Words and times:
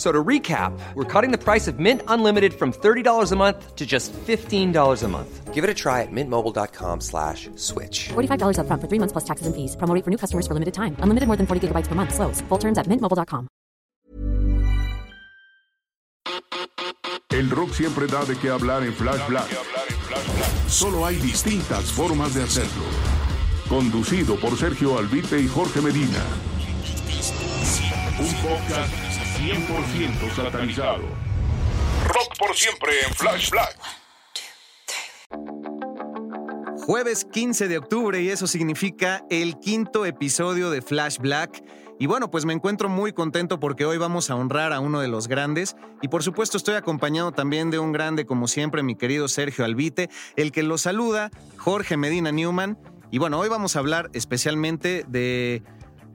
F- 0.00 0.06
So 0.06 0.10
to 0.12 0.24
recap, 0.24 0.72
we're 0.94 1.04
cutting 1.04 1.30
the 1.30 1.36
price 1.36 1.68
of 1.68 1.78
Mint 1.78 2.00
Unlimited 2.08 2.54
from 2.54 2.72
$30 2.72 3.32
a 3.32 3.36
month 3.36 3.76
to 3.76 3.84
just 3.84 4.14
$15 4.26 5.02
a 5.04 5.08
month. 5.08 5.52
Give 5.52 5.62
it 5.62 5.68
a 5.68 5.74
try 5.74 6.00
at 6.00 6.08
mintmobile.com 6.10 7.00
slash 7.02 7.50
switch. 7.56 8.08
$45 8.08 8.56
upfront 8.56 8.80
for 8.80 8.88
three 8.88 8.98
months 8.98 9.12
plus 9.12 9.24
taxes 9.24 9.46
and 9.46 9.54
fees. 9.54 9.76
Promo 9.76 9.92
for 10.02 10.10
new 10.10 10.16
customers 10.16 10.46
for 10.46 10.54
limited 10.54 10.72
time. 10.72 10.96
Unlimited 11.04 11.26
more 11.28 11.36
than 11.36 11.46
40 11.46 11.68
gigabytes 11.68 11.86
per 11.86 11.94
month. 11.94 12.14
Slows. 12.14 12.40
Full 12.48 12.58
terms 12.58 12.78
at 12.78 12.86
mintmobile.com. 12.88 13.46
El 17.30 17.50
rock 17.50 17.74
siempre 17.74 18.06
da 18.06 18.24
de 18.24 18.36
qué 18.36 18.48
hablar 18.50 18.82
en 18.84 18.92
Flash 18.94 19.26
Black. 19.28 19.48
Solo 20.68 21.04
hay 21.04 21.16
distintas 21.16 21.92
formas 21.92 22.32
de 22.34 22.42
hacerlo. 22.44 22.84
Conducido 23.68 24.36
por 24.36 24.56
Sergio 24.56 24.96
Albite 24.98 25.38
y 25.40 25.46
Jorge 25.48 25.80
Medina. 25.82 26.24
Un 28.18 28.32
podcast 28.42 29.09
100% 29.40 30.34
satanizado. 30.36 31.04
Rock 32.08 32.38
por 32.38 32.54
siempre 32.54 32.92
en 33.06 33.14
Flash 33.14 33.50
Black. 33.50 33.74
Jueves 36.84 37.24
15 37.24 37.68
de 37.68 37.78
octubre 37.78 38.20
y 38.20 38.28
eso 38.28 38.46
significa 38.46 39.24
el 39.30 39.58
quinto 39.58 40.04
episodio 40.04 40.68
de 40.68 40.82
Flash 40.82 41.16
Black. 41.18 41.64
Y 41.98 42.04
bueno, 42.04 42.30
pues 42.30 42.44
me 42.44 42.52
encuentro 42.52 42.90
muy 42.90 43.14
contento 43.14 43.58
porque 43.58 43.86
hoy 43.86 43.96
vamos 43.96 44.28
a 44.28 44.36
honrar 44.36 44.74
a 44.74 44.80
uno 44.80 45.00
de 45.00 45.08
los 45.08 45.26
grandes 45.26 45.74
y 46.02 46.08
por 46.08 46.22
supuesto 46.22 46.58
estoy 46.58 46.74
acompañado 46.74 47.32
también 47.32 47.70
de 47.70 47.78
un 47.78 47.92
grande 47.92 48.26
como 48.26 48.46
siempre, 48.46 48.82
mi 48.82 48.94
querido 48.94 49.26
Sergio 49.26 49.64
Albite, 49.64 50.10
el 50.36 50.52
que 50.52 50.62
lo 50.62 50.76
saluda, 50.76 51.30
Jorge 51.56 51.96
Medina 51.96 52.30
Newman. 52.30 52.76
Y 53.10 53.16
bueno, 53.16 53.38
hoy 53.38 53.48
vamos 53.48 53.74
a 53.74 53.78
hablar 53.78 54.10
especialmente 54.12 55.06
de 55.08 55.62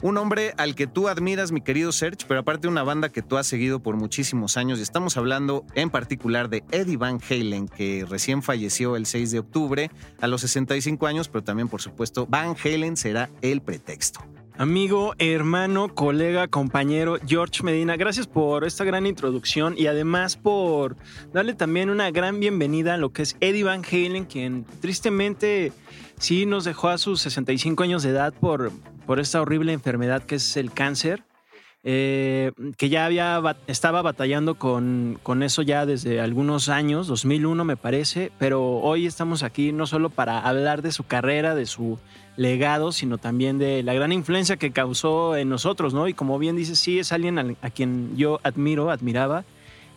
un 0.01 0.17
hombre 0.17 0.53
al 0.57 0.75
que 0.75 0.88
tú 0.88 1.07
admiras, 1.07 1.51
mi 1.51 1.61
querido 1.61 1.91
Serge, 1.91 2.25
pero 2.27 2.41
aparte 2.41 2.67
una 2.67 2.83
banda 2.83 3.09
que 3.09 3.21
tú 3.21 3.38
has 3.38 3.47
seguido 3.47 3.79
por 3.79 3.95
muchísimos 3.95 4.57
años. 4.57 4.79
Y 4.79 4.81
estamos 4.83 5.17
hablando 5.17 5.65
en 5.73 5.89
particular 5.89 6.49
de 6.49 6.63
Eddie 6.71 6.97
Van 6.97 7.19
Halen, 7.29 7.67
que 7.67 8.05
recién 8.07 8.43
falleció 8.43 8.95
el 8.95 9.05
6 9.05 9.31
de 9.31 9.39
octubre 9.39 9.91
a 10.19 10.27
los 10.27 10.41
65 10.41 11.07
años, 11.07 11.29
pero 11.29 11.43
también, 11.43 11.67
por 11.67 11.81
supuesto, 11.81 12.27
Van 12.27 12.55
Halen 12.63 12.97
será 12.97 13.29
el 13.41 13.61
pretexto. 13.61 14.21
Amigo, 14.57 15.15
hermano, 15.17 15.93
colega, 15.93 16.47
compañero 16.47 17.17
George 17.27 17.61
Medina, 17.61 17.97
gracias 17.97 18.25
por 18.25 18.63
esta 18.63 18.85
gran 18.85 19.05
introducción 19.05 19.75
y 19.77 19.87
además 19.87 20.37
por 20.37 20.95
darle 21.33 21.55
también 21.55 21.89
una 21.89 22.09
gran 22.09 22.39
bienvenida 22.39 22.93
a 22.93 22.97
lo 22.97 23.11
que 23.11 23.23
es 23.23 23.35
Eddie 23.41 23.65
Van 23.65 23.81
Halen, 23.83 24.23
quien 24.23 24.63
tristemente 24.80 25.73
sí 26.20 26.45
nos 26.45 26.64
dejó 26.64 26.87
a 26.87 26.97
sus 26.97 27.20
65 27.20 27.83
años 27.83 28.03
de 28.03 28.11
edad 28.11 28.33
por, 28.33 28.71
por 29.05 29.20
esta 29.20 29.42
horrible 29.42 29.73
enfermedad 29.73 30.23
que 30.23 30.36
es 30.36 30.58
el 30.58 30.71
cáncer. 30.71 31.23
eh, 31.88 32.52
que 32.77 32.89
ya 32.89 33.05
había 33.05 33.39
estaba 33.67 34.02
batallando 34.02 34.55
con, 34.55 35.20
con 35.21 35.43
eso 35.43 35.61
ya 35.61 35.86
desde 35.86 36.20
algunos 36.20 36.67
años, 36.67 37.05
2001 37.05 37.64
me 37.64 37.77
parece, 37.77 38.32
pero 38.39 38.77
hoy 38.80 39.05
estamos 39.05 39.44
aquí 39.44 39.71
no 39.71 39.86
solo 39.86 40.10
para 40.10 40.39
hablar 40.39 40.82
de 40.82 40.92
su 40.92 41.04
carrera, 41.04 41.54
de 41.54 41.67
su 41.67 41.99
legado, 42.38 42.92
sino 42.92 43.20
también 43.20 43.60
de 43.60 43.83
la 43.83 43.94
gran 43.94 44.11
influencia 44.11 44.58
que 44.58 44.71
causó 44.71 45.38
en 45.38 45.48
nosotros, 45.49 45.94
¿no? 45.94 46.08
Y 46.08 46.15
como 46.15 46.39
bien 46.39 46.55
dices, 46.55 46.80
sí 46.80 46.98
es 46.98 47.11
alguien 47.11 47.38
al- 47.38 47.58
a, 47.61 47.70
quien 47.70 48.17
yo 48.17 48.39
admiro, 48.42 48.89
admiraba 48.89 49.45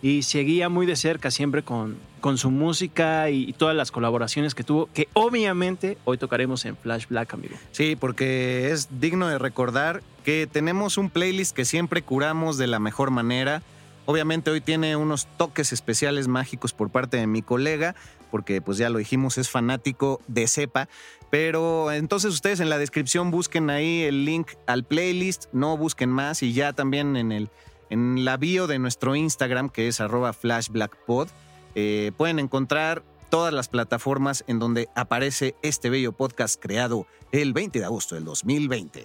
y 0.02 0.22
seguía 0.22 0.68
muy 0.68 0.86
de 0.86 0.96
cerca 0.96 1.30
siempre 1.30 1.62
con, 1.62 1.96
con 2.20 2.38
su 2.38 2.50
música 2.50 3.30
y, 3.30 3.48
y 3.48 3.52
todas 3.52 3.74
las 3.74 3.90
colaboraciones 3.90 4.54
que 4.54 4.64
tuvo, 4.64 4.88
que 4.92 5.08
obviamente 5.12 5.98
hoy 6.04 6.18
tocaremos 6.18 6.64
en 6.64 6.76
Flash 6.76 7.06
Black, 7.08 7.34
amigo. 7.34 7.56
Sí, 7.72 7.96
porque 7.96 8.70
es 8.70 8.88
digno 9.00 9.28
de 9.28 9.38
recordar 9.38 10.02
que 10.24 10.46
tenemos 10.46 10.98
un 10.98 11.10
playlist 11.10 11.54
que 11.56 11.64
siempre 11.64 12.02
curamos 12.02 12.58
de 12.58 12.66
la 12.66 12.78
mejor 12.78 13.10
manera. 13.10 13.62
Obviamente 14.04 14.50
hoy 14.50 14.60
tiene 14.60 14.96
unos 14.96 15.26
toques 15.36 15.72
especiales 15.72 16.28
mágicos 16.28 16.72
por 16.72 16.90
parte 16.90 17.16
de 17.16 17.26
mi 17.26 17.42
colega, 17.42 17.94
porque 18.30 18.60
pues 18.60 18.78
ya 18.78 18.90
lo 18.90 18.98
dijimos, 18.98 19.38
es 19.38 19.50
fanático 19.50 20.20
de 20.28 20.46
cepa. 20.46 20.88
Pero 21.30 21.92
entonces 21.92 22.32
ustedes 22.32 22.60
en 22.60 22.70
la 22.70 22.78
descripción 22.78 23.30
busquen 23.30 23.68
ahí 23.68 24.02
el 24.02 24.24
link 24.24 24.52
al 24.66 24.84
playlist, 24.84 25.46
no 25.52 25.76
busquen 25.76 26.08
más 26.08 26.42
y 26.42 26.52
ya 26.52 26.72
también 26.72 27.16
en, 27.16 27.32
el, 27.32 27.50
en 27.90 28.24
la 28.24 28.36
bio 28.36 28.66
de 28.66 28.78
nuestro 28.78 29.16
Instagram, 29.16 29.68
que 29.70 29.88
es 29.88 30.00
arroba 30.00 30.32
flashblackpod, 30.32 31.28
eh, 31.74 32.12
pueden 32.16 32.38
encontrar 32.38 33.02
todas 33.30 33.52
las 33.52 33.68
plataformas 33.68 34.44
en 34.46 34.58
donde 34.58 34.88
aparece 34.94 35.54
este 35.62 35.90
bello 35.90 36.12
podcast 36.12 36.60
creado 36.60 37.06
el 37.32 37.52
20 37.52 37.78
de 37.78 37.84
agosto 37.84 38.14
del 38.14 38.24
2020. 38.24 39.04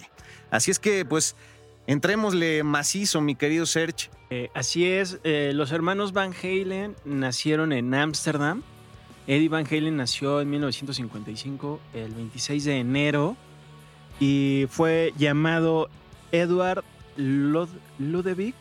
Así 0.50 0.70
es 0.70 0.78
que 0.78 1.04
pues 1.04 1.36
entrémosle 1.86 2.62
macizo, 2.64 3.20
mi 3.20 3.34
querido 3.34 3.66
Serge. 3.66 4.08
Eh, 4.30 4.50
así 4.54 4.86
es, 4.86 5.18
eh, 5.24 5.52
los 5.54 5.72
hermanos 5.72 6.12
Van 6.12 6.32
Halen 6.32 6.96
nacieron 7.04 7.72
en 7.72 7.92
Ámsterdam. 7.94 8.62
Eddie 9.26 9.48
Van 9.48 9.66
Halen 9.66 9.96
nació 9.96 10.40
en 10.40 10.50
1955, 10.50 11.80
el 11.94 12.12
26 12.14 12.64
de 12.64 12.78
enero, 12.78 13.36
y 14.20 14.66
fue 14.70 15.12
llamado 15.16 15.88
Edward 16.32 16.84
Lud- 17.16 17.68
Ludovic 17.98 18.54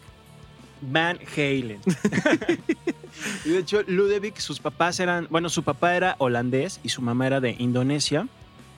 Van 0.91 1.19
Halen. 1.35 1.79
y 3.45 3.49
de 3.49 3.59
hecho, 3.59 3.83
Ludovic, 3.87 4.37
sus 4.37 4.59
papás 4.59 4.99
eran, 4.99 5.27
bueno, 5.29 5.49
su 5.49 5.63
papá 5.63 5.95
era 5.95 6.15
holandés 6.17 6.79
y 6.83 6.89
su 6.89 7.01
mamá 7.01 7.27
era 7.27 7.39
de 7.39 7.55
Indonesia. 7.57 8.27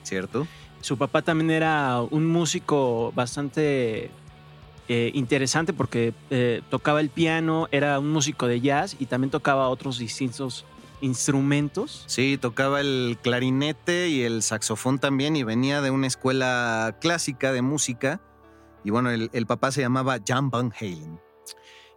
¿Cierto? 0.02 0.46
Su 0.80 0.96
papá 0.96 1.22
también 1.22 1.50
era 1.50 2.00
un 2.00 2.26
músico 2.26 3.12
bastante 3.14 4.10
eh, 4.88 5.10
interesante 5.14 5.72
porque 5.72 6.14
eh, 6.30 6.62
tocaba 6.70 7.00
el 7.00 7.10
piano, 7.10 7.68
era 7.72 7.98
un 7.98 8.10
músico 8.10 8.46
de 8.46 8.60
jazz 8.60 8.96
y 9.00 9.06
también 9.06 9.30
tocaba 9.30 9.68
otros 9.68 9.98
distintos 9.98 10.64
instrumentos. 11.00 12.04
Sí, 12.06 12.38
tocaba 12.40 12.80
el 12.80 13.18
clarinete 13.20 14.08
y 14.08 14.22
el 14.22 14.42
saxofón 14.42 14.98
también 14.98 15.34
y 15.34 15.42
venía 15.42 15.80
de 15.80 15.90
una 15.90 16.06
escuela 16.06 16.96
clásica 17.00 17.52
de 17.52 17.62
música. 17.62 18.20
Y 18.84 18.90
bueno, 18.90 19.10
el, 19.10 19.30
el 19.32 19.46
papá 19.46 19.72
se 19.72 19.80
llamaba 19.80 20.18
Jan 20.24 20.50
Van 20.50 20.72
Halen. 20.80 21.25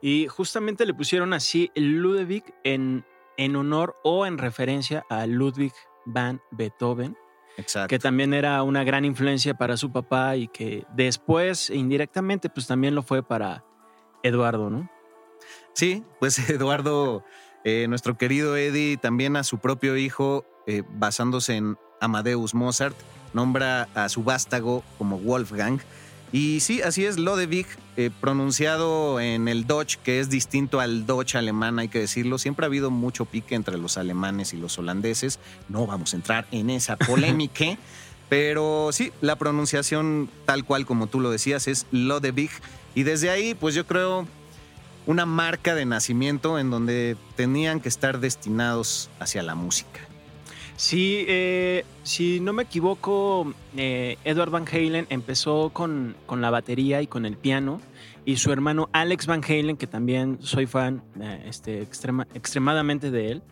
Y 0.02 0.28
justamente 0.28 0.86
le 0.86 0.94
pusieron 0.94 1.34
así 1.34 1.72
Ludwig 1.76 2.44
en, 2.64 3.06
en 3.38 3.56
honor 3.56 3.96
o 4.04 4.26
en 4.26 4.38
referencia 4.38 5.06
a 5.10 5.26
Ludwig 5.26 5.74
van 6.06 6.42
Beethoven, 6.52 7.18
Exacto. 7.58 7.90
que 7.90 8.00
también 8.00 8.34
era 8.34 8.64
una 8.64 8.84
gran 8.84 9.06
influencia 9.06 9.54
para 9.54 9.78
su 9.78 9.92
papá 9.92 10.38
y 10.38 10.48
que 10.48 10.86
después, 10.96 11.70
indirectamente, 11.70 12.50
pues 12.50 12.68
también 12.68 12.96
lo 12.96 13.04
fue 13.04 13.24
para 13.24 13.64
Eduardo, 14.24 14.70
¿no? 14.70 14.90
Sí, 15.74 16.04
pues 16.20 16.38
Eduardo, 16.50 17.24
eh, 17.64 17.88
nuestro 17.88 18.18
querido 18.18 18.56
Eddie, 18.56 18.98
también 18.98 19.36
a 19.36 19.44
su 19.44 19.60
propio 19.60 19.98
hijo, 19.98 20.46
eh, 20.68 20.84
basándose 20.90 21.56
en 21.56 21.78
Amadeus 22.00 22.54
Mozart, 22.54 22.96
nombra 23.34 23.90
a 23.94 24.10
su 24.10 24.24
vástago 24.24 24.84
como 24.98 25.20
Wolfgang. 25.20 25.80
Y 26.32 26.60
sí, 26.60 26.82
así 26.82 27.06
es, 27.06 27.18
Lodewig, 27.18 27.66
eh, 27.98 28.12
pronunciado 28.22 29.20
en 29.20 29.48
el 29.48 29.66
Dutch, 29.66 29.98
que 29.98 30.20
es 30.20 30.30
distinto 30.30 30.80
al 30.80 31.08
Dutch 31.08 31.36
alemán, 31.36 31.80
hay 31.80 31.88
que 31.88 32.00
decirlo. 32.00 32.38
Siempre 32.38 32.66
ha 32.66 32.68
habido 32.68 32.92
mucho 32.92 33.26
pique 33.26 33.56
entre 33.56 33.78
los 33.78 33.98
alemanes 33.98 34.54
y 34.54 34.58
los 34.58 34.78
holandeses. 34.78 35.40
No 35.70 35.88
vamos 35.88 36.14
a 36.14 36.18
entrar 36.18 36.48
en 36.52 36.70
esa 36.70 36.98
polémica. 36.98 37.78
Pero 38.30 38.90
sí, 38.92 39.12
la 39.22 39.38
pronunciación 39.38 40.30
tal 40.46 40.64
cual 40.64 40.86
como 40.86 41.08
tú 41.08 41.20
lo 41.20 41.32
decías 41.32 41.68
es 41.68 41.88
Lodewig. 41.92 42.52
Y 42.94 43.04
desde 43.04 43.32
ahí, 43.32 43.56
pues 43.56 43.74
yo 43.74 43.88
creo 43.88 44.28
una 45.08 45.26
marca 45.26 45.74
de 45.74 45.86
nacimiento 45.86 46.60
en 46.60 46.70
donde 46.70 47.18
tenían 47.36 47.80
que 47.80 47.90
estar 47.90 48.20
destinados 48.20 49.10
hacia 49.20 49.42
la 49.42 49.56
música. 49.56 50.00
Sí, 50.80 51.26
eh, 51.28 51.84
si 52.04 52.40
no 52.40 52.54
me 52.54 52.64
equivoco, 52.64 53.54
eh, 53.76 54.18
Edward 54.24 54.50
Van 54.50 54.66
Halen 54.66 55.08
empezó 55.10 55.72
con, 55.72 56.16
con 56.26 56.40
la 56.40 56.52
batería 56.52 57.02
y 57.02 57.08
con 57.08 57.26
el 57.26 57.36
piano 57.36 57.82
y 58.24 58.38
su 58.38 58.54
hermano 58.54 58.88
Alex 58.94 59.28
Van 59.28 59.44
Halen, 59.44 59.76
que 59.76 59.88
también 59.88 60.38
soy 60.40 60.68
fan 60.68 61.04
eh, 61.20 61.44
este, 61.48 61.82
extrema, 61.82 62.30
extremadamente 62.34 63.12
de 63.12 63.30
él, 63.30 63.44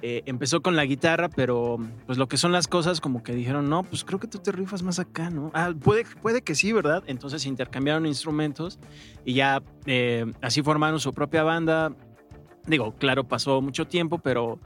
empezó 0.00 0.62
con 0.62 0.74
la 0.74 0.86
guitarra, 0.86 1.28
pero 1.28 1.76
pues 2.06 2.16
lo 2.16 2.28
que 2.28 2.38
son 2.38 2.50
las 2.50 2.66
cosas 2.66 3.02
como 3.02 3.22
que 3.22 3.34
dijeron, 3.34 3.68
no, 3.68 3.82
pues 3.82 4.02
creo 4.02 4.18
que 4.18 4.26
tú 4.26 4.38
te 4.38 4.50
rifas 4.50 4.82
más 4.82 4.98
acá, 4.98 5.28
¿no? 5.28 5.50
Ah, 5.52 5.74
puede, 5.78 6.06
puede 6.22 6.40
que 6.40 6.54
sí, 6.54 6.72
¿verdad? 6.72 7.04
Entonces 7.06 7.44
intercambiaron 7.44 8.06
instrumentos 8.06 8.78
y 9.26 9.34
ya 9.34 9.62
así 10.40 10.62
formaron 10.62 10.98
su 10.98 11.12
propia 11.12 11.42
banda. 11.42 11.92
Digo, 12.66 12.94
claro, 12.94 13.24
pasó 13.24 13.60
mucho 13.60 13.86
tiempo, 13.86 14.16
pero 14.16 14.58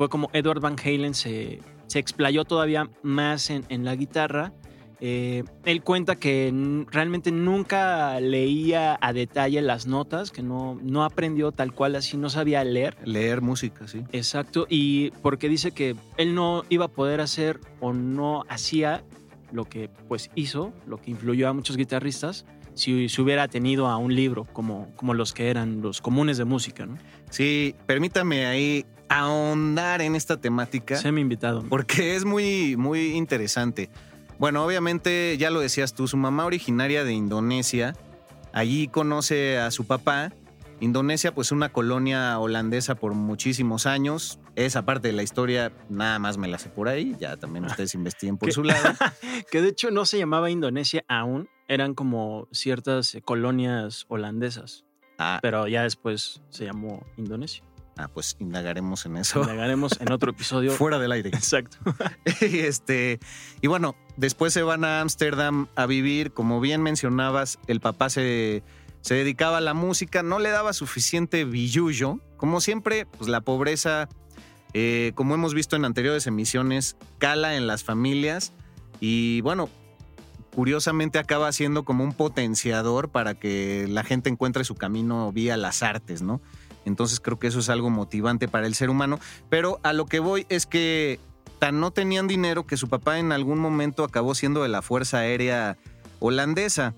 fue 0.00 0.08
como 0.08 0.30
Edward 0.32 0.60
Van 0.60 0.76
Halen 0.82 1.12
se, 1.12 1.60
se 1.86 1.98
explayó 1.98 2.46
todavía 2.46 2.88
más 3.02 3.50
en, 3.50 3.66
en 3.68 3.84
la 3.84 3.94
guitarra. 3.96 4.54
Eh, 4.98 5.44
él 5.66 5.82
cuenta 5.82 6.16
que 6.16 6.50
realmente 6.90 7.30
nunca 7.30 8.18
leía 8.18 8.96
a 8.98 9.12
detalle 9.12 9.60
las 9.60 9.86
notas, 9.86 10.30
que 10.30 10.42
no, 10.42 10.78
no 10.82 11.04
aprendió 11.04 11.52
tal 11.52 11.74
cual 11.74 11.96
así, 11.96 12.16
no 12.16 12.30
sabía 12.30 12.64
leer. 12.64 12.96
Leer 13.04 13.42
música, 13.42 13.86
sí. 13.88 14.02
Exacto, 14.10 14.66
y 14.70 15.10
porque 15.20 15.50
dice 15.50 15.72
que 15.72 15.94
él 16.16 16.34
no 16.34 16.64
iba 16.70 16.86
a 16.86 16.88
poder 16.88 17.20
hacer 17.20 17.60
o 17.80 17.92
no 17.92 18.46
hacía 18.48 19.04
lo 19.52 19.66
que 19.66 19.90
pues 20.08 20.30
hizo, 20.34 20.72
lo 20.86 20.96
que 20.96 21.10
influyó 21.10 21.46
a 21.46 21.52
muchos 21.52 21.76
guitarristas, 21.76 22.46
si 22.72 23.10
se 23.10 23.20
hubiera 23.20 23.48
tenido 23.48 23.86
a 23.86 23.98
un 23.98 24.14
libro 24.14 24.46
como, 24.54 24.88
como 24.96 25.12
los 25.12 25.34
que 25.34 25.50
eran 25.50 25.82
los 25.82 26.00
comunes 26.00 26.38
de 26.38 26.46
música, 26.46 26.86
¿no? 26.86 26.96
Sí, 27.28 27.74
permítame 27.84 28.46
ahí 28.46 28.86
ahondar 29.10 30.00
en 30.00 30.14
esta 30.14 30.40
temática. 30.40 30.96
Se 30.96 31.12
me 31.12 31.20
invitado. 31.20 31.62
porque 31.68 32.14
es 32.14 32.24
muy, 32.24 32.76
muy 32.76 33.16
interesante. 33.16 33.90
Bueno, 34.38 34.64
obviamente, 34.64 35.36
ya 35.36 35.50
lo 35.50 35.60
decías 35.60 35.92
tú, 35.92 36.08
su 36.08 36.16
mamá 36.16 36.46
originaria 36.46 37.04
de 37.04 37.12
Indonesia, 37.12 37.94
allí 38.54 38.88
conoce 38.88 39.58
a 39.58 39.70
su 39.70 39.84
papá. 39.84 40.32
Indonesia, 40.78 41.34
pues 41.34 41.52
una 41.52 41.70
colonia 41.70 42.38
holandesa 42.38 42.94
por 42.94 43.12
muchísimos 43.12 43.84
años. 43.84 44.38
Esa 44.56 44.86
parte 44.86 45.08
de 45.08 45.12
la 45.12 45.22
historia 45.22 45.72
nada 45.90 46.18
más 46.18 46.38
me 46.38 46.48
la 46.48 46.58
sé 46.58 46.70
por 46.70 46.88
ahí, 46.88 47.14
ya 47.20 47.36
también 47.36 47.66
ustedes 47.66 47.94
investiguen 47.94 48.38
por 48.38 48.50
su 48.52 48.62
lado. 48.62 48.94
que 49.50 49.60
de 49.60 49.68
hecho 49.68 49.90
no 49.90 50.06
se 50.06 50.18
llamaba 50.18 50.50
Indonesia 50.50 51.04
aún, 51.08 51.48
eran 51.68 51.94
como 51.94 52.48
ciertas 52.52 53.14
eh, 53.14 53.22
colonias 53.22 54.06
holandesas, 54.08 54.84
Ah, 55.18 55.38
pero 55.42 55.68
ya 55.68 55.82
después 55.82 56.40
se 56.48 56.64
llamó 56.64 57.04
Indonesia. 57.18 57.62
Ah, 57.96 58.08
pues 58.08 58.36
indagaremos 58.38 59.06
en 59.06 59.16
eso. 59.16 59.40
Indagaremos 59.40 60.00
en 60.00 60.12
otro 60.12 60.30
episodio. 60.30 60.72
Fuera 60.76 60.98
del 60.98 61.12
aire. 61.12 61.30
Exacto. 61.30 61.78
y, 62.40 62.58
este, 62.60 63.20
y 63.60 63.66
bueno, 63.66 63.96
después 64.16 64.52
se 64.52 64.62
van 64.62 64.84
a 64.84 65.00
Ámsterdam 65.00 65.68
a 65.76 65.86
vivir. 65.86 66.32
Como 66.32 66.60
bien 66.60 66.82
mencionabas, 66.82 67.58
el 67.66 67.80
papá 67.80 68.10
se, 68.10 68.62
se 69.00 69.14
dedicaba 69.14 69.58
a 69.58 69.60
la 69.60 69.74
música, 69.74 70.22
no 70.22 70.38
le 70.38 70.50
daba 70.50 70.72
suficiente 70.72 71.44
billullo. 71.44 72.20
Como 72.36 72.60
siempre, 72.60 73.06
pues 73.06 73.28
la 73.28 73.40
pobreza, 73.40 74.08
eh, 74.72 75.12
como 75.14 75.34
hemos 75.34 75.54
visto 75.54 75.76
en 75.76 75.84
anteriores 75.84 76.26
emisiones, 76.26 76.96
cala 77.18 77.56
en 77.56 77.66
las 77.66 77.84
familias. 77.84 78.52
Y 79.00 79.40
bueno, 79.40 79.70
curiosamente 80.54 81.18
acaba 81.18 81.50
siendo 81.52 81.84
como 81.84 82.04
un 82.04 82.12
potenciador 82.12 83.08
para 83.08 83.34
que 83.34 83.86
la 83.88 84.04
gente 84.04 84.28
encuentre 84.28 84.64
su 84.64 84.74
camino 84.74 85.32
vía 85.32 85.56
las 85.56 85.82
artes, 85.82 86.22
¿no? 86.22 86.40
Entonces 86.84 87.20
creo 87.20 87.38
que 87.38 87.46
eso 87.46 87.58
es 87.58 87.68
algo 87.68 87.90
motivante 87.90 88.48
para 88.48 88.66
el 88.66 88.74
ser 88.74 88.90
humano. 88.90 89.18
Pero 89.48 89.80
a 89.82 89.92
lo 89.92 90.06
que 90.06 90.20
voy 90.20 90.46
es 90.48 90.66
que 90.66 91.20
tan 91.58 91.80
no 91.80 91.90
tenían 91.90 92.26
dinero 92.26 92.66
que 92.66 92.76
su 92.76 92.88
papá 92.88 93.18
en 93.18 93.32
algún 93.32 93.58
momento 93.58 94.04
acabó 94.04 94.34
siendo 94.34 94.62
de 94.62 94.68
la 94.68 94.82
Fuerza 94.82 95.18
Aérea 95.18 95.76
holandesa. 96.18 96.94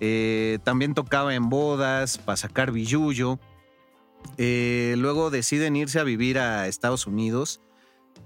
Eh, 0.00 0.58
también 0.64 0.94
tocaba 0.94 1.34
en 1.34 1.48
bodas 1.48 2.18
para 2.18 2.36
sacar 2.36 2.72
billullo. 2.72 3.38
Eh, 4.38 4.94
luego 4.98 5.30
deciden 5.30 5.76
irse 5.76 6.00
a 6.00 6.04
vivir 6.04 6.38
a 6.38 6.66
Estados 6.66 7.06
Unidos 7.06 7.60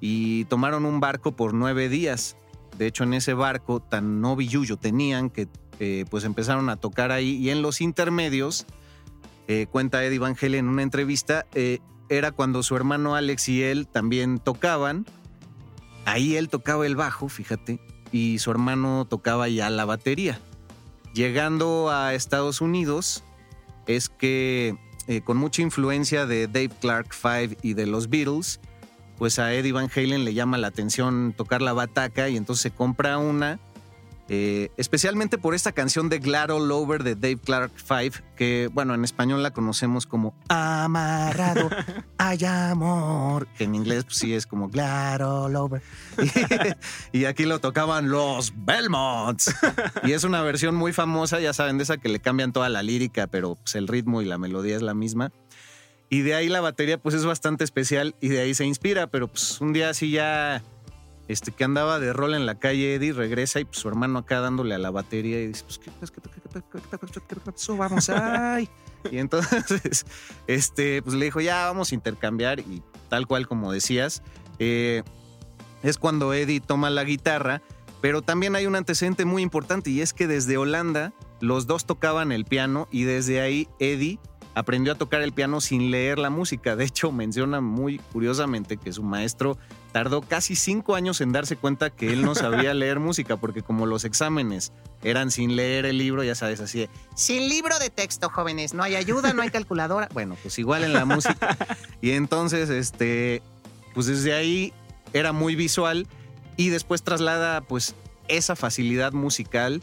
y 0.01 0.45
tomaron 0.47 0.87
un 0.87 1.01
barco 1.01 1.33
por 1.33 1.55
nueve 1.55 1.89
días. 1.89 2.37
De 2.79 2.87
hecho, 2.87 3.05
en 3.05 3.15
ese 3.15 3.35
barco 3.35 3.81
tan 3.81 4.21
no 4.21 4.37
billullo 4.37 4.77
tenían 4.77 5.29
que 5.29 5.49
eh, 5.79 6.05
pues 6.11 6.25
empezaron 6.25 6.69
a 6.69 6.77
tocar 6.77 7.11
ahí 7.11 7.37
y 7.37 7.51
en 7.51 7.63
los 7.63 7.81
intermedios, 7.81 8.67
eh, 9.51 9.67
cuenta 9.67 10.05
Eddie 10.05 10.21
Van 10.21 10.37
Halen 10.41 10.61
en 10.61 10.69
una 10.69 10.85
entrevista, 10.85 11.45
eh, 11.55 11.81
era 12.09 12.31
cuando 12.31 12.63
su 12.63 12.77
hermano 12.77 13.17
Alex 13.17 13.49
y 13.49 13.65
él 13.65 13.89
también 13.89 14.39
tocaban. 14.39 15.07
Ahí 16.05 16.37
él 16.37 16.49
tocaba 16.49 16.87
el 16.87 16.95
bajo, 16.95 17.29
fíjate, 17.29 17.81
y 18.13 18.39
su 18.39 18.53
hermano 18.53 19.09
tocaba 19.11 19.49
ya 19.49 19.69
la 19.69 19.85
batería. 19.85 20.39
Llegando 21.15 21.91
a 21.91 22.15
Estados 22.15 22.61
Unidos, 22.61 23.25
es 23.89 24.09
que 24.09 24.77
eh, 25.09 25.21
con 25.23 25.37
mucha 25.37 25.63
influencia 25.63 26.27
de 26.27 26.47
Dave 26.47 26.71
Clark 26.81 27.13
Five 27.13 27.57
y 27.61 27.75
de 27.75 27.87
los 27.87 28.09
Beatles, 28.09 28.61
pues 29.19 29.41
a 29.41 29.53
Eddie 29.53 29.73
Van 29.73 29.91
Halen 29.93 30.25
le 30.25 30.33
llama 30.33 30.59
la 30.59 30.69
atención 30.69 31.35
tocar 31.37 31.61
la 31.61 31.73
bataca 31.73 32.29
y 32.29 32.37
entonces 32.37 32.63
se 32.63 32.71
compra 32.71 33.19
una, 33.19 33.59
eh, 34.33 34.71
especialmente 34.77 35.39
por 35.39 35.57
esta 35.57 35.73
canción 35.73 36.09
de 36.09 36.21
Glad 36.21 36.53
All 36.53 36.71
Over 36.71 37.03
de 37.03 37.17
Dave 37.17 37.39
Clark 37.39 37.73
Five, 37.75 38.13
que 38.37 38.71
bueno, 38.73 38.95
en 38.95 39.03
español 39.03 39.43
la 39.43 39.51
conocemos 39.51 40.07
como 40.07 40.37
Amarrado 40.49 41.69
hay 42.17 42.45
amor, 42.45 43.49
que 43.59 43.65
en 43.65 43.75
inglés 43.75 44.05
pues, 44.05 44.19
sí 44.19 44.33
es 44.33 44.47
como 44.47 44.69
Glad 44.69 45.23
All 45.23 45.57
Over. 45.57 45.83
Y, 47.13 47.19
y 47.23 47.25
aquí 47.25 47.45
lo 47.45 47.59
tocaban 47.59 48.09
los 48.09 48.53
Belmonts. 48.55 49.53
Y 50.05 50.13
es 50.13 50.23
una 50.23 50.43
versión 50.43 50.77
muy 50.77 50.93
famosa, 50.93 51.41
ya 51.41 51.53
saben, 51.53 51.79
de 51.79 51.83
esa 51.83 51.97
que 51.97 52.09
le 52.09 52.21
cambian 52.21 52.53
toda 52.53 52.69
la 52.69 52.85
lírica, 52.85 53.27
pero 53.27 53.57
pues, 53.57 53.75
el 53.75 53.89
ritmo 53.89 54.23
y 54.23 54.27
la 54.27 54.39
melodía 54.39 54.77
es 54.77 54.83
la 54.83 54.95
misma. 54.95 55.33
Y 56.09 56.21
de 56.21 56.37
ahí 56.37 56.49
la 56.49 56.61
batería 56.61 56.99
pues 56.99 57.17
es 57.17 57.25
bastante 57.25 57.65
especial 57.65 58.15
y 58.21 58.29
de 58.29 58.43
ahí 58.43 58.55
se 58.55 58.65
inspira, 58.65 59.09
pero 59.09 59.27
pues 59.27 59.61
un 59.61 59.73
día 59.73 59.91
así 59.91 60.13
ya 60.13 60.63
este 61.33 61.53
que 61.53 61.63
andaba 61.63 62.01
de 62.01 62.13
rol 62.13 62.35
en 62.35 62.45
la 62.45 62.59
calle 62.59 62.95
Eddie 62.95 63.13
regresa 63.13 63.61
y 63.61 63.65
pues 63.65 63.79
su 63.79 63.89
hermano 63.89 64.19
acá 64.19 64.41
dándole 64.41 64.75
a 64.75 64.79
la 64.79 64.91
batería 64.91 65.41
y 65.41 65.47
dice, 65.47 65.65
pues 65.65 65.79
qué, 65.79 65.91
pasó? 67.45 67.77
vamos 67.77 68.11
ay. 68.11 68.69
Y 69.11 69.19
entonces 69.19 70.07
este 70.49 71.03
pues 71.03 71.15
le 71.15 71.27
dijo, 71.27 71.41
"Ya 71.41 71.67
vamos 71.67 71.93
a 71.93 71.95
intercambiar" 71.95 72.61
y 72.61 72.83
tal 73.09 73.27
cual 73.29 73.47
como 73.47 73.73
decías, 73.73 74.23
eh, 74.59 75.05
es 75.83 75.99
cuando 75.99 76.35
Eddie 76.35 76.61
toma 76.61 76.91
la 76.91 77.05
guitarra, 77.05 77.63
pero 78.01 78.23
también 78.23 78.57
hay 78.57 78.67
un 78.67 78.75
antecedente 78.75 79.25
muy 79.25 79.43
importante 79.43 79.91
y 79.91 80.01
es 80.01 80.13
que 80.13 80.27
desde 80.27 80.59
Holanda 80.59 81.13
los 81.41 81.67
dos 81.67 81.87
tocaban 81.87 82.33
el 82.33 82.45
piano 82.45 82.89
y 82.91 83.05
desde 83.05 83.41
ahí 83.41 83.69
Eddie 83.79 84.19
aprendió 84.61 84.93
a 84.93 84.95
tocar 84.95 85.23
el 85.23 85.33
piano 85.33 85.63
sin 85.63 85.91
leer 85.91 86.19
la 86.19 86.29
música. 86.29 86.77
De 86.77 86.85
hecho, 86.85 87.13
menciona 87.13 87.63
muy 87.63 87.99
curiosamente 88.13 88.77
que 88.77 88.93
su 88.93 89.03
maestro 89.03 89.57
tardó 89.91 90.21
casi 90.21 90.55
cinco 90.55 90.95
años 90.95 91.23
en 91.23 91.33
darse 91.33 91.57
cuenta 91.57 91.89
que 91.89 92.13
él 92.13 92.23
no 92.23 92.35
sabía 92.35 92.75
leer 92.75 93.01
música, 93.01 93.39
porque 93.39 93.63
como 93.63 93.87
los 93.87 94.05
exámenes 94.05 94.73
eran 95.03 95.31
sin 95.31 95.57
leer 95.57 95.87
el 95.87 95.97
libro, 95.97 96.23
ya 96.25 96.35
sabes, 96.35 96.61
así 96.61 96.81
de, 96.81 96.91
sin 97.15 97.49
libro 97.49 97.79
de 97.79 97.89
texto, 97.89 98.29
jóvenes, 98.29 98.75
no 98.75 98.83
hay 98.83 98.97
ayuda, 98.97 99.33
no 99.33 99.41
hay 99.43 99.51
calculadora. 99.51 100.09
Bueno, 100.21 100.37
pues 100.43 100.59
igual 100.59 100.85
en 100.85 100.93
la 100.93 101.07
música. 101.07 101.57
Y 102.03 102.11
entonces, 102.11 102.69
este, 102.69 103.41
pues 103.95 104.07
desde 104.07 104.35
ahí 104.35 104.75
era 105.15 105.33
muy 105.33 105.55
visual 105.55 106.07
y 106.59 106.69
después 106.69 107.03
traslada 107.03 107.63
pues 107.63 107.95
esa 108.29 108.57
facilidad 108.57 109.13
musical 109.13 109.83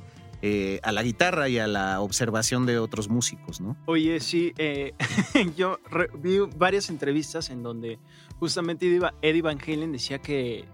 eh, 0.50 0.80
a 0.84 0.92
la 0.92 1.04
guitarra 1.04 1.50
y 1.50 1.60
a 1.60 1.68
la 1.68 2.00
observación 2.02 2.66
de 2.66 2.80
otros 2.80 3.10
músicos, 3.10 3.60
¿no? 3.60 3.76
Oye, 3.86 4.20
sí, 4.20 4.54
eh, 4.58 4.94
yo 5.58 5.80
vi 6.20 6.38
varias 6.58 6.90
entrevistas 6.90 7.50
en 7.50 7.64
donde 7.64 8.00
justamente 8.40 8.88
Eddie 8.88 9.00
Va- 9.00 9.14
Eddie 9.22 9.42
Van 9.42 9.60
Halen 9.60 9.92
decía 9.92 10.20
que 10.20 10.66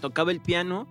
tocaba 0.00 0.30
el 0.30 0.40
piano 0.40 0.86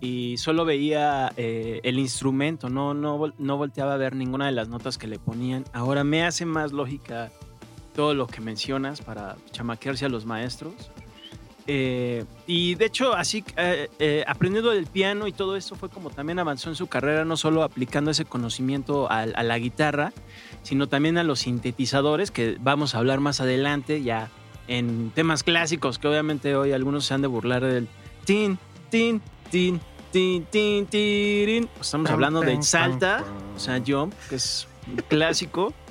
y 0.00 0.36
solo 0.38 0.64
veía 0.64 1.32
eh, 1.36 1.80
el 1.84 1.98
instrumento, 1.98 2.68
no, 2.70 2.92
no, 2.94 3.32
no 3.38 3.56
volteaba 3.56 3.94
a 3.94 3.96
ver 3.96 4.14
ninguna 4.14 4.46
de 4.46 4.52
las 4.52 4.68
notas 4.68 4.98
que 4.98 5.06
le 5.06 5.18
ponían. 5.18 5.64
Ahora 5.72 6.04
me 6.04 6.24
hace 6.24 6.44
más 6.46 6.72
lógica 6.72 7.30
todo 7.94 8.14
lo 8.14 8.26
que 8.26 8.40
mencionas 8.40 9.00
para 9.02 9.36
chamaquearse 9.52 10.04
a 10.06 10.08
los 10.08 10.24
maestros. 10.26 10.90
Eh, 11.72 12.24
y 12.48 12.74
de 12.74 12.86
hecho, 12.86 13.14
así 13.14 13.44
eh, 13.56 13.88
eh, 14.00 14.24
aprendiendo 14.26 14.70
del 14.70 14.86
piano 14.88 15.28
y 15.28 15.32
todo 15.32 15.54
esto 15.54 15.76
fue 15.76 15.88
como 15.88 16.10
también 16.10 16.40
avanzó 16.40 16.68
en 16.68 16.74
su 16.74 16.88
carrera, 16.88 17.24
no 17.24 17.36
solo 17.36 17.62
aplicando 17.62 18.10
ese 18.10 18.24
conocimiento 18.24 19.08
a, 19.08 19.20
a 19.20 19.42
la 19.44 19.56
guitarra, 19.56 20.12
sino 20.64 20.88
también 20.88 21.16
a 21.16 21.22
los 21.22 21.38
sintetizadores, 21.38 22.32
que 22.32 22.56
vamos 22.58 22.96
a 22.96 22.98
hablar 22.98 23.20
más 23.20 23.40
adelante, 23.40 24.02
ya 24.02 24.30
en 24.66 25.12
temas 25.14 25.44
clásicos, 25.44 26.00
que 26.00 26.08
obviamente 26.08 26.56
hoy 26.56 26.72
algunos 26.72 27.06
se 27.06 27.14
han 27.14 27.22
de 27.22 27.28
burlar 27.28 27.64
del 27.64 27.86
tin, 28.24 28.58
tin, 28.90 29.22
tin, 29.48 29.80
tin, 30.10 30.46
tin, 30.46 30.86
tirin. 30.86 31.68
Pues 31.68 31.86
estamos 31.86 32.10
hablando 32.10 32.40
de 32.40 32.60
Salta, 32.64 33.22
o 33.54 33.60
sea, 33.60 33.80
Jump, 33.86 34.12
que 34.28 34.34
es 34.34 34.66
un 34.88 34.96
clásico. 35.08 35.72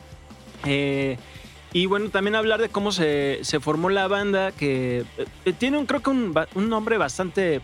Eh, 0.66 1.18
Y 1.72 1.86
bueno, 1.86 2.10
también 2.10 2.36
hablar 2.36 2.60
de 2.60 2.70
cómo 2.70 2.92
se, 2.92 3.40
se 3.44 3.60
formó 3.60 3.90
la 3.90 4.08
banda, 4.08 4.52
que 4.52 5.06
eh, 5.46 5.54
tiene 5.54 5.78
un, 5.78 5.86
creo 5.86 6.02
que 6.02 6.10
un, 6.10 6.34
un 6.56 6.70
nombre 6.70 6.98
bastante 6.98 7.62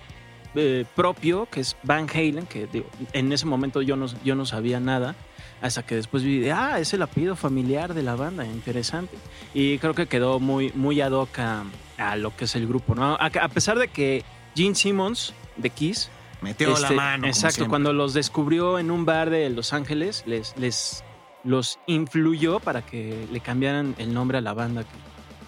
eh, 0.54 0.86
propio, 0.96 1.48
que 1.50 1.62
es 1.62 1.76
Van 1.84 2.08
Halen, 2.10 2.46
que 2.46 2.68
digo, 2.68 2.86
en 3.14 3.32
ese 3.34 3.46
momento 3.46 3.82
yo 3.82 3.96
no, 3.96 4.06
yo 4.24 4.36
no 4.36 4.46
sabía 4.46 4.80
nada, 4.80 5.16
hasta 5.62 5.84
que 5.84 5.96
después 5.96 6.24
vi, 6.24 6.40
de, 6.40 6.52
ah, 6.52 6.80
es 6.80 6.94
el 6.94 7.02
apellido 7.02 7.36
familiar 7.36 7.94
de 7.94 8.04
la 8.04 8.16
banda, 8.16 8.46
interesante. 8.46 9.18
Y 9.54 9.80
creo 9.80 9.96
que 9.96 10.06
quedó 10.08 10.40
muy, 10.40 10.72
muy 10.76 11.02
ad 11.02 11.12
hoc 11.12 11.40
a, 11.40 11.64
a 11.98 12.16
lo 12.16 12.36
que 12.36 12.46
es 12.46 12.56
el 12.56 12.68
grupo, 12.68 12.94
¿no? 12.94 13.16
A, 13.16 13.26
a 13.26 13.50
pesar 13.50 13.80
de 13.80 13.88
que 13.88 14.24
Gene 14.56 14.76
Simmons, 14.76 15.34
de 15.58 15.70
Kiss, 15.72 16.12
Metió 16.42 16.70
la 16.70 16.76
este, 16.76 16.94
mano. 16.94 17.28
Exacto, 17.28 17.68
cuando 17.68 17.92
los 17.92 18.14
descubrió 18.14 18.78
en 18.78 18.92
un 18.92 19.06
bar 19.06 19.32
de 19.32 19.50
Los 19.50 19.74
Ángeles, 19.74 20.24
les, 20.28 20.56
les 20.58 21.04
los 21.46 21.80
influyó 21.88 22.60
para 22.60 22.82
que 22.86 23.28
le 23.32 23.40
cambiaran 23.40 23.96
el 23.98 24.14
nombre 24.14 24.38
a 24.40 24.42
la 24.42 24.54
banda. 24.54 24.84
que- 24.84 24.90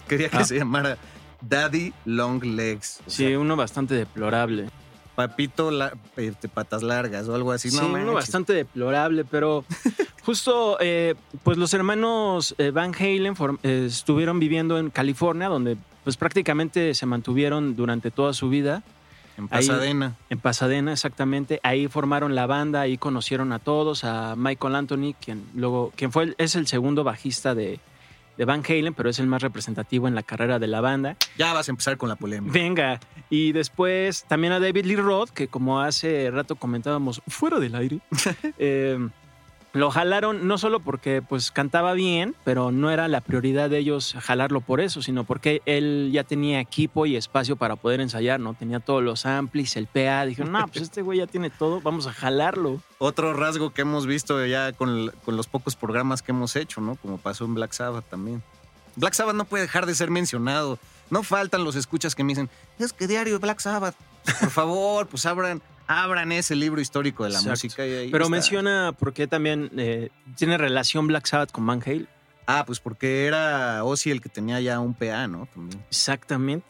Quería 0.08 0.28
que 0.30 0.38
Ah. 0.38 0.44
se 0.44 0.56
llamara 0.56 0.96
Daddy 1.42 1.92
Long 2.06 2.42
Legs. 2.42 3.00
Sí, 3.06 3.26
sea, 3.28 3.38
uno 3.38 3.56
bastante 3.56 3.94
deplorable. 3.94 4.70
Papito 5.14 5.70
la- 5.70 5.92
eh, 6.16 6.32
de 6.40 6.48
patas 6.48 6.82
largas 6.82 7.28
o 7.28 7.34
algo 7.34 7.52
así. 7.52 7.70
Sí, 7.70 7.76
no 7.80 7.88
uno 7.88 8.12
bastante 8.14 8.52
deplorable, 8.54 9.24
pero 9.24 9.64
justo, 10.24 10.78
eh, 10.80 11.14
pues 11.42 11.58
los 11.58 11.74
hermanos 11.74 12.54
eh, 12.58 12.70
Van 12.70 12.94
Halen 12.94 13.34
eh, 13.64 13.84
estuvieron 13.86 14.38
viviendo 14.38 14.78
en 14.78 14.90
California, 14.90 15.48
donde 15.48 15.76
pues 16.04 16.16
prácticamente 16.16 16.94
se 16.94 17.04
mantuvieron 17.06 17.76
durante 17.76 18.10
toda 18.10 18.32
su 18.32 18.48
vida. 18.48 18.82
En 19.38 19.44
ahí- 19.50 19.66
Pasadena. 19.66 20.16
En 20.28 20.38
Pasadena, 20.38 20.92
exactamente. 20.92 21.60
Ahí 21.62 21.88
formaron 21.88 22.34
la 22.34 22.46
banda, 22.46 22.80
ahí 22.82 22.98
conocieron 22.98 23.52
a 23.52 23.58
todos, 23.60 24.04
a 24.04 24.34
Michael 24.36 24.74
Anthony, 24.74 25.14
quien 25.18 25.44
luego, 25.54 25.92
quien 25.96 26.12
fue 26.12 26.34
es 26.36 26.54
el 26.56 26.66
segundo 26.66 27.04
bajista 27.04 27.54
de, 27.54 27.80
de 28.36 28.44
Van 28.44 28.62
Halen, 28.68 28.94
pero 28.94 29.08
es 29.08 29.18
el 29.18 29.26
más 29.28 29.40
representativo 29.42 30.08
en 30.08 30.14
la 30.14 30.22
carrera 30.22 30.58
de 30.58 30.66
la 30.66 30.80
banda. 30.80 31.16
Ya 31.38 31.52
vas 31.54 31.68
a 31.68 31.70
empezar 31.72 31.96
con 31.96 32.08
la 32.08 32.16
polémica. 32.16 32.52
Venga. 32.52 33.00
Y 33.30 33.52
después 33.52 34.24
también 34.28 34.52
a 34.52 34.60
David 34.60 34.84
Lee 34.86 34.96
Roth, 34.96 35.30
que 35.30 35.48
como 35.48 35.80
hace 35.80 36.30
rato 36.32 36.56
comentábamos 36.56 37.22
fuera 37.28 37.58
del 37.60 37.74
aire, 37.76 38.00
eh, 38.58 39.08
lo 39.72 39.90
jalaron 39.90 40.46
no 40.46 40.58
solo 40.58 40.80
porque 40.80 41.22
pues 41.22 41.50
cantaba 41.50 41.92
bien, 41.92 42.34
pero 42.44 42.72
no 42.72 42.90
era 42.90 43.08
la 43.08 43.20
prioridad 43.20 43.70
de 43.70 43.78
ellos 43.78 44.14
jalarlo 44.18 44.60
por 44.60 44.80
eso, 44.80 45.02
sino 45.02 45.24
porque 45.24 45.62
él 45.66 46.10
ya 46.12 46.24
tenía 46.24 46.60
equipo 46.60 47.06
y 47.06 47.16
espacio 47.16 47.56
para 47.56 47.76
poder 47.76 48.00
ensayar, 48.00 48.40
¿no? 48.40 48.54
Tenía 48.54 48.80
todos 48.80 49.02
los 49.02 49.26
amplis, 49.26 49.76
el 49.76 49.86
PA. 49.86 50.24
Dijeron, 50.24 50.52
no, 50.52 50.66
pues 50.68 50.82
este 50.82 51.02
güey 51.02 51.18
ya 51.18 51.26
tiene 51.26 51.50
todo, 51.50 51.80
vamos 51.80 52.06
a 52.06 52.12
jalarlo. 52.12 52.80
Otro 52.98 53.34
rasgo 53.34 53.70
que 53.70 53.82
hemos 53.82 54.06
visto 54.06 54.44
ya 54.46 54.72
con, 54.72 55.12
con 55.24 55.36
los 55.36 55.46
pocos 55.46 55.76
programas 55.76 56.22
que 56.22 56.32
hemos 56.32 56.56
hecho, 56.56 56.80
¿no? 56.80 56.96
Como 56.96 57.18
pasó 57.18 57.44
en 57.44 57.54
Black 57.54 57.72
Sabbath 57.72 58.08
también. 58.08 58.42
Black 58.96 59.14
Sabbath 59.14 59.36
no 59.36 59.44
puede 59.44 59.62
dejar 59.62 59.86
de 59.86 59.94
ser 59.94 60.10
mencionado. 60.10 60.78
No 61.10 61.22
faltan 61.22 61.64
los 61.64 61.76
escuchas 61.76 62.14
que 62.14 62.24
me 62.24 62.32
dicen, 62.32 62.50
es 62.78 62.92
que 62.92 63.06
diario 63.06 63.38
Black 63.38 63.60
Sabbath. 63.60 63.94
Por 64.40 64.50
favor, 64.50 65.06
pues 65.06 65.24
abran, 65.24 65.62
abran 65.88 66.30
ese 66.32 66.54
libro 66.54 66.80
histórico 66.80 67.24
de 67.24 67.30
la 67.30 67.38
Exacto. 67.38 67.50
música. 67.52 67.86
y 67.86 67.92
ahí 67.92 68.10
Pero 68.12 68.24
está. 68.24 68.30
menciona 68.30 68.92
por 68.96 69.12
qué 69.12 69.26
también 69.26 69.70
eh, 69.76 70.10
tiene 70.36 70.56
relación 70.58 71.06
Black 71.08 71.26
Sabbath 71.26 71.50
con 71.50 71.66
Van 71.66 71.82
Halen. 71.84 72.06
Ah, 72.46 72.64
pues 72.66 72.78
porque 72.80 73.26
era 73.26 73.82
Ozzy 73.84 74.10
el 74.10 74.20
que 74.20 74.28
tenía 74.28 74.60
ya 74.60 74.80
un 74.80 74.94
PA, 74.94 75.26
¿no? 75.26 75.46
También. 75.52 75.82
Exactamente. 75.88 76.66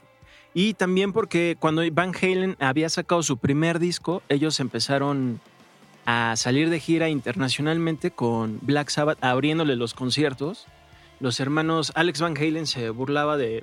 Y 0.54 0.75
también 0.75 1.12
porque 1.12 1.56
cuando 1.60 1.82
Van 1.92 2.12
Halen 2.20 2.56
había 2.58 2.88
sacado 2.88 3.22
su 3.22 3.37
primer 3.37 3.78
disco, 3.78 4.22
ellos 4.28 4.58
empezaron 4.60 5.40
a 6.06 6.34
salir 6.37 6.70
de 6.70 6.80
gira 6.80 7.08
internacionalmente 7.10 8.10
con 8.10 8.58
Black 8.62 8.88
Sabbath 8.88 9.22
abriéndole 9.22 9.76
los 9.76 9.94
conciertos. 9.94 10.66
Los 11.20 11.38
hermanos 11.38 11.92
Alex 11.94 12.20
Van 12.20 12.37
Halen 12.37 12.66
se 12.66 12.90
burlaba 12.90 13.37
de, 13.37 13.62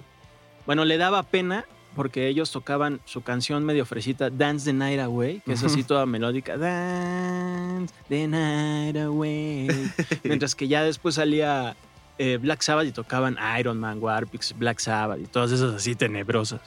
bueno, 0.66 0.86
le 0.86 0.98
daba 0.98 1.24
pena 1.24 1.66
porque 1.96 2.28
ellos 2.28 2.52
tocaban 2.52 3.00
su 3.06 3.22
canción 3.22 3.64
medio 3.66 3.86
fresita, 3.86 4.30
Dance 4.30 4.66
the 4.66 4.74
Night 4.74 5.00
Away, 5.00 5.42
que 5.46 5.54
es 5.54 5.64
así 5.64 5.84
toda 5.84 6.06
melódica, 6.06 6.58
Dance 6.58 7.94
the 8.10 8.28
Night 8.28 8.98
Away, 8.98 9.68
mientras 10.24 10.54
que 10.54 10.68
ya 10.68 10.84
después 10.84 11.16
salía 11.16 11.76
eh, 12.18 12.38
Black 12.38 12.62
Sabbath 12.62 12.88
y 12.88 12.92
tocaban 12.92 13.38
Iron 13.60 13.80
Man, 13.80 13.98
Warpix, 14.02 14.58
Black 14.58 14.80
Sabbath 14.80 15.20
y 15.20 15.26
todas 15.26 15.52
esas 15.52 15.74
así 15.74 15.96
tenebrosas. 15.96 16.62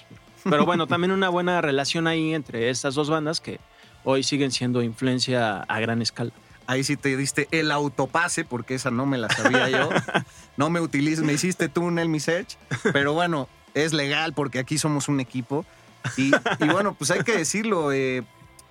Pero 0.44 0.66
bueno, 0.66 0.86
también 0.88 1.12
una 1.12 1.28
buena 1.28 1.60
relación 1.60 2.06
ahí 2.06 2.34
entre 2.34 2.70
estas 2.70 2.94
dos 2.94 3.08
bandas 3.10 3.40
que 3.40 3.60
hoy 4.04 4.22
siguen 4.22 4.50
siendo 4.50 4.82
influencia 4.82 5.60
a 5.60 5.80
gran 5.80 6.02
escala. 6.02 6.32
Ahí 6.66 6.84
sí 6.84 6.98
te 6.98 7.16
diste 7.16 7.48
el 7.50 7.70
autopase, 7.70 8.44
porque 8.44 8.74
esa 8.74 8.90
no 8.90 9.06
me 9.06 9.16
la 9.16 9.30
sabía 9.30 9.70
yo. 9.70 9.88
No 10.58 10.70
me 10.70 10.80
utilices, 10.80 11.24
me 11.24 11.32
hiciste 11.32 11.68
tú 11.68 11.82
un 11.82 12.00
Elmi 12.00 12.18
Search. 12.18 12.58
Pero 12.92 13.12
bueno, 13.12 13.48
es 13.74 13.92
legal 13.92 14.32
porque 14.32 14.58
aquí 14.58 14.78
somos 14.78 15.08
un 15.08 15.20
equipo. 15.20 15.64
Y, 16.16 16.30
y 16.60 16.68
bueno, 16.68 16.94
pues 16.94 17.10
hay 17.10 17.22
que 17.24 17.36
decirlo, 17.36 17.92
eh, 17.92 18.22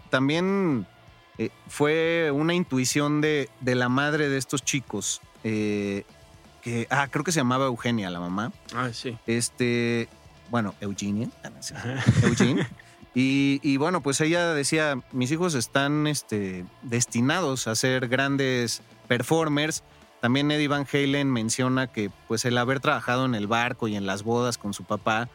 también 0.10 0.88
eh, 1.38 1.50
fue 1.68 2.32
una 2.34 2.54
intuición 2.54 3.22
de, 3.22 3.50
de 3.60 3.76
la 3.76 3.90
madre 3.90 4.30
de 4.30 4.38
estos 4.38 4.64
chicos. 4.64 5.22
eh, 5.44 6.04
que, 6.62 6.88
ah, 6.90 7.08
creo 7.10 7.24
que 7.24 7.32
se 7.32 7.40
llamaba 7.40 7.66
Eugenia, 7.68 8.10
la 8.10 8.20
mamá. 8.20 8.52
Ah, 8.76 8.90
sí. 8.92 9.18
Este, 9.28 10.10
bueno, 10.50 10.74
Eugenia. 10.82 11.30
ah, 11.44 12.04
Eugene. 12.24 12.68
Y, 13.16 13.60
y 13.64 13.78
bueno, 13.78 14.02
pues 14.02 14.22
ella 14.22 14.54
decía, 14.54 15.00
mis 15.12 15.32
hijos 15.32 15.56
están 15.56 16.06
este, 16.06 16.66
destinados 16.84 17.68
a 17.68 17.74
ser 17.74 18.10
grandes 18.10 18.84
performers. 19.08 19.82
También 20.22 20.50
Eddie 20.52 20.68
Van 20.68 20.88
Halen 20.92 21.32
menciona 21.32 21.88
que 21.88 22.10
pues 22.28 22.46
el 22.46 22.58
haber 22.58 22.80
trabajado 22.80 23.26
en 23.26 23.36
el 23.36 23.48
barco 23.48 23.88
y 23.88 23.96
en 23.96 24.06
las 24.06 24.24
bodas 24.24 24.58
con 24.58 24.74
su 24.74 24.84
papá 24.84 25.30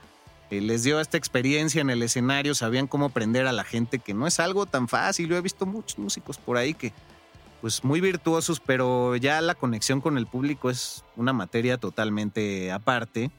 eh, 0.51 0.61
les 0.61 0.83
dio 0.83 1.01
esta 1.01 1.17
experiencia 1.17 1.81
en 1.81 1.89
el 1.89 2.03
escenario, 2.03 2.55
sabían 2.55 2.87
cómo 2.87 3.09
prender 3.09 3.47
a 3.47 3.53
la 3.53 3.65
gente, 3.65 4.01
que 4.01 4.13
no 4.13 4.27
es 4.27 4.41
algo 4.41 4.67
tan 4.67 4.89
fácil. 4.89 5.29
Yo 5.29 5.37
he 5.37 5.41
visto 5.41 5.65
muchos 5.67 5.99
músicos 5.99 6.37
por 6.37 6.57
ahí 6.57 6.75
que 6.75 6.93
pues 7.63 7.85
muy 7.85 8.01
virtuosos, 8.01 8.61
pero 8.61 9.15
ya 9.15 9.41
la 9.41 9.55
conexión 9.55 10.01
con 10.01 10.19
el 10.19 10.27
público 10.27 10.69
es 10.69 11.05
una 11.17 11.33
materia 11.33 11.79
totalmente 11.79 12.73
aparte. 12.73 13.31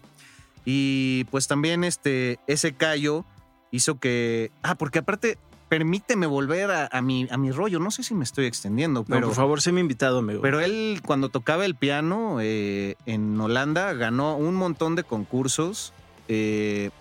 Y 0.66 1.26
pues 1.26 1.48
también 1.48 1.84
este, 1.84 2.40
ese 2.48 2.74
callo 2.74 3.26
hizo 3.70 4.00
que... 4.00 4.50
Ah, 4.62 4.76
porque 4.76 5.00
aparte, 5.00 5.38
permíteme 5.74 6.28
volver 6.28 6.70
a, 6.70 6.88
a 6.92 7.02
mi, 7.02 7.28
a 7.32 7.38
mi 7.38 7.50
rollo. 7.52 7.80
No 7.80 7.90
sé 7.90 8.04
si 8.04 8.14
me 8.14 8.24
estoy 8.24 8.46
extendiendo, 8.46 9.00
No, 9.00 9.06
pero... 9.08 9.28
por 9.28 9.36
favor, 9.36 9.60
sé 9.60 9.72
mi 9.72 9.82
invitado, 9.82 10.20
amigo. 10.20 10.40
Pero 10.44 10.60
él, 10.60 11.02
cuando 11.04 11.30
tocaba 11.30 11.66
el 11.66 11.74
piano 11.74 12.38
eh, 12.42 12.96
en 13.08 13.42
Holanda, 13.42 13.94
ganó 13.94 14.38
un 14.38 14.54
montón 14.54 14.94
de 14.94 15.04
concursos 15.04 15.92
eh, 16.28 16.92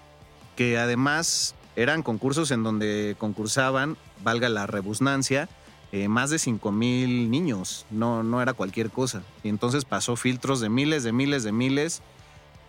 que 0.56 0.78
además 0.78 1.54
eran 1.76 2.02
concursos 2.02 2.50
en 2.50 2.62
donde 2.62 3.14
concursaban, 3.18 3.98
valga 4.24 4.48
la 4.48 4.66
rebusnancia, 4.66 5.50
eh, 5.92 6.08
más 6.08 6.30
de 6.30 6.38
5 6.38 6.72
mil 6.72 7.30
niños. 7.30 7.84
No, 7.90 8.22
no 8.22 8.40
era 8.40 8.54
cualquier 8.54 8.88
cosa. 8.88 9.22
Y 9.44 9.50
entonces 9.50 9.84
pasó 9.84 10.16
filtros 10.16 10.60
de 10.60 10.70
miles, 10.70 11.02
de 11.02 11.12
miles, 11.12 11.42
de 11.42 11.52
miles, 11.52 12.00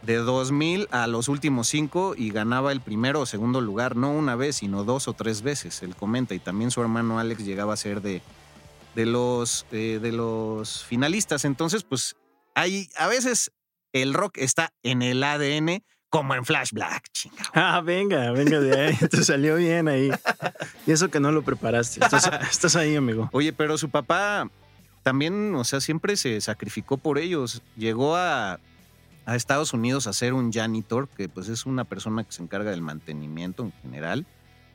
de 0.05 0.17
2000 0.17 0.87
a 0.91 1.07
los 1.07 1.29
últimos 1.29 1.67
cinco 1.67 2.13
y 2.17 2.29
ganaba 2.29 2.71
el 2.71 2.81
primero 2.81 3.21
o 3.21 3.25
segundo 3.25 3.61
lugar, 3.61 3.95
no 3.95 4.11
una 4.11 4.35
vez, 4.35 4.57
sino 4.57 4.83
dos 4.83 5.07
o 5.07 5.13
tres 5.13 5.41
veces. 5.41 5.81
Él 5.81 5.95
comenta. 5.95 6.35
Y 6.35 6.39
también 6.39 6.71
su 6.71 6.81
hermano 6.81 7.19
Alex 7.19 7.45
llegaba 7.45 7.73
a 7.73 7.77
ser 7.77 8.01
de, 8.01 8.21
de 8.95 9.05
los, 9.05 9.65
eh, 9.71 9.99
de 10.01 10.11
los 10.11 10.83
finalistas. 10.83 11.45
Entonces, 11.45 11.83
pues, 11.83 12.15
hay, 12.53 12.89
a 12.97 13.07
veces 13.07 13.51
el 13.93 14.13
rock 14.13 14.37
está 14.37 14.73
en 14.83 15.01
el 15.01 15.23
ADN 15.23 15.83
como 16.09 16.35
en 16.35 16.45
Flash 16.45 16.71
Black, 16.73 17.05
chingado. 17.11 17.49
Ah, 17.53 17.81
venga, 17.81 18.31
venga 18.31 18.59
de 18.59 18.79
ahí. 18.79 18.97
Te 19.09 19.23
salió 19.23 19.55
bien 19.55 19.87
ahí. 19.87 20.11
Y 20.85 20.91
eso 20.91 21.09
que 21.09 21.19
no 21.19 21.31
lo 21.31 21.43
preparaste. 21.43 22.03
Estás, 22.03 22.29
estás 22.51 22.75
ahí, 22.75 22.95
amigo. 22.95 23.29
Oye, 23.31 23.53
pero 23.53 23.77
su 23.77 23.89
papá 23.89 24.49
también, 25.01 25.55
o 25.55 25.63
sea, 25.63 25.79
siempre 25.79 26.17
se 26.17 26.39
sacrificó 26.41 26.97
por 26.97 27.17
ellos. 27.17 27.61
Llegó 27.77 28.15
a, 28.15 28.59
a 29.25 29.35
Estados 29.35 29.73
Unidos 29.73 30.07
a 30.07 30.13
ser 30.13 30.33
un 30.33 30.51
janitor, 30.51 31.07
que 31.07 31.29
pues 31.29 31.47
es 31.49 31.65
una 31.65 31.83
persona 31.83 32.23
que 32.23 32.31
se 32.31 32.43
encarga 32.43 32.71
del 32.71 32.81
mantenimiento 32.81 33.63
en 33.63 33.71
general, 33.81 34.25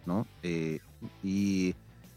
¿no? 0.06 0.26
Eh, 0.42 0.80
y, 1.22 1.74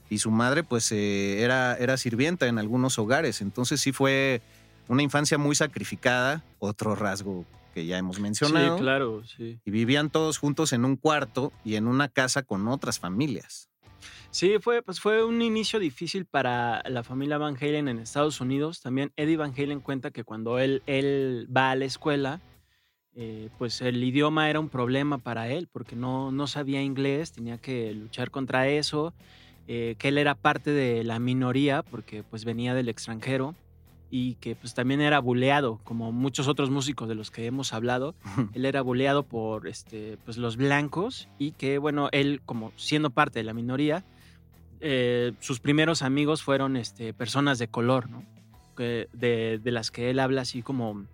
y 0.10 0.18
su 0.20 0.32
madre 0.32 0.64
pues 0.64 0.92
eh, 0.92 1.42
era, 1.42 1.76
era 1.76 1.98
sirvienta 1.98 2.48
en 2.48 2.58
algunos 2.58 2.98
hogares. 3.00 3.42
Entonces 3.42 3.82
sí 3.82 3.92
fue 3.92 4.42
una 4.88 5.04
infancia 5.04 5.38
muy 5.38 5.56
sacrificada, 5.56 6.44
otro 6.60 6.96
rasgo 6.96 7.46
que 7.74 7.86
ya 7.86 7.98
hemos 7.98 8.20
mencionado. 8.20 8.78
Sí, 8.78 8.84
claro, 8.84 9.24
sí. 9.26 9.60
Y 9.64 9.72
vivían 9.72 10.10
todos 10.10 10.38
juntos 10.38 10.74
en 10.74 10.86
un 10.86 10.98
cuarto 10.98 11.54
y 11.64 11.76
en 11.76 11.88
una 11.88 12.10
casa 12.10 12.44
con 12.44 12.68
otras 12.68 13.00
familias. 13.00 13.71
Sí, 14.32 14.56
fue, 14.62 14.82
pues 14.82 15.02
fue 15.02 15.26
un 15.26 15.42
inicio 15.42 15.78
difícil 15.78 16.26
para 16.26 16.82
la 16.90 17.04
familia 17.04 17.38
Van 17.38 17.58
Halen 17.60 17.90
en 17.90 18.00
Estados 18.00 18.40
Unidos. 18.40 18.82
También 18.82 19.12
Eddie 19.18 19.36
Van 19.36 19.54
Halen 19.56 19.82
cuenta 19.82 20.12
que 20.12 20.24
cuando 20.24 20.58
él, 20.58 20.82
él 20.86 21.50
va 21.56 21.72
a 21.72 21.76
la 21.76 21.84
escuela, 21.84 22.40
eh, 23.14 23.50
pues 23.58 23.82
el 23.82 24.02
idioma 24.02 24.50
era 24.50 24.62
un 24.62 24.70
problema 24.70 25.18
para 25.18 25.50
él 25.50 25.68
porque 25.70 25.98
no, 25.98 26.32
no 26.32 26.48
sabía 26.48 26.82
inglés, 26.82 27.34
tenía 27.34 27.58
que 27.58 27.94
luchar 27.94 28.32
contra 28.32 28.70
eso, 28.70 29.14
eh, 29.68 29.96
que 30.00 30.08
él 30.08 30.18
era 30.18 30.34
parte 30.34 30.72
de 30.72 31.04
la 31.04 31.20
minoría 31.20 31.84
porque 31.84 32.24
pues 32.24 32.46
venía 32.46 32.74
del 32.74 32.88
extranjero 32.88 33.54
y 34.10 34.36
que 34.36 34.56
pues 34.56 34.74
también 34.74 35.02
era 35.02 35.20
buleado, 35.20 35.82
como 35.84 36.14
muchos 36.14 36.48
otros 36.48 36.70
músicos 36.70 37.10
de 37.10 37.16
los 37.16 37.32
que 37.32 37.46
hemos 37.46 37.74
hablado. 37.74 38.16
él 38.54 38.66
era 38.66 38.82
buleado 38.82 39.24
por 39.24 39.68
este, 39.68 40.18
pues, 40.24 40.38
los 40.38 40.56
blancos 40.56 41.28
y 41.38 41.52
que, 41.52 41.78
bueno, 41.80 42.08
él 42.14 42.42
como 42.46 42.72
siendo 42.78 43.10
parte 43.10 43.40
de 43.40 43.44
la 43.44 43.54
minoría, 43.54 44.06
eh, 44.82 45.34
sus 45.40 45.60
primeros 45.60 46.02
amigos 46.02 46.44
fueron 46.44 46.76
este, 46.76 47.14
personas 47.14 47.60
de 47.60 47.68
color, 47.68 48.10
¿no? 48.10 48.24
De, 48.78 49.60
de 49.64 49.72
las 49.72 49.92
que 49.92 50.10
él 50.10 50.20
habla 50.20 50.42
así 50.42 50.64
como 50.64 51.06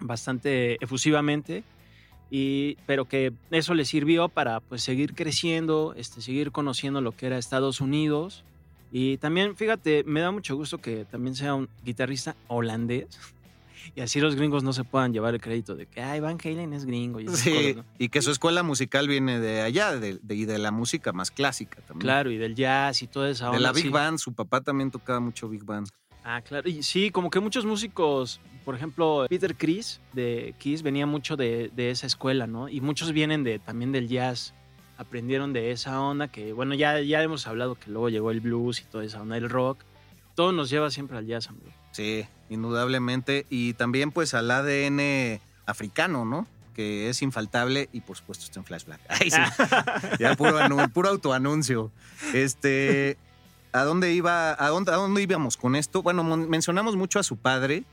bastante 0.00 0.82
efusivamente. 0.82 1.62
Y, 2.30 2.76
pero 2.86 3.04
que 3.04 3.32
eso 3.52 3.74
le 3.74 3.84
sirvió 3.84 4.28
para 4.28 4.60
pues 4.60 4.82
seguir 4.82 5.14
creciendo, 5.14 5.94
este, 5.96 6.20
seguir 6.20 6.50
conociendo 6.50 7.00
lo 7.00 7.12
que 7.12 7.26
era 7.26 7.38
Estados 7.38 7.80
Unidos. 7.80 8.42
Y 8.90 9.18
también, 9.18 9.56
fíjate, 9.56 10.04
me 10.04 10.20
da 10.20 10.30
mucho 10.30 10.56
gusto 10.56 10.78
que 10.78 11.04
también 11.04 11.36
sea 11.36 11.54
un 11.54 11.68
guitarrista 11.84 12.34
holandés. 12.48 13.06
Y 13.94 14.00
así 14.00 14.20
los 14.20 14.34
gringos 14.34 14.62
no 14.64 14.72
se 14.72 14.84
puedan 14.84 15.12
llevar 15.12 15.34
el 15.34 15.40
crédito 15.40 15.74
de 15.76 15.86
que, 15.86 16.02
ay, 16.02 16.20
Van 16.20 16.38
Halen 16.42 16.72
es 16.72 16.84
gringo. 16.84 17.20
Y 17.20 17.28
Sí, 17.28 17.50
cosas, 17.52 17.76
¿no? 17.76 17.84
y 17.98 18.08
que 18.08 18.22
su 18.22 18.30
escuela 18.30 18.62
musical 18.62 19.08
viene 19.08 19.38
de 19.40 19.60
allá, 19.62 19.96
de, 19.96 20.18
de- 20.22 20.34
y 20.34 20.44
de 20.44 20.58
la 20.58 20.70
música 20.70 21.12
más 21.12 21.30
clásica 21.30 21.76
también. 21.82 22.00
Claro, 22.00 22.30
y 22.30 22.36
del 22.38 22.54
jazz 22.54 23.02
y 23.02 23.06
toda 23.06 23.30
esa 23.30 23.44
De 23.46 23.50
onda. 23.56 23.60
la 23.60 23.72
Big 23.72 23.84
sí. 23.84 23.88
Band, 23.90 24.18
su 24.18 24.32
papá 24.32 24.60
también 24.60 24.90
tocaba 24.90 25.20
mucho 25.20 25.48
Big 25.48 25.64
Band. 25.64 25.88
Ah, 26.24 26.40
claro. 26.42 26.68
Y 26.68 26.82
sí, 26.82 27.10
como 27.10 27.30
que 27.30 27.38
muchos 27.38 27.64
músicos, 27.64 28.40
por 28.64 28.74
ejemplo, 28.74 29.26
Peter 29.28 29.54
Chris 29.56 30.00
de 30.12 30.54
Kiss 30.58 30.82
venía 30.82 31.06
mucho 31.06 31.36
de, 31.36 31.70
de 31.76 31.90
esa 31.90 32.06
escuela, 32.08 32.46
¿no? 32.48 32.68
Y 32.68 32.80
muchos 32.80 33.12
vienen 33.12 33.44
de, 33.44 33.58
también 33.60 33.92
del 33.92 34.08
jazz. 34.08 34.52
Aprendieron 34.98 35.52
de 35.52 35.72
esa 35.72 36.00
onda 36.00 36.28
que, 36.28 36.52
bueno, 36.52 36.74
ya, 36.74 37.00
ya 37.00 37.22
hemos 37.22 37.46
hablado 37.46 37.74
que 37.74 37.90
luego 37.90 38.08
llegó 38.08 38.30
el 38.30 38.40
blues 38.40 38.80
y 38.80 38.84
toda 38.84 39.04
esa 39.04 39.20
onda, 39.20 39.36
el 39.36 39.48
rock. 39.50 39.84
Todo 40.34 40.52
nos 40.52 40.68
lleva 40.70 40.90
siempre 40.90 41.16
al 41.18 41.26
jazz, 41.26 41.48
amigo. 41.48 41.70
Sí, 41.96 42.26
indudablemente. 42.50 43.46
Y 43.48 43.72
también 43.72 44.12
pues 44.12 44.34
al 44.34 44.50
ADN 44.50 45.40
africano, 45.64 46.26
¿no? 46.26 46.46
Que 46.74 47.08
es 47.08 47.22
infaltable 47.22 47.88
y 47.90 48.02
por 48.02 48.18
supuesto 48.18 48.44
está 48.44 48.60
en 48.60 48.66
Flash 48.66 48.84
Black. 48.84 49.00
Ay, 49.08 49.30
sí. 49.30 49.40
ya 50.18 50.34
puro, 50.34 50.58
puro 50.92 51.08
autoanuncio. 51.08 51.90
Este, 52.34 53.16
¿a 53.72 53.84
dónde 53.84 54.12
iba? 54.12 54.62
¿A 54.62 54.68
dónde, 54.68 54.92
a 54.92 54.96
dónde 54.96 55.22
íbamos 55.22 55.56
con 55.56 55.74
esto? 55.74 56.02
Bueno, 56.02 56.22
mencionamos 56.22 56.96
mucho 56.96 57.18
a 57.18 57.22
su 57.22 57.38
padre 57.38 57.84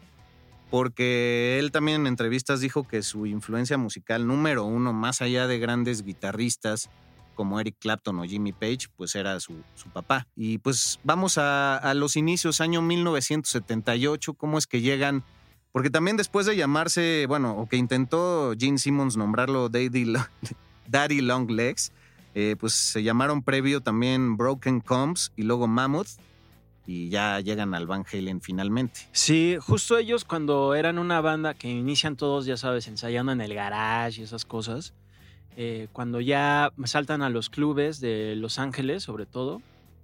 porque 0.69 1.60
él 1.60 1.72
también 1.72 2.01
en 2.01 2.07
entrevistas 2.07 2.60
dijo 2.60 2.86
que 2.86 3.03
su 3.03 3.25
influencia 3.25 3.77
musical 3.77 4.27
número 4.27 4.65
uno, 4.65 4.91
más 4.91 5.22
allá 5.22 5.48
de 5.48 5.60
grandes 5.60 6.03
guitarristas 6.03 6.89
como 7.34 7.60
Eric 7.60 7.75
Clapton 7.80 8.20
o 8.20 8.24
Jimmy 8.24 8.52
Page, 8.54 8.88
pues 8.96 9.16
era 9.16 9.40
su, 9.40 9.56
papá. 9.94 10.28
Y 10.36 10.58
pues 10.60 11.00
vamos 11.04 11.38
a, 11.38 11.94
los 11.96 12.16
inicios, 12.16 12.62
año 12.62 12.82
1978, 12.82 14.34
cómo 14.34 14.58
es 14.58 14.68
que 14.68 14.82
llegan, 14.82 15.24
porque 15.72 15.90
también 15.90 16.18
después 16.18 16.46
de 16.46 16.56
llamarse, 16.56 17.25
bueno, 17.28 17.58
o 17.58 17.68
que 17.68 17.78
intentó 17.78 18.54
Gene 18.58 18.78
Simmons 18.78 19.18
nombrarlo 19.18 19.70
Daddy, 19.70 20.06
Lo- 20.06 20.25
Daddy 20.88 21.22
Long 21.22 21.50
Legs, 21.50 21.92
eh, 22.36 22.56
pues 22.60 22.74
se 22.74 23.04
llamaron 23.04 23.44
previo 23.44 23.82
también 23.82 24.38
Broken 24.38 24.80
Combs 24.80 25.32
y 25.36 25.44
luego 25.44 25.68
Mammoth, 25.68 26.08
y 26.86 27.08
ya 27.10 27.40
llegan 27.40 27.74
al 27.75 27.88
Van 27.88 28.04
Halen 28.12 28.42
finalmente. 28.42 29.08
Sí, 29.13 29.56
justo 29.62 29.98
ellos 29.98 30.25
cuando 30.25 30.75
eran 30.75 31.00
una 31.00 31.22
banda 31.22 31.54
que 31.54 31.70
inician 31.70 32.18
todos, 32.18 32.46
ya 32.46 32.58
sabes, 32.58 32.88
ensayando 32.88 33.32
en 33.32 33.40
el 33.40 33.54
garage 33.54 34.20
y 34.20 34.24
esas 34.25 34.44
cosas, 34.46 34.94
eh, 35.57 35.88
cuando 35.93 36.19
ya 36.22 36.72
saltan 36.86 37.22
a 37.22 37.29
los 37.29 37.50
clubes 37.50 38.00
de 38.00 38.36
Los 38.36 38.60
Ángeles, 38.60 39.03
sobre 39.03 39.25
todo, 39.25 39.62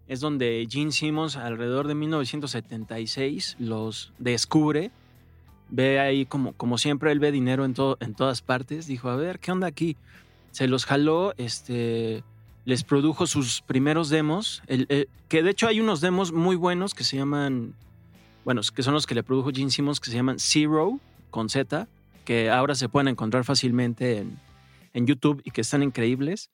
es 0.08 0.20
donde 0.20 0.68
Gene 0.70 0.92
Simmons 0.92 1.36
alrededor 1.36 1.88
de 1.88 1.96
1976 1.96 3.56
los 3.60 4.12
descubre. 4.18 4.92
Ve 5.70 6.00
ahí 6.00 6.26
como, 6.26 6.54
como 6.54 6.78
siempre, 6.78 7.12
él 7.12 7.20
ve 7.20 7.32
dinero 7.32 7.64
en, 7.66 7.74
todo, 7.74 7.98
en 8.00 8.16
todas 8.16 8.42
partes. 8.42 8.88
Dijo, 8.88 9.10
a 9.10 9.16
ver, 9.16 9.40
¿qué 9.40 9.52
onda 9.52 9.68
aquí? 9.68 9.96
Se 10.52 10.68
los 10.68 10.86
jaló, 10.86 11.34
este, 11.38 12.24
les 12.66 12.84
produjo 12.84 13.28
sus 13.28 13.62
primeros 13.62 14.10
demos, 14.10 14.64
el- 14.68 15.08
que 15.28 15.44
de 15.44 15.52
hecho 15.52 15.68
hay 15.68 15.80
unos 15.80 16.02
demos 16.02 16.32
muy 16.32 16.56
buenos 16.56 16.96
que 16.96 17.04
se 17.04 17.18
llaman, 17.18 17.76
bueno, 18.46 18.62
que 18.74 18.82
son 18.82 18.96
los 18.96 19.06
que 19.06 19.14
le 19.14 19.22
produjo 19.22 19.52
Gene 19.54 19.70
Simmons, 19.70 20.00
que 20.00 20.10
se 20.10 20.16
llaman 20.18 20.40
Zero, 20.40 21.00
con 21.30 21.50
Z, 21.50 21.88
que 22.26 22.50
ahora 22.50 22.74
se 22.74 22.90
pueden 22.90 23.10
encontrar 23.10 23.44
fácilmente 23.44 24.18
en, 24.18 24.40
en 24.94 25.08
YouTube 25.08 25.42
y 25.44 25.52
que 25.52 25.62
están 25.62 25.84
increíbles. 25.84 26.50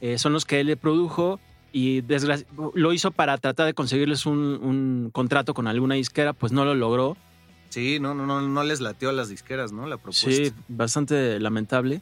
Eh, 0.00 0.18
son 0.18 0.32
los 0.32 0.44
que 0.44 0.60
él 0.60 0.66
le 0.68 0.76
produjo 0.76 1.38
y 1.72 2.02
lo 2.74 2.92
hizo 2.92 3.10
para 3.12 3.36
tratar 3.38 3.66
de 3.66 3.74
conseguirles 3.74 4.26
un, 4.26 4.38
un 4.38 5.10
contrato 5.12 5.54
con 5.54 5.66
alguna 5.68 5.94
disquera, 5.94 6.32
pues 6.32 6.52
no 6.52 6.64
lo 6.64 6.74
logró. 6.74 7.16
Sí, 7.68 7.98
no, 8.00 8.14
no, 8.14 8.26
no, 8.26 8.40
no 8.40 8.64
les 8.64 8.80
latió 8.80 9.10
a 9.10 9.12
las 9.12 9.28
disqueras, 9.28 9.70
¿no? 9.72 9.86
La 9.86 9.96
propuesta. 9.96 10.30
Sí, 10.30 10.52
bastante 10.68 11.38
lamentable. 11.38 12.00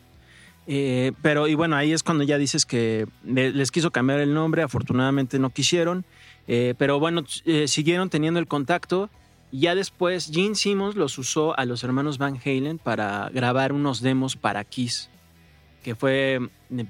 Eh, 0.66 1.12
pero, 1.22 1.48
y 1.48 1.54
bueno, 1.54 1.76
ahí 1.76 1.92
es 1.92 2.02
cuando 2.02 2.24
ya 2.24 2.38
dices 2.38 2.64
que 2.66 3.06
le- 3.24 3.52
les 3.52 3.70
quiso 3.70 3.90
cambiar 3.90 4.20
el 4.20 4.32
nombre, 4.34 4.62
afortunadamente 4.62 5.38
no 5.38 5.50
quisieron, 5.50 6.04
Eh, 6.50 6.74
pero 6.78 6.98
bueno, 6.98 7.24
eh, 7.44 7.68
siguieron 7.68 8.08
teniendo 8.08 8.40
el 8.40 8.46
contacto. 8.46 9.10
Y 9.52 9.60
ya 9.60 9.74
después 9.74 10.30
Gene 10.32 10.54
Simmons 10.54 10.94
los 10.96 11.18
usó 11.18 11.54
a 11.58 11.66
los 11.66 11.84
hermanos 11.84 12.16
Van 12.16 12.38
Halen 12.42 12.78
para 12.78 13.28
grabar 13.34 13.74
unos 13.74 14.00
demos 14.00 14.34
para 14.36 14.64
Kiss, 14.64 15.10
que 15.82 15.94
fue 15.94 16.40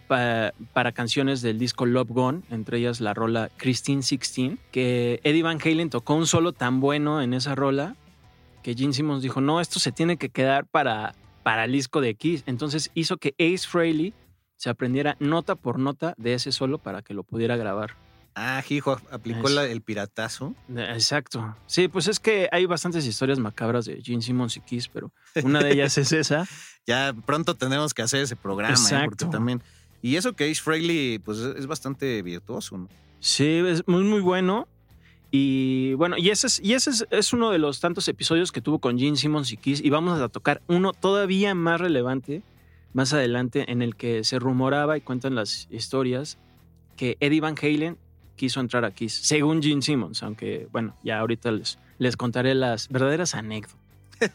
pa- 0.07 0.53
para 0.73 0.93
canciones 0.93 1.43
del 1.43 1.59
disco 1.59 1.87
Love 1.87 2.11
Gone, 2.11 2.43
entre 2.51 2.79
ellas 2.79 3.01
la 3.01 3.15
rola 3.15 3.51
Christine 3.57 3.99
16, 4.03 4.59
que 4.71 5.21
Eddie 5.25 5.43
Van 5.43 5.59
Halen 5.63 5.91
tocó 5.91 6.15
un 6.15 6.27
solo 6.27 6.53
tan 6.53 6.81
bueno 6.81 7.21
en 7.23 7.35
esa 7.35 7.55
rola 7.55 7.97
que 8.63 8.75
Gene 8.75 8.93
Simmons 8.93 9.23
dijo, 9.23 9.41
no, 9.41 9.61
esto 9.61 9.79
se 9.79 9.93
tiene 9.93 10.17
que 10.17 10.31
quedar 10.31 10.67
para, 10.67 11.15
para 11.43 11.65
el 11.65 11.73
disco 11.73 12.01
de 12.01 12.15
Kiss. 12.15 12.43
Entonces 12.47 12.91
hizo 12.95 13.17
que 13.17 13.35
Ace 13.39 13.67
Frehley 13.69 14.13
se 14.57 14.69
aprendiera 14.71 15.17
nota 15.21 15.55
por 15.55 15.79
nota 15.79 16.15
de 16.19 16.35
ese 16.35 16.51
solo 16.51 16.79
para 16.79 17.03
que 17.03 17.15
lo 17.15 17.23
pudiera 17.23 17.57
grabar. 17.57 17.95
Ah, 18.35 18.63
hijo, 18.69 19.01
aplicó 19.11 19.49
la- 19.49 19.67
el 19.67 19.81
piratazo. 19.83 20.55
Eh, 20.75 20.87
Exacto. 20.93 21.57
Sí, 21.67 21.89
pues 21.89 22.07
es 22.07 22.21
que 22.21 22.49
hay 22.53 22.67
bastantes 22.67 23.05
historias 23.07 23.39
macabras 23.39 23.85
de 23.85 24.01
Gene 24.03 24.23
Simmons 24.23 24.57
y 24.57 24.61
Kiss, 24.61 24.89
pero 24.89 25.11
una 25.43 25.61
de 25.61 25.73
ellas 25.73 25.99
es 25.99 26.13
esa. 26.13 26.47
Ya 26.87 27.15
pronto 27.27 27.55
tendremos 27.55 27.93
que 27.93 28.01
hacer 28.01 28.23
ese 28.23 28.35
programa, 28.35 28.73
¿eh? 28.73 28.79
porque 28.79 28.95
Exacto. 28.95 29.29
también. 29.29 29.63
Y 30.01 30.17
eso 30.17 30.33
que 30.33 30.51
Ace 30.51 30.63
Frehley, 30.63 31.19
pues 31.19 31.37
es 31.39 31.67
bastante 31.67 32.23
virtuoso, 32.23 32.79
¿no? 32.79 32.89
Sí, 33.21 33.45
es 33.67 33.87
muy, 33.87 34.05
muy 34.05 34.21
bueno. 34.23 34.67
Y 35.31 35.93
bueno, 35.95 36.17
y 36.17 36.31
ese, 36.31 36.47
es, 36.47 36.61
y 36.61 36.73
ese 36.73 36.89
es, 36.89 37.07
es 37.11 37.35
uno 37.35 37.51
de 37.51 37.59
los 37.59 37.81
tantos 37.81 38.09
episodios 38.09 38.53
que 38.53 38.63
tuvo 38.63 38.79
con 38.79 38.99
Gene 38.99 39.19
Simmons 39.19 39.53
y 39.53 39.59
Kiss. 39.59 39.83
Y 39.85 39.91
vamos 39.91 40.19
a 40.19 40.29
tocar 40.31 40.63
uno 40.67 40.95
todavía 40.95 41.55
más 41.55 41.79
relevante 41.81 42.43
más 42.95 43.13
adelante, 43.13 43.71
en 43.71 43.83
el 43.83 43.95
que 43.95 44.25
se 44.25 44.39
rumoraba 44.39 44.97
y 44.97 45.03
cuentan 45.03 45.35
las 45.35 45.69
historias 45.71 46.39
que 46.97 47.19
Eddie 47.21 47.43
Van 47.43 47.55
Halen 47.61 47.99
quiso 48.39 48.61
entrar 48.61 48.87
a 48.87 48.91
Kiss, 48.93 49.13
según 49.13 49.63
Gene 49.63 49.83
Simmons. 49.83 50.23
Aunque, 50.23 50.67
bueno, 50.73 50.97
ya 51.05 51.19
ahorita 51.19 51.51
les, 51.53 51.79
les 51.99 52.17
contaré 52.17 52.55
las 52.55 52.89
verdaderas 52.89 53.35
anécdotas. 53.35 53.77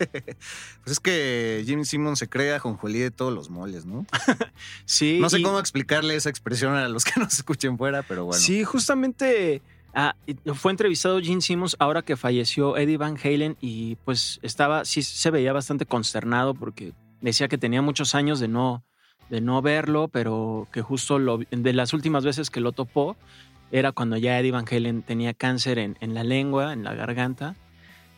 Pues 0.84 0.94
es 0.94 1.00
que 1.00 1.64
Jim 1.66 1.84
Simmons 1.84 2.20
se 2.20 2.30
crea 2.30 2.60
con 2.60 2.78
de 2.82 3.12
todos 3.12 3.34
los 3.34 3.50
moles, 3.50 3.86
¿no? 3.86 4.06
Sí, 4.86 5.20
No 5.22 5.30
sé 5.30 5.40
y- 5.40 5.44
cómo 5.44 5.60
explicarle 5.60 6.16
esa 6.16 6.30
expresión 6.30 6.76
a 6.76 6.88
los 6.88 7.04
que 7.06 7.20
nos 7.20 7.34
escuchen 7.34 7.78
fuera, 7.78 8.04
pero 8.04 8.26
bueno. 8.26 8.40
Sí, 8.42 8.64
justamente 8.64 9.62
ah, 9.94 10.16
fue 10.56 10.72
entrevistado 10.72 11.20
Gene 11.22 11.42
Simmons 11.42 11.76
ahora 11.80 12.02
que 12.02 12.16
falleció 12.18 12.78
Eddie 12.78 12.98
Van 12.98 13.18
Halen 13.22 13.58
y 13.62 13.96
pues 14.06 14.40
estaba, 14.42 14.86
sí 14.86 15.04
se 15.04 15.32
veía 15.32 15.54
bastante 15.54 15.86
consternado 15.86 16.54
porque 16.54 16.94
decía 17.22 17.48
que 17.48 17.58
tenía 17.58 17.82
muchos 17.82 18.16
años 18.16 18.40
de 18.40 18.48
no, 18.48 18.84
de 19.30 19.42
no 19.42 19.62
verlo, 19.62 20.08
pero 20.10 20.68
que 20.72 20.82
justo 20.82 21.20
lo, 21.20 21.40
de 21.50 21.74
las 21.74 21.94
últimas 21.94 22.26
veces 22.26 22.50
que 22.50 22.60
lo 22.60 22.72
topó 22.74 23.16
era 23.74 23.92
cuando 23.92 24.18
ya 24.18 24.40
Eddie 24.40 24.52
Van 24.52 24.66
Halen 24.70 25.02
tenía 25.02 25.34
cáncer 25.34 25.80
en, 25.80 25.98
en 26.00 26.14
la 26.14 26.24
lengua, 26.24 26.74
en 26.74 26.84
la 26.84 26.94
garganta. 26.94 27.56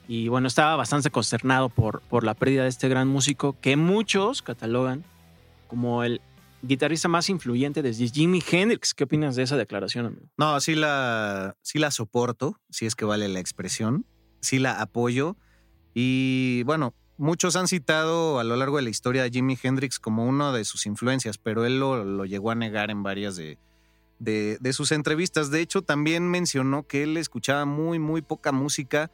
Y 0.05 0.27
bueno, 0.27 0.49
estaba 0.49 0.75
bastante 0.75 1.09
consternado 1.09 1.69
por, 1.69 2.01
por 2.01 2.25
la 2.25 2.33
pérdida 2.33 2.63
de 2.63 2.69
este 2.69 2.89
gran 2.89 3.07
músico 3.07 3.55
que 3.61 3.77
muchos 3.77 4.41
catalogan 4.41 5.05
como 5.67 6.03
el 6.03 6.19
guitarrista 6.61 7.07
más 7.07 7.29
influyente 7.29 7.81
desde 7.81 8.09
Jimi 8.09 8.43
Hendrix. 8.51 8.93
¿Qué 8.93 9.05
opinas 9.05 9.37
de 9.37 9.43
esa 9.43 9.55
declaración, 9.55 10.07
amigo? 10.07 10.27
No, 10.37 10.59
sí 10.59 10.75
la, 10.75 11.55
sí 11.61 11.79
la 11.79 11.89
soporto, 11.89 12.59
si 12.69 12.85
es 12.85 12.93
que 12.95 13.05
vale 13.05 13.29
la 13.29 13.39
expresión. 13.39 14.05
Sí 14.41 14.59
la 14.59 14.81
apoyo. 14.81 15.37
Y 15.93 16.63
bueno, 16.63 16.93
muchos 17.15 17.55
han 17.55 17.69
citado 17.69 18.39
a 18.39 18.43
lo 18.43 18.57
largo 18.57 18.75
de 18.75 18.83
la 18.83 18.89
historia 18.89 19.23
a 19.23 19.29
Jimi 19.29 19.57
Hendrix 19.63 19.99
como 19.99 20.25
una 20.25 20.51
de 20.51 20.65
sus 20.65 20.85
influencias, 20.85 21.37
pero 21.37 21.65
él 21.65 21.79
lo, 21.79 22.03
lo 22.03 22.25
llegó 22.25 22.51
a 22.51 22.55
negar 22.55 22.91
en 22.91 23.03
varias 23.03 23.37
de, 23.37 23.57
de, 24.19 24.57
de 24.59 24.73
sus 24.73 24.91
entrevistas. 24.91 25.51
De 25.51 25.61
hecho, 25.61 25.81
también 25.81 26.29
mencionó 26.29 26.83
que 26.87 27.03
él 27.03 27.17
escuchaba 27.17 27.65
muy, 27.65 27.99
muy 27.99 28.21
poca 28.21 28.51
música 28.51 29.11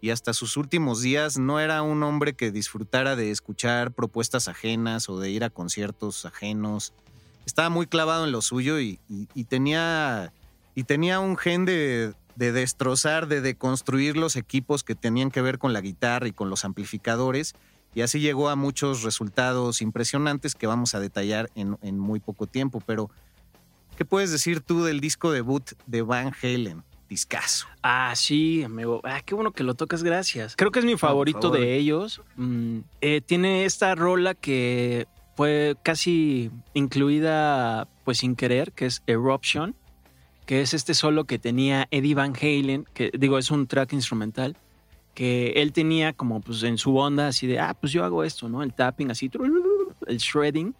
y 0.00 0.10
hasta 0.10 0.32
sus 0.32 0.56
últimos 0.56 1.02
días 1.02 1.38
no 1.38 1.60
era 1.60 1.82
un 1.82 2.02
hombre 2.02 2.32
que 2.34 2.50
disfrutara 2.50 3.16
de 3.16 3.30
escuchar 3.30 3.92
propuestas 3.92 4.48
ajenas 4.48 5.08
o 5.08 5.20
de 5.20 5.30
ir 5.30 5.44
a 5.44 5.50
conciertos 5.50 6.24
ajenos. 6.24 6.92
Estaba 7.44 7.68
muy 7.68 7.86
clavado 7.86 8.24
en 8.24 8.32
lo 8.32 8.42
suyo 8.42 8.80
y, 8.80 8.98
y- 9.34 9.44
tenía, 9.44 10.32
y 10.74 10.84
tenía 10.84 11.20
un 11.20 11.36
gen 11.36 11.64
de, 11.64 12.14
de 12.36 12.52
destrozar, 12.52 13.28
de 13.28 13.40
deconstruir 13.40 14.16
los 14.16 14.36
equipos 14.36 14.84
que 14.84 14.94
tenían 14.94 15.30
que 15.30 15.42
ver 15.42 15.58
con 15.58 15.72
la 15.72 15.80
guitarra 15.80 16.28
y 16.28 16.32
con 16.32 16.48
los 16.48 16.64
amplificadores. 16.64 17.54
Y 17.94 18.02
así 18.02 18.20
llegó 18.20 18.48
a 18.48 18.56
muchos 18.56 19.02
resultados 19.02 19.82
impresionantes 19.82 20.54
que 20.54 20.66
vamos 20.68 20.94
a 20.94 21.00
detallar 21.00 21.50
en 21.56 21.98
muy 21.98 22.20
poco 22.20 22.46
tiempo. 22.46 22.80
Pero, 22.86 23.10
¿qué 24.00 24.06
puedes 24.06 24.32
decir 24.32 24.62
tú 24.62 24.82
del 24.82 24.98
disco 24.98 25.30
debut 25.30 25.72
de 25.86 26.00
Van 26.00 26.32
Halen? 26.42 26.82
Discaso. 27.10 27.66
Ah, 27.82 28.14
sí, 28.16 28.62
amigo. 28.62 29.02
Ah, 29.04 29.20
qué 29.20 29.34
bueno 29.34 29.52
que 29.52 29.62
lo 29.62 29.74
tocas, 29.74 30.02
gracias. 30.02 30.56
Creo 30.56 30.70
que 30.70 30.78
es 30.78 30.86
mi 30.86 30.96
favorito 30.96 31.42
favor. 31.42 31.60
de 31.60 31.76
ellos. 31.76 32.22
Mm, 32.36 32.78
eh, 33.02 33.20
tiene 33.20 33.66
esta 33.66 33.94
rola 33.94 34.32
que 34.32 35.06
fue 35.36 35.76
casi 35.82 36.50
incluida, 36.72 37.88
pues 38.06 38.16
sin 38.16 38.36
querer, 38.36 38.72
que 38.72 38.86
es 38.86 39.02
Eruption, 39.06 39.74
que 40.46 40.62
es 40.62 40.72
este 40.72 40.94
solo 40.94 41.24
que 41.24 41.38
tenía 41.38 41.86
Eddie 41.90 42.14
Van 42.14 42.32
Halen, 42.34 42.86
que 42.94 43.10
digo, 43.12 43.36
es 43.36 43.50
un 43.50 43.66
track 43.66 43.92
instrumental, 43.92 44.56
que 45.12 45.52
él 45.56 45.74
tenía 45.74 46.14
como 46.14 46.40
pues 46.40 46.62
en 46.62 46.78
su 46.78 46.96
onda 46.96 47.26
así 47.26 47.46
de, 47.46 47.58
ah, 47.58 47.76
pues 47.78 47.92
yo 47.92 48.02
hago 48.02 48.24
esto, 48.24 48.48
¿no? 48.48 48.62
El 48.62 48.72
tapping 48.72 49.10
así, 49.10 49.30
el 50.06 50.16
shredding. 50.16 50.74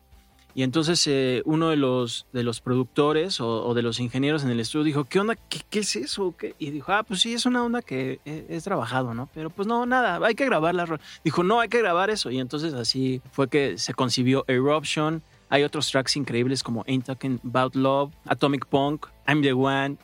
Y 0.54 0.62
entonces 0.62 1.06
eh, 1.06 1.42
uno 1.44 1.68
de 1.70 1.76
los, 1.76 2.26
de 2.32 2.42
los 2.42 2.60
productores 2.60 3.40
o, 3.40 3.64
o 3.66 3.74
de 3.74 3.82
los 3.82 4.00
ingenieros 4.00 4.42
en 4.44 4.50
el 4.50 4.60
estudio 4.60 4.84
dijo, 4.84 5.04
¿qué 5.04 5.20
onda? 5.20 5.36
¿Qué, 5.36 5.60
qué 5.70 5.78
es 5.80 5.96
eso? 5.96 6.34
¿Qué? 6.36 6.54
Y 6.58 6.70
dijo, 6.70 6.92
ah, 6.92 7.02
pues 7.02 7.20
sí, 7.20 7.32
es 7.34 7.46
una 7.46 7.62
onda 7.64 7.82
que 7.82 8.20
he, 8.24 8.46
he 8.48 8.60
trabajado, 8.60 9.14
¿no? 9.14 9.28
Pero 9.34 9.50
pues 9.50 9.68
no, 9.68 9.86
nada, 9.86 10.18
hay 10.26 10.34
que 10.34 10.44
grabarla. 10.46 10.86
Dijo, 11.24 11.42
no, 11.44 11.60
hay 11.60 11.68
que 11.68 11.78
grabar 11.78 12.10
eso. 12.10 12.30
Y 12.30 12.40
entonces 12.40 12.74
así 12.74 13.22
fue 13.32 13.48
que 13.48 13.78
se 13.78 13.94
concibió 13.94 14.44
Eruption. 14.48 15.22
Hay 15.48 15.62
otros 15.64 15.90
tracks 15.90 16.16
increíbles 16.16 16.62
como 16.62 16.84
Ain't 16.86 17.06
Talking 17.06 17.40
About 17.44 17.74
Love, 17.74 18.12
Atomic 18.26 18.66
Punk, 18.66 19.06
I'm 19.26 19.42
the 19.42 19.52
One, 19.52 19.96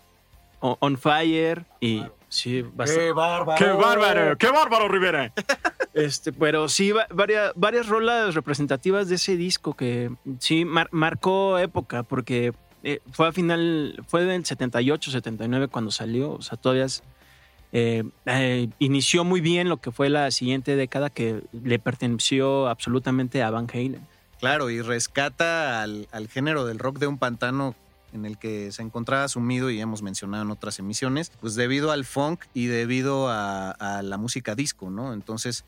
O- 0.60 0.76
On 0.80 0.96
Fire 0.98 1.64
y... 1.80 2.02
Sí, 2.28 2.60
bastante. 2.62 3.12
bárbaro! 3.12 3.56
¡Qué 3.64 3.70
bárbaro! 3.72 4.36
¡Qué 4.36 4.48
bárbaro, 4.50 4.88
Rivera! 4.88 5.32
Este, 5.96 6.30
pero 6.30 6.68
sí, 6.68 6.92
va- 6.92 7.06
varias, 7.08 7.52
varias 7.56 7.88
rolas 7.88 8.34
representativas 8.34 9.08
de 9.08 9.14
ese 9.14 9.34
disco 9.38 9.72
que 9.74 10.10
sí 10.40 10.66
mar- 10.66 10.90
marcó 10.92 11.58
época 11.58 12.02
porque 12.02 12.52
eh, 12.82 13.00
fue 13.12 13.26
a 13.28 13.32
final, 13.32 13.98
fue 14.06 14.26
del 14.26 14.44
78, 14.44 15.10
79 15.10 15.68
cuando 15.68 15.90
salió, 15.90 16.32
o 16.32 16.42
sea, 16.42 16.58
todavía 16.58 16.84
eh, 17.72 18.04
eh, 18.26 18.68
inició 18.78 19.24
muy 19.24 19.40
bien 19.40 19.70
lo 19.70 19.78
que 19.78 19.90
fue 19.90 20.10
la 20.10 20.30
siguiente 20.32 20.76
década 20.76 21.08
que 21.08 21.42
le 21.52 21.78
perteneció 21.78 22.68
absolutamente 22.68 23.42
a 23.42 23.48
Van 23.48 23.66
Halen. 23.72 24.06
Claro, 24.38 24.68
y 24.68 24.82
rescata 24.82 25.82
al, 25.82 26.06
género 26.30 26.66
del 26.66 26.78
rock 26.78 26.98
de 26.98 27.06
un 27.06 27.16
pantano 27.16 27.74
en 28.12 28.26
el 28.26 28.36
que 28.36 28.70
se 28.70 28.82
encontraba 28.82 29.28
sumido 29.28 29.70
y 29.70 29.80
hemos 29.80 30.02
mencionado 30.02 30.42
en 30.44 30.50
otras 30.50 30.78
emisiones, 30.78 31.32
pues 31.40 31.54
debido 31.54 31.90
al 31.90 32.04
funk 32.04 32.44
y 32.52 32.66
debido 32.66 33.28
a 33.30 34.02
la 34.04 34.18
música 34.18 34.54
disco, 34.54 34.90
¿no? 34.90 35.14
Entonces, 35.14 35.64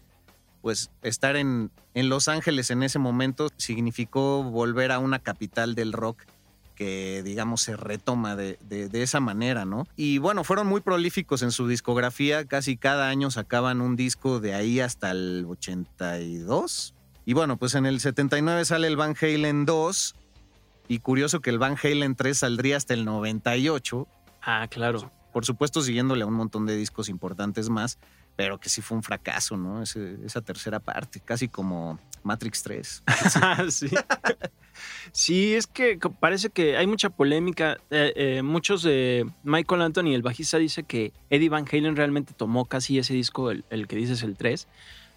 pues 0.63 0.91
estar 1.03 1.37
en, 1.37 1.71
en 1.95 2.09
Los 2.09 2.29
Ángeles 2.29 2.71
en 2.71 2.83
ese 2.83 2.99
momento 2.99 3.49
significó 3.57 4.43
volver 4.43 4.93
a 4.93 4.99
una 4.99 5.19
capital 5.21 5.75
del 5.75 5.93
rock 5.93 6.23
que 6.75 7.23
digamos 7.25 7.61
se 7.63 7.77
retoma 7.77 8.37
de, 8.37 8.57
de- 8.69 8.89
de 8.89 9.03
esa 9.03 9.19
manera, 9.19 9.65
¿no? 9.65 9.87
Y 9.97 10.19
bueno, 10.19 10.45
fueron 10.45 10.69
muy 10.69 10.81
prolíficos 10.81 11.43
en 11.43 11.51
su 11.51 11.67
discografía, 11.67 12.45
casi 12.45 12.77
cada 12.77 13.09
año 13.09 13.31
sacaban 13.33 13.81
un 13.81 13.97
disco 13.97 14.39
de 14.39 14.55
ahí 14.55 14.79
hasta 14.79 15.11
el 15.11 15.45
82. 15.49 16.95
Y 17.25 17.33
bueno, 17.35 17.57
pues 17.57 17.75
en 17.75 17.85
el 17.87 18.01
79 18.01 18.65
sale 18.65 18.87
el 18.87 18.97
Van 18.97 19.15
Halen 19.21 19.67
2 19.67 20.15
y 20.89 20.99
curioso 21.01 21.41
que 21.41 21.51
el 21.51 21.59
Van 21.59 21.77
Halen 21.83 22.15
3 22.15 22.39
saldría 22.39 22.77
hasta 22.77 22.95
el 22.95 23.05
98, 23.05 24.07
Ah, 24.41 24.67
claro. 24.71 25.11
por 25.33 25.45
supuesto 25.45 25.83
siguiéndole 25.83 26.23
a 26.23 26.27
un 26.27 26.35
montón 26.35 26.65
de 26.65 26.77
discos 26.77 27.09
importantes 27.09 27.69
más, 27.69 27.99
pero 28.39 28.61
que 28.61 28.69
sí 28.69 28.83
fue 28.83 28.97
un 28.97 29.03
fracaso, 29.03 29.57
¿no? 29.57 29.83
Esa 29.83 30.41
tercera 30.43 30.79
parte, 30.79 31.19
casi 31.19 31.49
como 31.49 31.99
Matrix 32.23 32.63
3. 32.63 33.03
sí. 35.13 35.55
Es 35.55 35.67
que 35.67 35.99
parece 36.21 36.49
que 36.49 36.77
hay 36.77 36.87
mucha 36.87 37.11
polémica. 37.11 37.79
Eh, 37.91 38.13
eh, 38.15 38.43
muchos 38.43 38.85
de 38.85 39.29
Michael 39.43 39.83
Anthony, 39.83 40.15
el 40.15 40.23
bajista, 40.23 40.57
dice 40.57 40.85
que 40.85 41.13
Eddie 41.31 41.49
Van 41.49 41.65
Halen 41.69 41.97
realmente 41.97 42.33
tomó 42.33 42.67
casi 42.67 43.01
ese 43.01 43.13
disco, 43.13 43.51
el, 43.51 43.65
que 43.89 43.97
dices 43.97 44.23
el 44.23 44.37
3, 44.37 44.69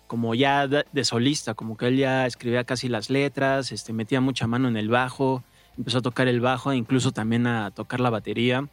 como 0.08 0.34
ya 0.34 0.68
de, 0.68 0.84
de 0.92 1.04
solista, 1.06 1.54
como 1.54 1.78
que 1.78 1.90
él 1.90 1.98
ya 1.98 2.26
escribía 2.26 2.64
casi 2.64 2.88
las 2.88 3.12
letras, 3.12 3.72
este, 3.72 3.94
metía 3.94 4.20
mucha 4.20 4.48
mano 4.48 4.68
en 4.68 4.78
el 4.78 4.90
bajo, 4.90 5.44
empezó 5.78 6.00
a 6.00 6.02
tocar 6.02 6.28
el 6.28 6.42
bajo 6.42 6.72
e 6.72 6.76
incluso 6.76 7.12
también 7.12 7.46
a 7.46 7.70
tocar 7.70 8.00
la 8.00 8.10
batería. 8.10 8.68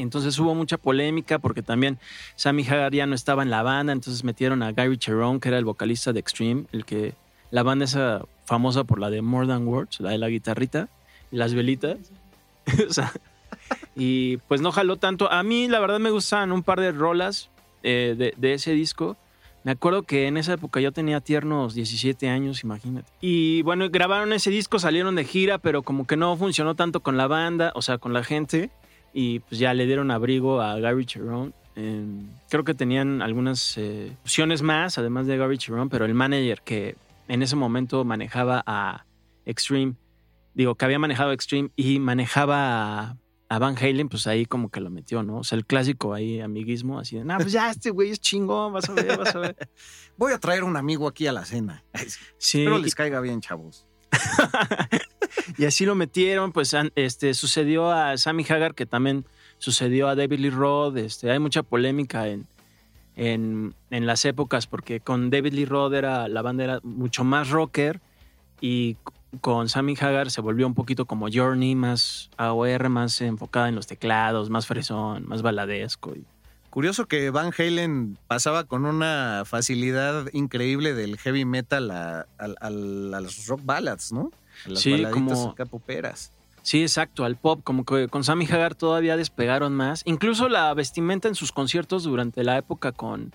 Entonces 0.00 0.38
hubo 0.38 0.54
mucha 0.54 0.78
polémica 0.78 1.38
porque 1.38 1.62
también 1.62 1.98
Sammy 2.36 2.66
Hagar 2.66 2.92
ya 2.92 3.06
no 3.06 3.14
estaba 3.14 3.42
en 3.42 3.50
la 3.50 3.62
banda, 3.62 3.92
entonces 3.92 4.24
metieron 4.24 4.62
a 4.62 4.72
Gary 4.72 4.96
Cherone, 4.96 5.40
que 5.40 5.48
era 5.48 5.58
el 5.58 5.64
vocalista 5.64 6.12
de 6.12 6.20
Extreme, 6.20 6.64
el 6.72 6.84
que 6.84 7.14
la 7.50 7.62
banda 7.62 7.84
esa 7.84 8.22
famosa 8.44 8.84
por 8.84 9.00
la 9.00 9.10
de 9.10 9.22
More 9.22 9.46
Than 9.46 9.66
Words, 9.66 10.00
la 10.00 10.10
de 10.10 10.18
la 10.18 10.28
guitarrita 10.28 10.88
las 11.30 11.54
velitas. 11.54 11.98
O 12.88 12.92
sea, 12.92 13.12
y 13.96 14.36
pues 14.48 14.60
no 14.60 14.72
jaló 14.72 14.96
tanto. 14.96 15.32
A 15.32 15.42
mí 15.42 15.68
la 15.68 15.80
verdad 15.80 15.98
me 15.98 16.10
gustan 16.10 16.52
un 16.52 16.62
par 16.62 16.80
de 16.80 16.92
rolas 16.92 17.48
eh, 17.82 18.14
de, 18.16 18.34
de 18.36 18.52
ese 18.52 18.72
disco. 18.72 19.16
Me 19.64 19.72
acuerdo 19.72 20.02
que 20.02 20.26
en 20.26 20.36
esa 20.36 20.52
época 20.52 20.78
yo 20.80 20.92
tenía 20.92 21.20
tiernos 21.20 21.74
17 21.74 22.28
años, 22.28 22.62
imagínate. 22.64 23.10
Y 23.22 23.62
bueno, 23.62 23.88
grabaron 23.90 24.34
ese 24.34 24.50
disco, 24.50 24.78
salieron 24.78 25.14
de 25.14 25.24
gira, 25.24 25.56
pero 25.58 25.82
como 25.82 26.06
que 26.06 26.16
no 26.16 26.36
funcionó 26.36 26.74
tanto 26.74 27.00
con 27.00 27.16
la 27.16 27.26
banda, 27.26 27.72
o 27.74 27.80
sea, 27.80 27.96
con 27.96 28.12
la 28.12 28.22
gente. 28.22 28.70
Y 29.12 29.40
pues 29.40 29.58
ya 29.58 29.74
le 29.74 29.86
dieron 29.86 30.10
abrigo 30.10 30.60
a 30.60 30.78
Gary 30.78 31.06
Cherone. 31.06 31.52
Eh, 31.76 32.04
creo 32.48 32.64
que 32.64 32.74
tenían 32.74 33.22
algunas 33.22 33.78
eh, 33.78 34.12
opciones 34.22 34.62
más, 34.62 34.98
además 34.98 35.26
de 35.26 35.36
Gary 35.36 35.58
Cherone, 35.58 35.88
pero 35.90 36.04
el 36.04 36.14
manager 36.14 36.62
que 36.62 36.96
en 37.28 37.42
ese 37.42 37.56
momento 37.56 38.04
manejaba 38.04 38.62
a 38.66 39.04
Extreme, 39.46 39.94
digo, 40.54 40.74
que 40.74 40.84
había 40.84 40.98
manejado 40.98 41.32
Extreme 41.32 41.70
y 41.76 41.98
manejaba 42.00 43.00
a, 43.00 43.16
a 43.48 43.58
Van 43.58 43.76
Halen, 43.78 44.08
pues 44.08 44.26
ahí 44.26 44.44
como 44.44 44.70
que 44.70 44.80
lo 44.80 44.90
metió, 44.90 45.22
¿no? 45.22 45.38
O 45.38 45.44
sea, 45.44 45.56
el 45.56 45.64
clásico 45.64 46.12
ahí, 46.12 46.40
amiguismo, 46.40 46.98
así 46.98 47.16
de, 47.16 47.24
no, 47.24 47.36
pues 47.38 47.52
ya 47.52 47.70
este 47.70 47.90
güey 47.90 48.10
es 48.10 48.20
chingón, 48.20 48.72
vas 48.72 48.88
a 48.90 48.92
ver, 48.92 49.16
vas 49.16 49.34
a 49.34 49.38
ver. 49.38 49.56
Voy 50.18 50.32
a 50.32 50.38
traer 50.38 50.64
un 50.64 50.76
amigo 50.76 51.08
aquí 51.08 51.26
a 51.26 51.32
la 51.32 51.44
cena. 51.44 51.82
Sí, 52.36 52.60
Espero 52.60 52.78
les 52.78 52.94
caiga 52.94 53.20
bien, 53.20 53.40
chavos. 53.40 53.87
y 55.58 55.64
así 55.64 55.84
lo 55.84 55.94
metieron, 55.94 56.52
pues 56.52 56.74
este, 56.94 57.34
sucedió 57.34 57.90
a 57.90 58.16
Sammy 58.16 58.44
Hagar, 58.48 58.74
que 58.74 58.86
también 58.86 59.24
sucedió 59.58 60.08
a 60.08 60.14
David 60.14 60.40
Lee 60.40 60.50
Roth. 60.50 60.96
Este, 60.96 61.30
hay 61.30 61.38
mucha 61.38 61.62
polémica 61.62 62.28
en, 62.28 62.46
en, 63.16 63.74
en 63.90 64.06
las 64.06 64.24
épocas, 64.24 64.66
porque 64.66 65.00
con 65.00 65.30
David 65.30 65.52
Lee 65.52 65.64
Roth 65.64 65.94
era, 65.94 66.28
la 66.28 66.42
banda 66.42 66.64
era 66.64 66.80
mucho 66.82 67.24
más 67.24 67.50
rocker 67.50 68.00
y 68.60 68.96
con 69.40 69.68
Sammy 69.68 69.94
Hagar 70.00 70.30
se 70.30 70.40
volvió 70.40 70.66
un 70.66 70.74
poquito 70.74 71.04
como 71.04 71.28
Journey, 71.32 71.74
más 71.74 72.30
AOR, 72.36 72.88
más 72.88 73.20
enfocada 73.20 73.68
en 73.68 73.74
los 73.74 73.86
teclados, 73.86 74.50
más 74.50 74.66
fresón, 74.66 75.26
más 75.28 75.42
baladesco. 75.42 76.14
Y, 76.14 76.24
Curioso 76.78 77.06
que 77.08 77.30
Van 77.30 77.50
Halen 77.58 78.16
pasaba 78.28 78.62
con 78.62 78.84
una 78.86 79.42
facilidad 79.44 80.26
increíble 80.32 80.94
del 80.94 81.18
heavy 81.18 81.44
metal 81.44 81.90
a, 81.90 82.20
a- 82.20 82.26
a- 82.38 82.66
a 82.68 82.70
las 82.70 83.48
rock 83.48 83.62
ballads, 83.64 84.12
¿no? 84.12 84.30
A 84.64 84.68
las 84.68 84.78
Sí, 84.80 85.02
como- 85.10 85.50
acá 85.50 85.66
poperas. 85.66 86.30
Sí, 86.62 86.80
exacto, 86.82 87.24
al 87.24 87.34
pop, 87.34 87.62
como 87.64 87.84
que 87.84 88.06
con 88.06 88.22
Sammy 88.22 88.44
Hagar 88.46 88.76
todavía 88.76 89.16
despegaron 89.16 89.74
más. 89.74 90.02
Incluso 90.04 90.48
la 90.48 90.72
vestimenta 90.72 91.26
en 91.26 91.34
sus 91.34 91.50
conciertos 91.50 92.04
durante 92.04 92.44
la 92.44 92.56
época 92.58 92.92
con 92.92 93.34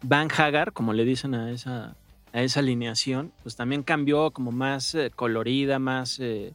Van 0.00 0.30
Hagar, 0.34 0.72
como 0.72 0.94
le 0.94 1.04
dicen 1.04 1.34
a 1.34 1.50
esa, 1.50 1.94
a 2.32 2.40
esa 2.40 2.60
alineación, 2.60 3.32
pues 3.42 3.54
también 3.54 3.82
cambió 3.82 4.30
como 4.30 4.50
más 4.50 4.94
eh, 4.94 5.12
colorida, 5.14 5.78
más 5.78 6.18
eh, 6.20 6.54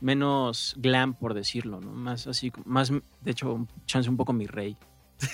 menos 0.00 0.72
glam, 0.78 1.12
por 1.12 1.34
decirlo, 1.34 1.78
¿no? 1.82 1.92
Más 1.92 2.26
así, 2.26 2.50
más, 2.64 2.90
de 2.90 3.30
hecho, 3.30 3.66
chance 3.84 4.08
un 4.08 4.16
poco 4.16 4.32
mi 4.32 4.46
rey, 4.46 4.78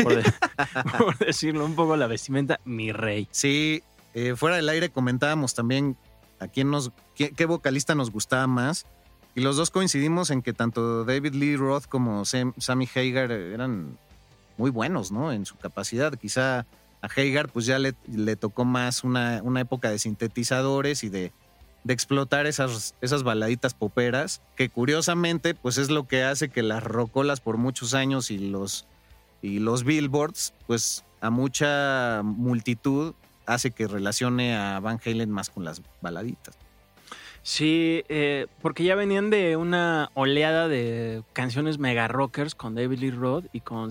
por, 0.03 0.17
de- 0.17 0.33
por 0.99 1.19
decirlo, 1.19 1.65
un 1.65 1.75
poco 1.75 1.97
la 1.97 2.07
vestimenta 2.07 2.61
mi 2.65 2.93
rey. 2.93 3.29
Sí, 3.31 3.83
eh, 4.15 4.35
fuera 4.37 4.57
del 4.57 4.69
aire 4.69 4.91
comentábamos 4.91 5.55
también 5.55 5.97
a 6.41 6.49
quién 6.49 6.71
nos, 6.71 6.91
qué, 7.15 7.31
qué 7.33 7.47
vocalista 7.47 7.95
nos 7.95 8.11
gustaba 8.11 8.47
más. 8.47 8.87
Y 9.35 9.41
los 9.41 9.57
dos 9.57 9.71
coincidimos 9.71 10.31
en 10.31 10.43
que 10.43 10.53
tanto 10.53 11.05
David 11.05 11.35
Lee 11.35 11.57
Roth 11.57 11.85
como 11.87 12.25
Sam- 12.25 12.55
Sammy 12.59 12.89
Hagar 12.93 13.31
eran 13.31 13.97
muy 14.57 14.71
buenos, 14.71 15.13
¿no? 15.13 15.31
En 15.33 15.47
su 15.47 15.57
capacidad. 15.57 16.13
Quizá 16.17 16.61
a 16.61 17.07
Hagar 17.17 17.49
pues 17.49 17.65
ya 17.67 17.79
le, 17.79 17.95
le 18.13 18.35
tocó 18.35 18.65
más 18.65 19.05
una, 19.05 19.41
una 19.45 19.61
época 19.61 19.91
de 19.91 19.99
sintetizadores 20.01 21.05
y 21.05 21.09
de, 21.09 21.31
de 21.85 21.95
explotar 21.95 22.47
esas, 22.47 22.97
esas 23.01 23.23
baladitas 23.23 23.75
poperas, 23.75 24.43
que 24.57 24.69
curiosamente 24.69 25.55
pues 25.55 25.79
es 25.79 25.91
lo 25.91 26.09
que 26.09 26.25
hace 26.25 26.49
que 26.49 26.65
las 26.65 26.83
rocolas 26.83 27.41
por 27.41 27.57
muchos 27.59 27.95
años 27.95 28.33
y 28.33 28.39
los, 28.39 28.87
y 29.43 29.59
los 29.59 29.85
billboards 29.85 30.55
pues 30.67 31.05
a 31.21 31.31
mucha 31.31 32.23
multitud 32.25 33.15
hace 33.47 33.71
que 33.71 33.87
relacione 33.87 34.57
a 34.57 34.79
Van 34.81 35.01
Halen 35.05 35.31
más 35.31 35.51
con 35.51 35.65
las 35.65 35.83
baladitas. 36.01 36.59
Sí, 37.43 38.05
eh, 38.09 38.47
porque 38.61 38.85
ya 38.85 38.95
venían 38.95 39.31
de 39.31 39.57
una 39.57 40.11
oleada 40.15 40.69
de 40.69 41.23
canciones 41.33 41.79
mega 41.79 42.07
rockers 42.07 42.55
con 42.55 42.75
David 42.75 42.99
Lee 42.99 43.11
Roth 43.11 43.47
y 43.53 43.61
con 43.61 43.91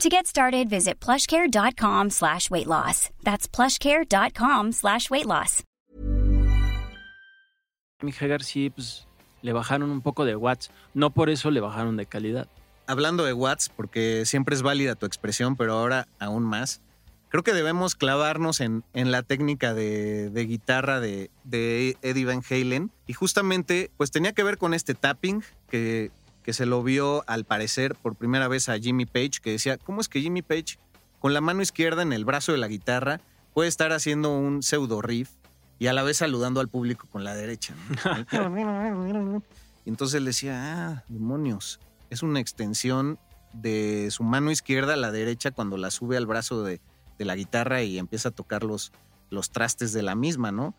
To 0.00 0.08
get 0.08 0.26
started, 0.26 0.68
visit 0.68 0.98
plushcare.com 1.00 2.10
slash 2.10 2.50
weight 2.50 2.66
loss. 2.66 3.10
That's 3.22 3.46
plushcare.com 3.46 4.72
slash 4.72 5.10
weight 5.10 5.26
loss. 5.26 5.62
Mick 8.02 8.20
Hagar 8.20 8.42
sí, 8.42 8.70
pues 8.70 9.06
le 9.42 9.52
bajaron 9.52 9.90
un 9.90 10.00
poco 10.00 10.24
de 10.24 10.34
watts. 10.34 10.70
No 10.94 11.10
por 11.10 11.30
eso 11.30 11.50
le 11.50 11.60
bajaron 11.60 11.96
de 11.96 12.06
calidad. 12.06 12.48
Hablando 12.86 13.24
de 13.24 13.32
watts, 13.32 13.68
porque 13.68 14.24
siempre 14.26 14.56
es 14.56 14.62
válida 14.62 14.96
tu 14.96 15.06
expresión, 15.06 15.54
pero 15.54 15.74
ahora 15.74 16.08
aún 16.18 16.42
más, 16.42 16.80
creo 17.28 17.44
que 17.44 17.52
debemos 17.52 17.94
clavarnos 17.94 18.60
en, 18.60 18.82
en 18.94 19.12
la 19.12 19.22
técnica 19.22 19.72
de, 19.72 20.30
de 20.30 20.46
guitarra 20.46 20.98
de, 20.98 21.30
de 21.44 21.96
Eddie 22.02 22.24
Van 22.24 22.42
Halen. 22.50 22.90
Y 23.06 23.12
justamente, 23.12 23.92
pues 23.98 24.10
tenía 24.10 24.32
que 24.32 24.42
ver 24.42 24.58
con 24.58 24.74
este 24.74 24.94
tapping 24.94 25.44
que, 25.70 26.10
que 26.42 26.52
se 26.52 26.66
lo 26.66 26.82
vio 26.82 27.24
al 27.26 27.44
parecer 27.44 27.94
por 27.94 28.16
primera 28.16 28.48
vez 28.48 28.68
a 28.68 28.78
Jimmy 28.78 29.06
Page, 29.06 29.40
que 29.42 29.52
decía, 29.52 29.78
¿cómo 29.78 30.00
es 30.00 30.08
que 30.08 30.20
Jimmy 30.20 30.42
Page 30.42 30.78
con 31.20 31.34
la 31.34 31.40
mano 31.40 31.62
izquierda 31.62 32.02
en 32.02 32.12
el 32.12 32.24
brazo 32.24 32.52
de 32.52 32.58
la 32.58 32.68
guitarra 32.68 33.20
puede 33.54 33.68
estar 33.68 33.92
haciendo 33.92 34.36
un 34.36 34.62
pseudo 34.62 35.02
riff 35.02 35.30
y 35.78 35.86
a 35.86 35.92
la 35.92 36.02
vez 36.02 36.18
saludando 36.18 36.60
al 36.60 36.68
público 36.68 37.06
con 37.10 37.24
la 37.24 37.34
derecha? 37.34 37.74
¿no? 38.32 39.42
y 39.84 39.88
entonces 39.88 40.18
él 40.18 40.24
decía, 40.24 40.90
ah, 40.90 41.04
demonios, 41.08 41.80
es 42.10 42.22
una 42.22 42.40
extensión 42.40 43.18
de 43.52 44.08
su 44.10 44.24
mano 44.24 44.50
izquierda 44.50 44.94
a 44.94 44.96
la 44.96 45.10
derecha 45.10 45.50
cuando 45.50 45.76
la 45.76 45.90
sube 45.90 46.16
al 46.16 46.26
brazo 46.26 46.62
de, 46.64 46.80
de 47.18 47.24
la 47.24 47.36
guitarra 47.36 47.82
y 47.82 47.98
empieza 47.98 48.30
a 48.30 48.32
tocar 48.32 48.64
los, 48.64 48.92
los 49.30 49.50
trastes 49.50 49.92
de 49.92 50.02
la 50.02 50.14
misma, 50.14 50.52
¿no? 50.52 50.74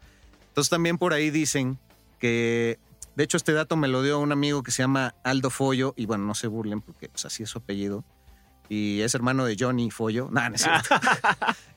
Entonces 0.50 0.70
también 0.70 0.98
por 0.98 1.14
ahí 1.14 1.32
dicen 1.32 1.80
que 2.20 2.80
de 3.16 3.24
hecho, 3.24 3.38
este 3.38 3.54
dato 3.54 3.76
me 3.76 3.88
lo 3.88 4.02
dio 4.02 4.20
un 4.20 4.32
amigo 4.32 4.64
que 4.64 4.72
se 4.72 4.84
llama 4.84 5.16
Aldo 5.24 5.50
Follo, 5.50 5.94
y 5.96 6.06
bueno, 6.06 6.26
no 6.26 6.36
se 6.36 6.48
burlen 6.48 6.82
porque 6.82 7.10
pues, 7.10 7.26
así 7.26 7.44
es 7.44 7.50
su 7.50 7.60
apellido. 7.60 8.04
Y 8.70 9.02
es 9.02 9.14
hermano 9.14 9.46
de 9.46 9.56
Johnny 9.60 9.92
Follo. 9.92 10.30
No, 10.32 10.50
no 10.50 10.56
es 10.56 10.62
cierto. 10.62 10.96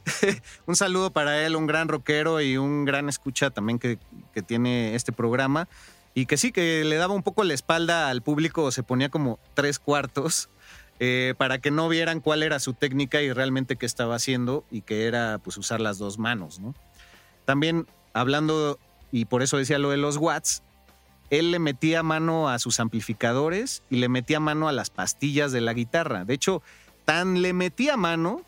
un 0.66 0.76
saludo 0.76 1.10
para 1.12 1.44
él, 1.44 1.56
un 1.56 1.66
gran 1.66 1.88
rockero 1.88 2.40
y 2.40 2.56
un 2.56 2.84
gran 2.84 3.08
escucha 3.08 3.50
también 3.50 3.78
que, 3.78 3.98
que, 4.32 4.40
tiene 4.40 4.94
este 4.94 5.12
programa. 5.12 5.68
Y 6.14 6.26
que 6.26 6.36
sí, 6.36 6.52
que 6.52 6.84
le 6.84 6.96
daba 6.96 7.12
un 7.12 7.22
poco 7.22 7.44
la 7.44 7.52
espalda 7.52 8.08
al 8.08 8.22
público, 8.22 8.70
se 8.70 8.82
ponía 8.82 9.10
como 9.10 9.38
tres 9.54 9.78
cuartos 9.78 10.48
eh, 10.98 11.34
para 11.36 11.58
que 11.58 11.70
no 11.70 11.90
vieran 11.90 12.20
cuál 12.20 12.42
era 12.42 12.58
su 12.58 12.72
técnica 12.72 13.20
y 13.20 13.30
realmente 13.30 13.76
qué 13.76 13.84
estaba 13.84 14.14
haciendo 14.14 14.64
y 14.70 14.80
que 14.80 15.06
era 15.06 15.38
pues 15.38 15.58
usar 15.58 15.80
las 15.80 15.98
dos 15.98 16.18
manos, 16.18 16.58
¿no? 16.58 16.74
También 17.44 17.86
hablando, 18.14 18.78
y 19.12 19.26
por 19.26 19.42
eso 19.42 19.58
decía 19.58 19.78
lo 19.78 19.90
de 19.90 19.98
los 19.98 20.16
watts, 20.16 20.62
él 21.30 21.50
le 21.50 21.58
metía 21.58 22.02
mano 22.02 22.48
a 22.48 22.58
sus 22.58 22.80
amplificadores 22.80 23.82
y 23.90 23.96
le 23.96 24.08
metía 24.08 24.40
mano 24.40 24.68
a 24.68 24.72
las 24.72 24.90
pastillas 24.90 25.52
de 25.52 25.60
la 25.60 25.72
guitarra. 25.74 26.24
De 26.24 26.34
hecho, 26.34 26.62
tan 27.04 27.42
le 27.42 27.52
metía 27.52 27.96
mano 27.96 28.42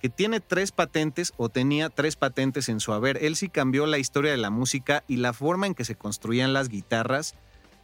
que 0.00 0.08
tiene 0.08 0.40
tres 0.40 0.70
patentes 0.70 1.32
o 1.36 1.48
tenía 1.48 1.88
tres 1.88 2.16
patentes 2.16 2.68
en 2.68 2.80
su 2.80 2.92
haber. 2.92 3.24
Él 3.24 3.36
sí 3.36 3.48
cambió 3.48 3.86
la 3.86 3.98
historia 3.98 4.32
de 4.32 4.36
la 4.36 4.50
música 4.50 5.02
y 5.08 5.16
la 5.16 5.32
forma 5.32 5.66
en 5.66 5.74
que 5.74 5.84
se 5.84 5.94
construían 5.94 6.52
las 6.52 6.68
guitarras, 6.68 7.34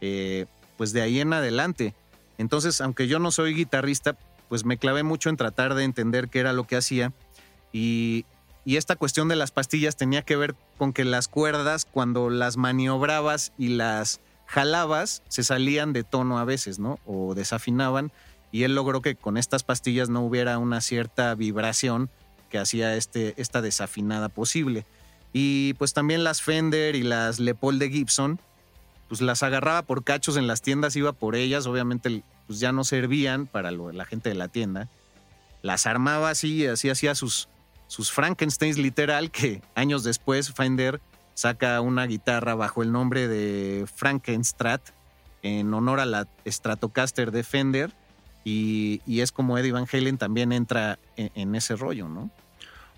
eh, 0.01 0.45
pues 0.77 0.93
de 0.93 1.01
ahí 1.01 1.19
en 1.19 1.33
adelante. 1.33 1.95
Entonces, 2.37 2.79
aunque 2.81 3.07
yo 3.07 3.19
no 3.19 3.31
soy 3.31 3.53
guitarrista, 3.53 4.17
pues 4.49 4.65
me 4.65 4.77
clavé 4.77 5.01
mucho 5.03 5.29
en 5.29 5.37
tratar 5.37 5.73
de 5.73 5.83
entender 5.83 6.29
qué 6.29 6.39
era 6.39 6.53
lo 6.53 6.67
que 6.67 6.75
hacía. 6.75 7.11
Y, 7.71 8.25
y 8.65 8.77
esta 8.77 8.95
cuestión 8.95 9.27
de 9.27 9.35
las 9.35 9.51
pastillas 9.51 9.95
tenía 9.95 10.21
que 10.21 10.35
ver 10.35 10.55
con 10.77 10.93
que 10.93 11.05
las 11.05 11.27
cuerdas, 11.27 11.85
cuando 11.85 12.29
las 12.29 12.57
maniobrabas 12.57 13.53
y 13.57 13.69
las 13.69 14.19
jalabas, 14.51 15.23
se 15.29 15.43
salían 15.43 15.93
de 15.93 16.03
tono 16.03 16.37
a 16.37 16.43
veces, 16.43 16.77
¿no? 16.77 16.99
O 17.05 17.33
desafinaban. 17.35 18.11
Y 18.51 18.63
él 18.63 18.75
logró 18.75 19.01
que 19.01 19.15
con 19.15 19.37
estas 19.37 19.63
pastillas 19.63 20.09
no 20.09 20.19
hubiera 20.21 20.57
una 20.57 20.81
cierta 20.81 21.33
vibración 21.35 22.09
que 22.49 22.57
hacía 22.57 22.95
este, 22.97 23.33
esta 23.37 23.61
desafinada 23.61 24.27
posible. 24.27 24.85
Y 25.31 25.73
pues 25.75 25.93
también 25.93 26.25
las 26.25 26.41
Fender 26.41 26.97
y 26.97 27.03
las 27.03 27.39
Le 27.39 27.55
Paul 27.55 27.79
de 27.79 27.89
Gibson, 27.89 28.41
pues 29.07 29.21
las 29.21 29.41
agarraba 29.41 29.83
por 29.83 30.03
cachos 30.03 30.35
en 30.35 30.47
las 30.47 30.61
tiendas, 30.61 30.97
iba 30.97 31.13
por 31.13 31.37
ellas, 31.37 31.65
obviamente 31.65 32.21
pues 32.45 32.59
ya 32.59 32.73
no 32.73 32.83
servían 32.83 33.47
para 33.47 33.71
la 33.71 34.03
gente 34.03 34.27
de 34.27 34.35
la 34.35 34.49
tienda. 34.49 34.89
Las 35.61 35.85
armaba 35.85 36.29
así, 36.29 36.67
así 36.67 36.89
hacía 36.89 37.15
sus, 37.15 37.47
sus 37.87 38.11
Frankensteins 38.11 38.77
literal, 38.77 39.31
que 39.31 39.61
años 39.75 40.03
después 40.03 40.51
Fender 40.51 40.99
saca 41.33 41.79
una 41.81 42.05
guitarra 42.05 42.55
bajo 42.55 42.83
el 42.83 42.91
nombre 42.91 43.27
de 43.27 43.85
Frankenstrat 43.93 44.81
en 45.43 45.73
honor 45.73 45.99
a 45.99 46.05
la 46.05 46.27
Stratocaster 46.45 47.31
de 47.31 47.43
Fender 47.43 47.91
y, 48.43 49.01
y 49.05 49.21
es 49.21 49.31
como 49.31 49.57
Eddie 49.57 49.71
Van 49.71 49.87
Halen 49.91 50.17
también 50.17 50.51
entra 50.51 50.97
en, 51.15 51.55
ese 51.55 51.75
rollo, 51.75 52.07
¿no? 52.07 52.29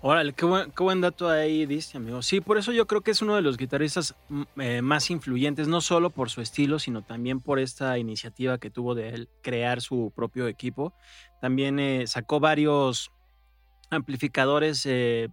Órale, 0.00 0.34
qué 0.34 0.44
buen, 0.44 0.70
qué 0.70 0.82
buen 0.82 1.00
dato 1.00 1.30
ahí 1.30 1.64
diste, 1.64 1.96
amigo. 1.96 2.20
Sí, 2.20 2.42
por 2.42 2.58
eso 2.58 2.72
yo 2.72 2.86
creo 2.86 3.00
que 3.00 3.10
es 3.10 3.22
uno 3.22 3.36
de 3.36 3.42
los 3.42 3.56
guitarristas 3.56 4.14
eh, 4.56 4.82
más 4.82 5.10
influyentes, 5.10 5.66
no 5.66 5.80
solo 5.80 6.10
por 6.10 6.28
su 6.28 6.42
estilo, 6.42 6.78
sino 6.78 7.00
también 7.00 7.40
por 7.40 7.58
esta 7.58 7.96
iniciativa 7.98 8.58
que 8.58 8.68
tuvo 8.68 8.94
de 8.94 9.10
él 9.10 9.28
crear 9.42 9.80
su 9.80 10.12
propio 10.14 10.46
equipo. 10.46 10.92
También 11.40 11.78
eh, 11.78 12.06
sacó 12.06 12.38
varios 12.38 13.12
amplificadores 13.88 14.84
eh, 14.84 15.30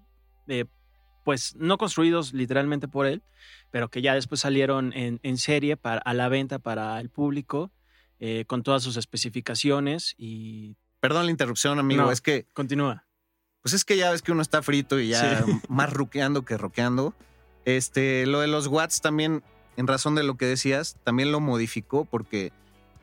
pues 1.24 1.56
no 1.56 1.78
construidos 1.78 2.34
literalmente 2.34 2.88
por 2.88 3.06
él, 3.06 3.22
pero 3.70 3.90
que 3.90 4.02
ya 4.02 4.14
después 4.14 4.42
salieron 4.42 4.94
en, 4.94 5.20
en 5.24 5.38
serie 5.38 5.78
para, 5.78 6.02
a 6.02 6.14
la 6.14 6.30
venta 6.30 6.60
para 6.60 7.00
el 7.00 7.10
público, 7.10 7.72
eh, 8.20 8.46
con 8.46 8.64
todas 8.64 8.84
sus 8.84 8.98
especificaciones 8.98 10.16
y... 10.18 10.76
Perdón 11.00 11.26
la 11.26 11.32
interrupción, 11.32 11.80
amigo, 11.80 12.04
No, 12.04 12.12
es 12.12 12.22
que... 12.22 12.46
Continúa. 12.54 13.06
Pues 13.62 13.74
es 13.74 13.86
que 13.86 13.98
ya 13.98 14.12
ves 14.12 14.22
que 14.22 14.32
uno 14.32 14.42
está 14.42 14.62
frito 14.62 15.00
y 15.00 15.10
ya 15.10 15.44
Sí. 15.44 15.52
más 15.70 15.92
ruqueando 15.92 16.44
que 16.46 16.58
roqueando. 16.58 17.16
Este, 17.66 18.26
lo 18.26 18.42
de 18.42 18.48
los 18.48 18.68
watts 18.68 19.02
también, 19.02 19.44
en 19.78 19.88
razón 19.88 20.16
de 20.16 20.24
lo 20.24 20.36
que 20.36 20.46
decías, 20.46 20.98
también 21.04 21.32
lo 21.32 21.40
modificó 21.40 22.06
porque 22.06 22.52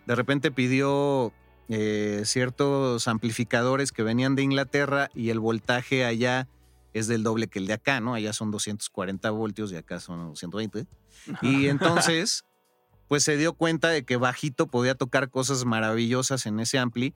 de 0.06 0.14
repente 0.14 0.50
pidió 0.50 1.32
eh, 1.68 2.22
ciertos 2.24 3.08
amplificadores 3.08 3.92
que 3.92 4.02
venían 4.02 4.34
de 4.34 4.42
Inglaterra 4.42 5.10
y 5.14 5.30
el 5.30 5.38
voltaje 5.38 6.04
allá 6.04 6.48
es 6.92 7.06
del 7.06 7.22
doble 7.22 7.48
que 7.48 7.58
el 7.58 7.66
de 7.66 7.74
acá, 7.74 8.00
¿no? 8.00 8.14
Allá 8.14 8.32
son 8.32 8.50
240 8.50 9.30
voltios 9.30 9.72
y 9.72 9.76
acá 9.76 10.00
son 10.00 10.28
220. 10.28 10.86
Y 11.42 11.66
entonces, 11.68 12.44
pues 13.08 13.24
se 13.24 13.36
dio 13.36 13.52
cuenta 13.54 13.88
de 13.88 14.04
que 14.04 14.16
bajito 14.16 14.66
podía 14.68 14.94
tocar 14.94 15.30
cosas 15.30 15.64
maravillosas 15.64 16.46
en 16.46 16.60
ese 16.60 16.78
ampli. 16.78 17.14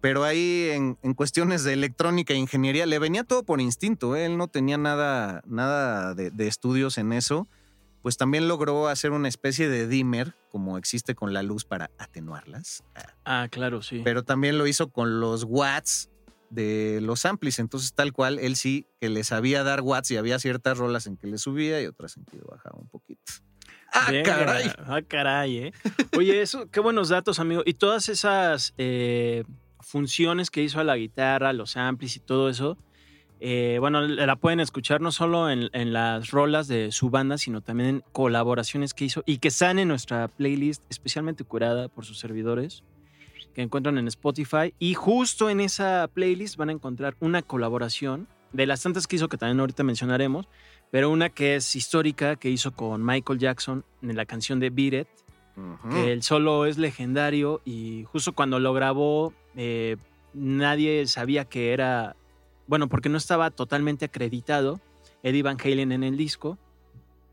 Pero 0.00 0.24
ahí 0.24 0.70
en, 0.70 0.98
en 1.02 1.12
cuestiones 1.12 1.62
de 1.62 1.74
electrónica 1.74 2.32
e 2.32 2.36
ingeniería 2.38 2.86
le 2.86 2.98
venía 2.98 3.22
todo 3.24 3.42
por 3.42 3.60
instinto. 3.60 4.16
¿eh? 4.16 4.24
Él 4.26 4.38
no 4.38 4.48
tenía 4.48 4.78
nada, 4.78 5.42
nada 5.46 6.14
de, 6.14 6.30
de 6.30 6.46
estudios 6.46 6.96
en 6.96 7.12
eso. 7.12 7.46
Pues 8.00 8.16
también 8.16 8.48
logró 8.48 8.88
hacer 8.88 9.10
una 9.10 9.28
especie 9.28 9.68
de 9.68 9.86
dimmer, 9.86 10.34
como 10.50 10.78
existe 10.78 11.14
con 11.14 11.34
la 11.34 11.42
luz 11.42 11.66
para 11.66 11.90
atenuarlas. 11.98 12.82
Ah, 13.26 13.48
claro, 13.50 13.82
sí. 13.82 14.00
Pero 14.02 14.22
también 14.22 14.56
lo 14.56 14.66
hizo 14.66 14.88
con 14.90 15.20
los 15.20 15.44
watts 15.44 16.08
de 16.50 17.00
los 17.00 17.24
amplis. 17.24 17.58
Entonces, 17.58 17.94
tal 17.94 18.12
cual, 18.12 18.38
él 18.38 18.56
sí 18.56 18.86
que 19.00 19.08
le 19.08 19.24
sabía 19.24 19.62
dar 19.62 19.80
watts 19.80 20.10
y 20.10 20.16
había 20.16 20.38
ciertas 20.38 20.76
rolas 20.76 21.06
en 21.06 21.16
que 21.16 21.26
le 21.26 21.38
subía 21.38 21.80
y 21.80 21.86
otras 21.86 22.16
en 22.16 22.24
que 22.24 22.36
le 22.36 22.42
bajaba 22.42 22.78
un 22.78 22.88
poquito. 22.88 23.32
¡Ah, 23.92 24.08
Venga. 24.10 24.36
caray! 24.36 24.70
Ah, 24.78 25.02
caray, 25.06 25.56
¿eh? 25.58 25.72
Oye, 26.16 26.42
eso, 26.42 26.70
qué 26.70 26.80
buenos 26.80 27.08
datos, 27.08 27.40
amigo. 27.40 27.62
Y 27.64 27.74
todas 27.74 28.08
esas 28.08 28.74
eh, 28.78 29.44
funciones 29.80 30.50
que 30.50 30.62
hizo 30.62 30.78
a 30.80 30.84
la 30.84 30.96
guitarra, 30.96 31.52
los 31.52 31.76
amplis 31.76 32.16
y 32.16 32.20
todo 32.20 32.48
eso, 32.48 32.78
eh, 33.40 33.78
bueno, 33.80 34.02
la 34.02 34.36
pueden 34.36 34.60
escuchar 34.60 35.00
no 35.00 35.12
solo 35.12 35.50
en, 35.50 35.70
en 35.72 35.92
las 35.92 36.30
rolas 36.30 36.68
de 36.68 36.92
su 36.92 37.08
banda, 37.10 37.38
sino 37.38 37.62
también 37.62 37.88
en 37.88 38.04
colaboraciones 38.12 38.92
que 38.92 39.06
hizo 39.06 39.22
y 39.24 39.38
que 39.38 39.48
están 39.48 39.78
en 39.78 39.88
nuestra 39.88 40.28
playlist 40.28 40.82
especialmente 40.90 41.42
curada 41.44 41.88
por 41.88 42.04
sus 42.04 42.18
servidores 42.18 42.84
que 43.54 43.62
encuentran 43.62 43.98
en 43.98 44.08
Spotify. 44.08 44.74
Y 44.78 44.94
justo 44.94 45.50
en 45.50 45.60
esa 45.60 46.08
playlist 46.12 46.56
van 46.56 46.68
a 46.68 46.72
encontrar 46.72 47.16
una 47.20 47.42
colaboración 47.42 48.28
de 48.52 48.66
las 48.66 48.82
tantas 48.82 49.06
que 49.06 49.16
hizo 49.16 49.28
que 49.28 49.36
también 49.36 49.60
ahorita 49.60 49.82
mencionaremos, 49.84 50.48
pero 50.90 51.10
una 51.10 51.28
que 51.28 51.56
es 51.56 51.76
histórica 51.76 52.36
que 52.36 52.50
hizo 52.50 52.72
con 52.72 53.04
Michael 53.04 53.38
Jackson 53.38 53.84
en 54.02 54.16
la 54.16 54.26
canción 54.26 54.58
de 54.58 54.70
Beat 54.70 54.94
It, 54.94 55.08
que 55.90 56.12
el 56.12 56.22
solo 56.22 56.64
es 56.64 56.78
legendario 56.78 57.60
y 57.66 58.04
justo 58.04 58.32
cuando 58.32 58.58
lo 58.58 58.72
grabó 58.72 59.34
eh, 59.56 59.96
nadie 60.32 61.06
sabía 61.06 61.44
que 61.44 61.72
era, 61.72 62.16
bueno, 62.66 62.88
porque 62.88 63.08
no 63.08 63.18
estaba 63.18 63.50
totalmente 63.50 64.06
acreditado 64.06 64.80
Eddie 65.22 65.42
Van 65.42 65.58
Halen 65.62 65.92
en 65.92 66.04
el 66.04 66.16
disco. 66.16 66.58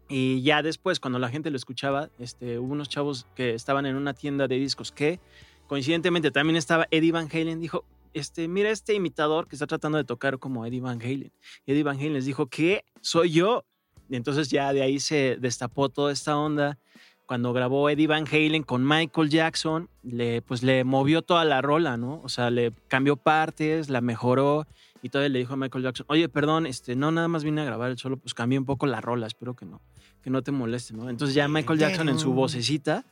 Y 0.10 0.42
ya 0.42 0.62
después, 0.62 1.00
cuando 1.00 1.20
la 1.20 1.30
gente 1.30 1.50
lo 1.50 1.58
escuchaba, 1.58 2.10
este, 2.18 2.60
hubo 2.60 2.72
unos 2.72 2.88
chavos 2.88 3.28
que 3.36 3.54
estaban 3.54 3.86
en 3.86 3.96
una 3.96 4.14
tienda 4.14 4.48
de 4.48 4.56
discos 4.56 4.92
que 4.92 5.20
coincidentemente 5.68 6.32
también 6.32 6.56
estaba 6.56 6.88
Eddie 6.92 7.12
Van 7.12 7.30
Halen. 7.32 7.60
Dijo, 7.60 7.86
este, 8.14 8.48
mira 8.48 8.70
este 8.70 8.94
imitador 8.94 9.48
que 9.48 9.56
está 9.56 9.68
tratando 9.68 9.98
de 9.98 10.04
tocar 10.04 10.40
como 10.40 10.66
Eddie 10.66 10.82
Van 10.82 11.02
Halen. 11.02 11.32
Y 11.66 11.72
Eddie 11.72 11.84
Van 11.84 11.98
Halen 11.98 12.14
les 12.14 12.26
dijo, 12.26 12.48
¿qué? 12.48 12.84
Soy 13.02 13.32
yo. 13.32 13.66
Y 14.10 14.16
entonces 14.16 14.50
ya 14.50 14.74
de 14.74 14.82
ahí 14.82 15.00
se 15.00 15.38
destapó 15.40 15.90
toda 15.90 16.12
esta 16.12 16.38
onda. 16.38 16.78
Cuando 17.26 17.52
grabó 17.52 17.90
Eddie 17.90 18.08
Van 18.08 18.26
Halen 18.26 18.64
con 18.64 18.88
Michael 18.88 19.30
Jackson, 19.30 19.90
le, 20.02 20.42
pues 20.42 20.64
le 20.64 20.86
movió 20.86 21.22
toda 21.22 21.44
la 21.44 21.62
rola, 21.62 21.98
¿no? 21.98 22.22
O 22.24 22.30
sea, 22.30 22.50
le 22.50 22.72
cambió 22.88 23.18
partes, 23.18 23.90
la 23.90 24.00
mejoró 24.00 24.66
y 25.02 25.10
todavía 25.10 25.30
le 25.30 25.40
dijo 25.40 25.54
a 25.54 25.58
Michael 25.58 25.84
Jackson, 25.84 26.06
oye, 26.10 26.30
perdón, 26.30 26.66
este, 26.66 26.96
no 26.96 27.12
nada 27.12 27.28
más 27.28 27.44
vine 27.44 27.62
a 27.62 27.66
grabar 27.66 27.92
el 27.92 27.98
solo, 27.98 28.18
pues 28.18 28.34
cambié 28.34 28.58
un 28.58 28.66
poco 28.66 28.88
la 28.88 29.02
rola, 29.02 29.28
espero 29.28 29.56
que 29.56 29.66
no, 29.66 29.82
que 30.22 30.30
no 30.30 30.42
te 30.42 30.52
moleste, 30.52 30.94
¿no? 30.94 31.10
Entonces 31.10 31.36
ya 31.36 31.48
Michael 31.48 31.80
Jackson 31.80 32.10
en 32.10 32.20
su 32.20 32.34
vocecita, 32.34 33.06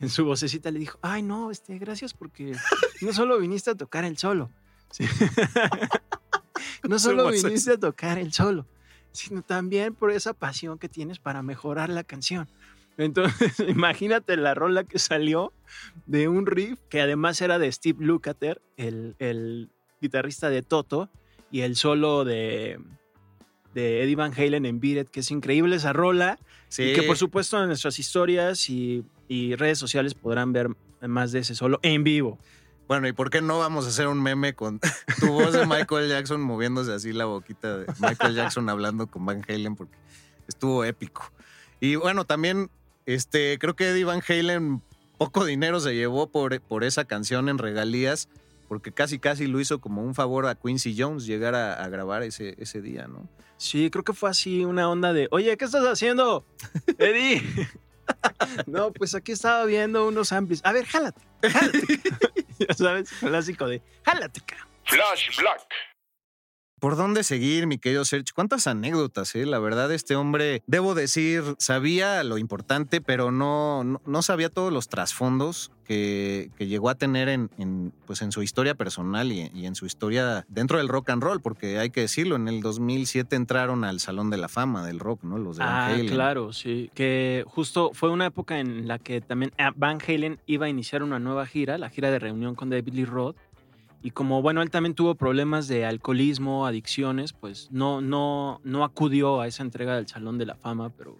en 0.00 0.08
su 0.08 0.24
vocecita 0.24 0.70
le 0.70 0.78
dijo, 0.78 0.98
ay, 1.02 1.22
no, 1.22 1.50
este, 1.50 1.78
gracias 1.78 2.14
porque 2.14 2.56
no 3.02 3.12
solo 3.12 3.38
viniste 3.38 3.70
a 3.70 3.74
tocar 3.74 4.04
el 4.04 4.16
solo, 4.16 4.50
sí. 4.90 5.04
no 6.88 6.98
solo 6.98 7.30
viniste 7.30 7.72
a 7.72 7.78
tocar 7.78 8.18
el 8.18 8.32
solo, 8.32 8.66
sino 9.12 9.42
también 9.42 9.94
por 9.94 10.10
esa 10.10 10.32
pasión 10.32 10.78
que 10.78 10.88
tienes 10.88 11.18
para 11.18 11.42
mejorar 11.42 11.90
la 11.90 12.02
canción. 12.02 12.48
Entonces, 12.96 13.54
imagínate 13.68 14.36
la 14.36 14.54
rola 14.54 14.84
que 14.84 14.98
salió 14.98 15.52
de 16.06 16.28
un 16.28 16.46
riff 16.46 16.78
que 16.88 17.00
además 17.00 17.40
era 17.40 17.58
de 17.58 17.70
Steve 17.70 18.04
Lukather, 18.04 18.60
el, 18.76 19.16
el 19.18 19.70
guitarrista 20.00 20.48
de 20.50 20.62
Toto, 20.62 21.10
y 21.50 21.60
el 21.62 21.76
solo 21.76 22.24
de, 22.24 22.78
de 23.74 24.02
Eddie 24.02 24.16
Van 24.16 24.32
Halen 24.32 24.64
en 24.66 24.80
Beat 24.80 25.06
It, 25.06 25.08
que 25.10 25.20
es 25.20 25.30
increíble 25.30 25.76
esa 25.76 25.92
rola. 25.92 26.38
Sí. 26.68 26.84
Y 26.84 26.92
que 26.94 27.02
por 27.02 27.16
supuesto 27.16 27.60
en 27.60 27.66
nuestras 27.66 27.98
historias 27.98 28.70
y, 28.70 29.04
y 29.30 29.54
redes 29.54 29.78
sociales 29.78 30.14
podrán 30.14 30.52
ver 30.52 30.70
más 31.00 31.30
de 31.30 31.38
ese 31.38 31.54
solo 31.54 31.78
en 31.82 32.02
vivo. 32.02 32.36
Bueno, 32.88 33.06
¿y 33.06 33.12
por 33.12 33.30
qué 33.30 33.40
no 33.40 33.60
vamos 33.60 33.86
a 33.86 33.90
hacer 33.90 34.08
un 34.08 34.20
meme 34.20 34.54
con 34.54 34.80
tu 35.20 35.28
voz 35.28 35.52
de 35.52 35.64
Michael 35.66 36.08
Jackson 36.08 36.40
moviéndose 36.40 36.92
así 36.92 37.12
la 37.12 37.26
boquita 37.26 37.78
de 37.78 37.86
Michael 38.00 38.34
Jackson 38.34 38.68
hablando 38.68 39.06
con 39.06 39.24
Van 39.24 39.44
Halen? 39.48 39.76
Porque 39.76 39.96
estuvo 40.48 40.84
épico. 40.84 41.30
Y 41.78 41.94
bueno, 41.94 42.24
también 42.24 42.70
este, 43.06 43.56
creo 43.60 43.76
que 43.76 43.90
Eddie 43.90 44.04
Van 44.04 44.20
Halen 44.28 44.82
poco 45.16 45.44
dinero 45.44 45.78
se 45.78 45.94
llevó 45.94 46.26
por, 46.26 46.60
por 46.60 46.82
esa 46.82 47.04
canción 47.04 47.48
en 47.48 47.58
regalías, 47.58 48.28
porque 48.66 48.90
casi 48.90 49.20
casi 49.20 49.46
lo 49.46 49.60
hizo 49.60 49.80
como 49.80 50.02
un 50.02 50.16
favor 50.16 50.48
a 50.48 50.56
Quincy 50.56 50.96
Jones 50.98 51.24
llegar 51.24 51.54
a, 51.54 51.74
a 51.74 51.88
grabar 51.88 52.24
ese, 52.24 52.56
ese 52.58 52.82
día, 52.82 53.06
¿no? 53.06 53.28
Sí, 53.58 53.90
creo 53.90 54.02
que 54.02 54.12
fue 54.12 54.28
así 54.28 54.64
una 54.64 54.90
onda 54.90 55.12
de, 55.12 55.28
oye, 55.30 55.56
¿qué 55.56 55.66
estás 55.66 55.84
haciendo, 55.84 56.44
Eddie? 56.98 57.42
no, 58.66 58.92
pues 58.92 59.14
aquí 59.14 59.32
estaba 59.32 59.64
viendo 59.64 60.06
unos 60.06 60.32
amplis. 60.32 60.60
A 60.64 60.72
ver, 60.72 60.86
jálate, 60.86 61.20
jálate. 61.42 62.00
ya 62.58 62.74
sabes, 62.74 63.10
clásico 63.10 63.66
de, 63.66 63.82
jálate, 64.04 64.40
cabrón. 64.40 64.68
Flash 64.84 65.36
Black. 65.38 65.62
¿Por 66.80 66.96
dónde 66.96 67.22
seguir, 67.24 67.66
mi 67.66 67.78
querido 67.78 68.04
Serge? 68.04 68.32
¿Cuántas 68.34 68.66
anécdotas, 68.66 69.34
eh? 69.36 69.44
La 69.46 69.58
verdad, 69.58 69.92
este 69.92 70.16
hombre, 70.16 70.62
debo 70.66 70.94
decir, 70.94 71.42
sabía 71.58 72.24
lo 72.24 72.38
importante, 72.38 73.00
pero 73.02 73.30
no, 73.30 73.84
no, 73.84 74.00
no 74.06 74.22
sabía 74.22 74.48
todos 74.48 74.72
los 74.72 74.88
trasfondos 74.88 75.70
que, 75.84 76.50
que 76.56 76.68
llegó 76.68 76.88
a 76.88 76.94
tener 76.94 77.28
en, 77.28 77.50
en, 77.58 77.92
pues 78.06 78.22
en 78.22 78.32
su 78.32 78.42
historia 78.42 78.74
personal 78.76 79.30
y, 79.32 79.50
y 79.54 79.66
en 79.66 79.74
su 79.74 79.84
historia 79.86 80.46
dentro 80.48 80.78
del 80.78 80.88
rock 80.88 81.10
and 81.10 81.22
roll, 81.22 81.40
porque 81.42 81.78
hay 81.78 81.90
que 81.90 82.00
decirlo, 82.02 82.36
en 82.36 82.48
el 82.48 82.60
2007 82.62 83.36
entraron 83.36 83.84
al 83.84 84.00
Salón 84.00 84.30
de 84.30 84.38
la 84.38 84.48
Fama 84.48 84.86
del 84.86 85.00
rock, 85.00 85.22
¿no? 85.24 85.36
Los 85.36 85.56
de 85.58 85.64
Van 85.64 85.72
Ah, 85.74 85.86
Halen. 85.88 86.08
claro, 86.08 86.52
sí. 86.52 86.90
Que 86.94 87.44
justo 87.46 87.90
fue 87.92 88.08
una 88.10 88.26
época 88.26 88.58
en 88.58 88.88
la 88.88 88.98
que 88.98 89.20
también 89.20 89.52
ah, 89.58 89.72
Van 89.76 89.98
Halen 90.06 90.38
iba 90.46 90.66
a 90.66 90.68
iniciar 90.68 91.02
una 91.02 91.18
nueva 91.18 91.44
gira, 91.46 91.76
la 91.76 91.90
gira 91.90 92.10
de 92.10 92.18
reunión 92.20 92.54
con 92.54 92.70
David 92.70 92.94
Lee 92.94 93.04
Roth. 93.04 93.36
Y 94.02 94.12
como, 94.12 94.40
bueno, 94.40 94.62
él 94.62 94.70
también 94.70 94.94
tuvo 94.94 95.14
problemas 95.14 95.68
de 95.68 95.84
alcoholismo, 95.84 96.66
adicciones, 96.66 97.32
pues 97.34 97.68
no, 97.70 98.00
no, 98.00 98.60
no 98.64 98.82
acudió 98.84 99.40
a 99.40 99.46
esa 99.46 99.62
entrega 99.62 99.96
del 99.96 100.06
Salón 100.08 100.38
de 100.38 100.46
la 100.46 100.54
Fama, 100.54 100.90
pero 100.96 101.18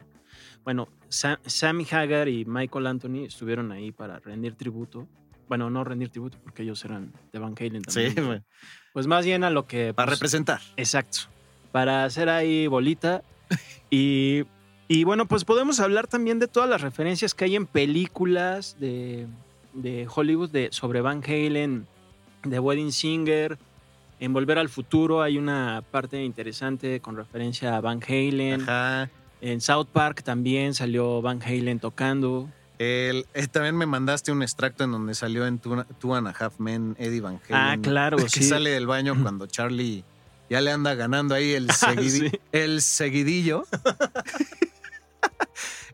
bueno, 0.64 0.88
Sam- 1.10 1.38
Sammy 1.44 1.86
Hagar 1.90 2.28
y 2.28 2.44
Michael 2.46 2.86
Anthony 2.86 3.24
estuvieron 3.26 3.70
ahí 3.72 3.92
para 3.92 4.18
rendir 4.18 4.54
tributo. 4.54 5.06
Bueno, 5.48 5.68
no 5.68 5.84
rendir 5.84 6.08
tributo 6.10 6.38
porque 6.42 6.62
ellos 6.62 6.82
eran 6.84 7.12
de 7.32 7.38
Van 7.38 7.54
Halen 7.58 7.82
también. 7.82 8.14
Sí, 8.14 8.20
güey. 8.20 8.42
Pues 8.92 9.06
más 9.06 9.24
bien 9.24 9.42
a 9.44 9.50
lo 9.50 9.66
que... 9.66 9.92
Para 9.92 10.06
pues, 10.06 10.18
representar. 10.18 10.60
Exacto. 10.76 11.18
Para 11.72 12.04
hacer 12.04 12.28
ahí 12.28 12.66
bolita. 12.66 13.22
Y, 13.92 14.44
y 14.86 15.02
bueno, 15.02 15.26
pues 15.26 15.44
podemos 15.44 15.80
hablar 15.80 16.06
también 16.06 16.38
de 16.38 16.46
todas 16.46 16.70
las 16.70 16.80
referencias 16.80 17.34
que 17.34 17.46
hay 17.46 17.56
en 17.56 17.66
películas 17.66 18.76
de, 18.78 19.26
de 19.74 20.06
Hollywood 20.14 20.50
de, 20.50 20.68
sobre 20.70 21.00
Van 21.00 21.20
Halen, 21.26 21.88
de 22.44 22.58
Wedding 22.58 22.92
Singer. 22.92 23.58
En 24.18 24.32
Volver 24.32 24.58
al 24.58 24.68
Futuro 24.68 25.22
hay 25.22 25.38
una 25.38 25.82
parte 25.90 26.22
interesante 26.22 27.00
con 27.00 27.16
referencia 27.16 27.76
a 27.76 27.80
Van 27.80 28.00
Halen. 28.06 28.62
Ajá. 28.62 29.10
En 29.40 29.60
South 29.62 29.86
Park 29.92 30.22
también 30.22 30.74
salió 30.74 31.22
Van 31.22 31.40
Halen 31.42 31.80
tocando. 31.80 32.48
El- 32.78 33.26
eh, 33.34 33.46
también 33.46 33.76
me 33.76 33.86
mandaste 33.86 34.32
un 34.32 34.42
extracto 34.42 34.84
en 34.84 34.92
donde 34.92 35.14
salió 35.14 35.46
en 35.46 35.58
Two, 35.58 35.84
Two 35.98 36.14
and 36.14 36.28
a 36.28 36.34
Half 36.38 36.58
Men 36.60 36.96
Eddie 36.98 37.20
Van 37.22 37.40
Halen. 37.48 37.80
Ah, 37.80 37.82
claro, 37.82 38.16
que 38.18 38.28
sí. 38.28 38.42
sale 38.44 38.70
del 38.70 38.86
baño 38.86 39.14
cuando 39.22 39.46
Charlie 39.46 40.04
ya 40.50 40.60
le 40.60 40.70
anda 40.72 40.94
ganando 40.94 41.34
ahí 41.34 41.52
el, 41.52 41.68
seguidi- 41.68 42.30
Sí. 42.30 42.40
el 42.52 42.82
seguidillo. 42.82 43.64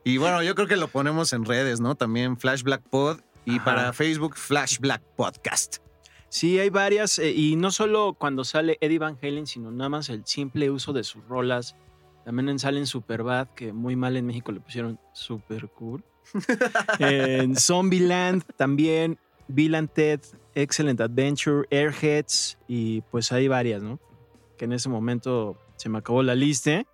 y 0.05 0.19
bueno, 0.19 0.43
yo 0.43 0.55
creo 0.55 0.67
que 0.67 0.77
lo 0.77 0.89
ponemos 0.89 1.33
en 1.33 1.45
redes, 1.45 1.81
¿no? 1.81 1.95
También 1.95 2.37
Flash 2.37 2.63
Black 2.63 2.83
Pod 2.83 3.21
y 3.45 3.57
Ajá. 3.57 3.65
para 3.65 3.93
Facebook 3.93 4.37
Flash 4.37 4.79
Black 4.79 5.03
Podcast. 5.17 5.79
Sí, 6.29 6.59
hay 6.59 6.71
varias, 6.71 7.19
eh, 7.19 7.31
y 7.33 7.57
no 7.57 7.71
solo 7.71 8.15
cuando 8.19 8.45
sale 8.45 8.79
Eddie 8.81 8.99
Van 8.99 9.17
Halen, 9.23 9.47
sino 9.47 9.71
nada 9.71 9.89
más 9.89 10.09
el 10.09 10.25
simple 10.27 10.71
uso 10.71 10.93
de 10.93 11.05
sus 11.05 11.25
rolas. 11.27 11.77
También 12.25 12.59
sale 12.59 12.79
en 12.79 12.87
Superbad, 12.87 13.49
que 13.55 13.73
muy 13.73 13.95
mal 13.95 14.17
en 14.17 14.27
México 14.27 14.51
le 14.51 14.61
pusieron 14.61 14.99
Super 15.13 15.69
Cool. 15.69 16.03
en 16.99 17.55
Zombieland 17.55 18.43
también, 18.57 19.19
Bill 19.47 19.77
and 19.77 19.91
Ted, 19.91 20.21
Excellent 20.55 21.01
Adventure, 21.01 21.67
Airheads, 21.71 22.59
y 22.67 23.03
pues 23.03 23.31
hay 23.31 23.47
varias, 23.47 23.83
¿no? 23.83 24.01
Que 24.59 24.65
en 24.65 24.73
ese 24.73 24.89
momento 24.89 25.57
se 25.77 25.89
me 25.89 25.99
acabó 25.99 26.23
la 26.23 26.35
lista. 26.35 26.85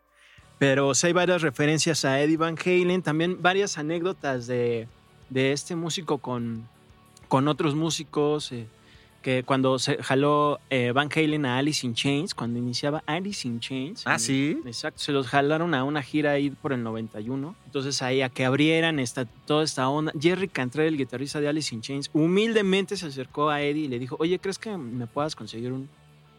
Pero 0.59 0.95
sí 0.95 1.09
hay 1.09 1.13
varias 1.13 1.43
referencias 1.43 2.05
a 2.05 2.21
Eddie 2.21 2.37
Van 2.37 2.57
Halen, 2.63 3.03
también 3.03 3.41
varias 3.43 3.79
anécdotas 3.79 4.47
de, 4.47 4.87
de 5.29 5.53
este 5.53 5.75
músico 5.75 6.19
con, 6.19 6.69
con 7.27 7.49
otros 7.49 7.75
músicos. 7.75 8.53
eh, 8.53 8.69
que 9.23 9.45
cuando 9.45 9.79
se 9.79 10.03
jaló 10.03 10.61
eh, 10.69 10.93
Van 10.93 11.09
Halen 11.15 11.47
a 11.47 11.59
Alice 11.59 11.87
in 11.87 11.95
Chains, 11.95 12.35
cuando 12.35 12.59
iniciaba 12.59 13.03
Alice 13.07 13.47
in 13.49 13.61
Chains. 13.61 14.03
Ah, 14.07 14.19
sí. 14.19 14.61
Exacto, 14.67 14.99
se 15.01 15.13
los 15.13 15.29
jalaron 15.29 15.75
a 15.75 15.85
una 15.85 16.03
gira 16.03 16.33
ahí 16.33 16.51
por 16.51 16.73
el 16.73 16.83
91. 16.83 17.55
Entonces 17.65 18.03
ahí 18.03 18.21
a 18.21 18.29
que 18.29 18.45
abrieran 18.45 18.99
esta, 18.99 19.25
toda 19.25 19.65
esta 19.65 19.89
onda. 19.89 20.13
Jerry 20.21 20.49
Cantrell, 20.49 20.89
el 20.89 20.99
guitarrista 20.99 21.41
de 21.41 21.49
Alice 21.49 21.75
in 21.75 21.81
Chains, 21.81 22.11
humildemente 22.13 22.97
se 22.97 23.07
acercó 23.07 23.49
a 23.49 23.63
Eddie 23.63 23.85
y 23.85 23.89
le 23.89 23.99
dijo, 23.99 24.17
oye, 24.19 24.39
¿crees 24.39 24.59
que 24.59 24.77
me 24.77 25.07
puedas 25.07 25.35
conseguir 25.35 25.73
un, 25.73 25.89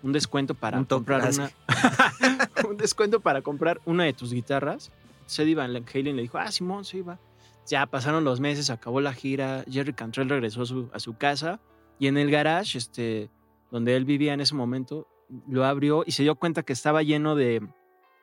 un 0.04 0.12
descuento 0.12 0.54
para 0.54 0.78
Un 0.78 0.86
comprar 0.86 1.28
una... 1.34 1.52
un 2.70 2.78
descuento 2.78 3.22
para 3.22 3.42
comprar 3.42 3.82
una 3.86 4.04
de 4.04 4.14
tus 4.14 4.34
guitarras? 4.34 4.92
Eddie 5.36 5.56
Van 5.56 5.72
Halen 5.72 6.16
le 6.16 6.22
dijo, 6.22 6.38
ah, 6.38 6.52
Simón, 6.52 6.86
sí, 6.86 7.02
va. 7.02 7.18
Ya 7.66 7.86
pasaron 7.86 8.26
los 8.26 8.42
meses, 8.42 8.70
acabó 8.70 9.00
la 9.00 9.14
gira, 9.14 9.64
Jerry 9.72 9.94
Cantrell 9.94 10.30
regresó 10.30 10.64
a 10.64 10.66
su, 10.66 10.90
a 10.94 11.00
su 11.00 11.16
casa 11.16 11.60
y 12.00 12.08
en 12.08 12.18
el 12.18 12.30
garage, 12.32 12.78
este, 12.78 13.30
donde 13.72 13.96
él 13.96 14.06
vivía 14.06 14.34
en 14.34 14.42
ese 14.42 14.56
momento, 14.56 15.08
lo 15.48 15.66
abrió 15.66 16.04
y 16.06 16.12
se 16.12 16.24
dio 16.24 16.36
cuenta 16.36 16.64
que 16.64 16.74
estaba 16.74 17.02
lleno 17.04 17.36
de 17.36 17.62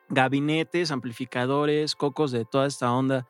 gabinetes, 0.09 0.91
amplificadores, 0.91 1.95
cocos 1.95 2.31
de 2.31 2.45
toda 2.45 2.67
esta 2.67 2.91
onda 2.91 3.27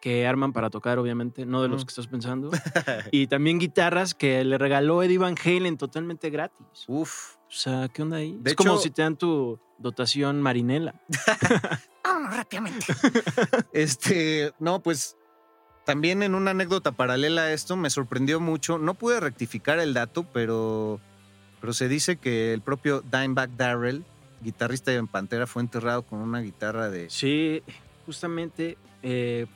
que 0.00 0.26
arman 0.28 0.52
para 0.52 0.70
tocar, 0.70 0.98
obviamente, 0.98 1.44
no 1.44 1.60
de 1.62 1.68
los 1.68 1.82
Mm. 1.82 1.86
que 1.86 1.90
estás 1.90 2.06
pensando. 2.06 2.50
y 3.12 3.26
también 3.26 3.58
guitarras 3.58 4.14
que 4.14 4.44
le 4.44 4.56
regaló 4.58 5.02
Eddie 5.02 5.18
Van 5.18 5.34
Halen 5.44 5.76
totalmente 5.76 6.30
gratis. 6.30 6.84
Uf. 6.86 7.34
O 7.48 7.50
sea, 7.50 7.88
¿qué 7.88 8.02
onda 8.02 8.18
ahí? 8.18 8.36
De 8.40 8.50
es 8.50 8.56
como 8.56 8.72
hecho- 8.74 8.82
si 8.82 8.90
te 8.90 9.02
dan 9.02 9.16
tu 9.16 9.58
dotación 9.78 10.40
marinela. 10.42 10.94
Vámonos 12.04 12.36
rápidamente. 12.36 12.86
este, 13.72 14.52
no, 14.60 14.80
pues 14.82 15.16
también 15.88 16.22
en 16.22 16.34
una 16.34 16.50
anécdota 16.50 16.92
paralela 16.92 17.44
a 17.44 17.52
esto 17.54 17.74
me 17.74 17.88
sorprendió 17.88 18.40
mucho. 18.40 18.76
No 18.76 18.92
pude 18.92 19.20
rectificar 19.20 19.78
el 19.78 19.94
dato, 19.94 20.22
pero, 20.34 21.00
pero 21.62 21.72
se 21.72 21.88
dice 21.88 22.16
que 22.16 22.52
el 22.52 22.60
propio 22.60 23.00
Dimebag 23.00 23.56
Darrell, 23.56 24.04
guitarrista 24.42 24.90
de 24.90 25.02
Pantera, 25.04 25.46
fue 25.46 25.62
enterrado 25.62 26.02
con 26.02 26.18
una 26.18 26.40
guitarra 26.40 26.90
de. 26.90 27.08
Sí, 27.08 27.62
justamente, 28.04 28.76
eh, 29.02 29.46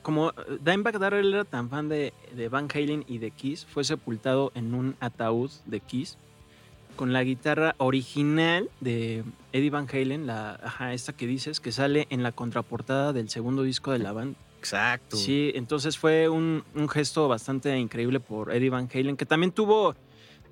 como 0.00 0.32
Dimebag 0.64 0.98
Darrell 0.98 1.34
era 1.34 1.44
tan 1.44 1.68
fan 1.68 1.90
de, 1.90 2.14
de 2.34 2.48
Van 2.48 2.68
Halen 2.72 3.04
y 3.06 3.18
de 3.18 3.30
Kiss, 3.30 3.66
fue 3.66 3.84
sepultado 3.84 4.50
en 4.54 4.72
un 4.72 4.96
ataúd 4.98 5.50
de 5.66 5.80
Kiss 5.80 6.16
con 6.96 7.12
la 7.12 7.22
guitarra 7.22 7.74
original 7.76 8.70
de 8.80 9.24
Eddie 9.52 9.68
Van 9.68 9.86
Halen, 9.92 10.26
la, 10.26 10.54
ajá, 10.54 10.94
esta 10.94 11.12
que 11.12 11.26
dices, 11.26 11.60
que 11.60 11.70
sale 11.70 12.06
en 12.08 12.22
la 12.22 12.32
contraportada 12.32 13.12
del 13.12 13.28
segundo 13.28 13.62
disco 13.62 13.92
de 13.92 13.98
la 13.98 14.12
banda. 14.12 14.38
Exacto. 14.62 15.16
Sí, 15.16 15.50
entonces 15.56 15.98
fue 15.98 16.28
un, 16.28 16.62
un 16.76 16.88
gesto 16.88 17.26
bastante 17.26 17.76
increíble 17.76 18.20
por 18.20 18.54
Eddie 18.54 18.70
Van 18.70 18.88
Halen, 18.94 19.16
que 19.16 19.26
también 19.26 19.50
tuvo 19.50 19.96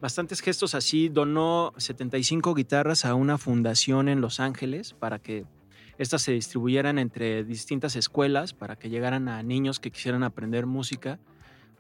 bastantes 0.00 0.40
gestos 0.40 0.74
así. 0.74 1.08
Donó 1.08 1.72
75 1.76 2.52
guitarras 2.56 3.04
a 3.04 3.14
una 3.14 3.38
fundación 3.38 4.08
en 4.08 4.20
Los 4.20 4.40
Ángeles 4.40 4.94
para 4.94 5.20
que 5.20 5.44
estas 5.96 6.22
se 6.22 6.32
distribuyeran 6.32 6.98
entre 6.98 7.44
distintas 7.44 7.94
escuelas, 7.94 8.52
para 8.52 8.74
que 8.74 8.90
llegaran 8.90 9.28
a 9.28 9.44
niños 9.44 9.78
que 9.78 9.92
quisieran 9.92 10.24
aprender 10.24 10.66
música. 10.66 11.20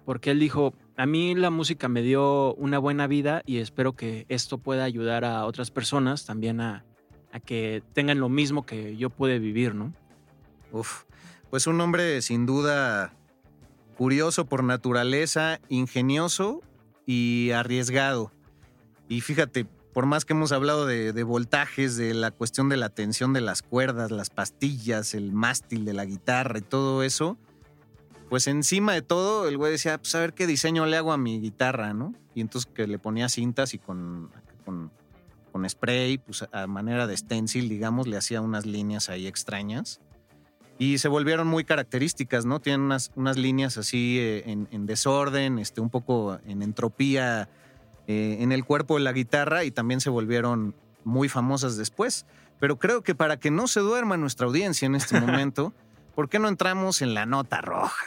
Porque 0.04 0.30
él 0.30 0.38
dijo, 0.38 0.72
a 0.96 1.06
mí 1.06 1.34
la 1.34 1.50
música 1.50 1.88
me 1.88 2.00
dio 2.00 2.54
una 2.54 2.78
buena 2.78 3.08
vida 3.08 3.42
y 3.44 3.56
espero 3.56 3.94
que 3.94 4.24
esto 4.28 4.58
pueda 4.58 4.84
ayudar 4.84 5.24
a 5.24 5.44
otras 5.46 5.72
personas 5.72 6.26
también 6.26 6.60
a, 6.60 6.84
a 7.32 7.40
que 7.40 7.82
tengan 7.92 8.20
lo 8.20 8.28
mismo 8.28 8.64
que 8.64 8.96
yo 8.96 9.10
pude 9.10 9.40
vivir, 9.40 9.74
¿no? 9.74 9.92
Uf. 10.70 11.09
Pues 11.50 11.66
un 11.66 11.80
hombre 11.80 12.22
sin 12.22 12.46
duda 12.46 13.12
curioso 13.96 14.46
por 14.46 14.62
naturaleza, 14.62 15.60
ingenioso 15.68 16.62
y 17.06 17.50
arriesgado. 17.50 18.32
Y 19.08 19.20
fíjate, 19.20 19.66
por 19.92 20.06
más 20.06 20.24
que 20.24 20.32
hemos 20.32 20.52
hablado 20.52 20.86
de, 20.86 21.22
voltajes, 21.24 21.96
de 21.96 22.14
la 22.14 22.30
cuestión 22.30 22.68
de 22.68 22.76
la 22.76 22.88
tensión 22.88 23.32
de 23.32 23.40
las 23.40 23.62
cuerdas, 23.62 24.12
las 24.12 24.30
pastillas, 24.30 25.12
el 25.14 25.32
mástil 25.32 25.84
de 25.84 25.92
la 25.92 26.04
guitarra 26.04 26.58
y 26.58 26.62
todo 26.62 27.02
eso, 27.02 27.36
pues 28.28 28.46
encima 28.46 28.92
de 28.92 29.02
todo, 29.02 29.48
el 29.48 29.56
güey 29.56 29.72
decía, 29.72 29.98
pues 29.98 30.14
a 30.14 30.20
ver 30.20 30.34
qué 30.34 30.46
diseño 30.46 30.86
le 30.86 30.96
hago 30.96 31.12
a 31.12 31.18
mi 31.18 31.40
guitarra, 31.40 31.92
¿no? 31.92 32.14
Y 32.32 32.42
entonces 32.42 32.70
que 32.72 32.86
le 32.86 33.00
ponía 33.00 33.28
cintas 33.28 33.74
y 33.74 33.78
con, 33.78 34.30
con, 34.64 34.92
con 35.50 35.68
spray, 35.68 36.18
pues 36.18 36.46
a 36.52 36.68
manera 36.68 37.08
de 37.08 37.16
stencil, 37.16 37.68
digamos, 37.68 38.06
le 38.06 38.16
hacía 38.16 38.40
unas 38.40 38.66
líneas 38.66 39.08
ahí 39.08 39.26
extrañas. 39.26 40.00
Y 40.80 40.96
se 40.96 41.08
volvieron 41.08 41.46
muy 41.46 41.64
características, 41.64 42.46
¿no? 42.46 42.58
Tienen 42.58 42.80
unas, 42.80 43.12
unas 43.14 43.36
líneas 43.36 43.76
así 43.76 44.18
eh, 44.18 44.44
en, 44.46 44.66
en 44.72 44.86
desorden, 44.86 45.58
este, 45.58 45.82
un 45.82 45.90
poco 45.90 46.40
en 46.46 46.62
entropía 46.62 47.50
eh, 48.06 48.38
en 48.40 48.50
el 48.50 48.64
cuerpo 48.64 48.96
de 48.96 49.04
la 49.04 49.12
guitarra 49.12 49.62
y 49.62 49.70
también 49.70 50.00
se 50.00 50.10
volvieron 50.10 50.74
muy 51.04 51.28
famosas 51.28 51.76
después. 51.76 52.26
Pero 52.58 52.76
creo 52.78 53.02
que 53.02 53.14
para 53.14 53.38
que 53.38 53.52
no 53.52 53.68
se 53.68 53.78
duerma 53.80 54.16
nuestra 54.16 54.46
audiencia 54.46 54.86
en 54.86 54.96
este 54.96 55.20
momento, 55.20 55.72
¿por 56.16 56.28
qué 56.28 56.40
no 56.40 56.48
entramos 56.48 57.02
en 57.02 57.14
la 57.14 57.24
nota 57.24 57.60
roja? 57.60 58.06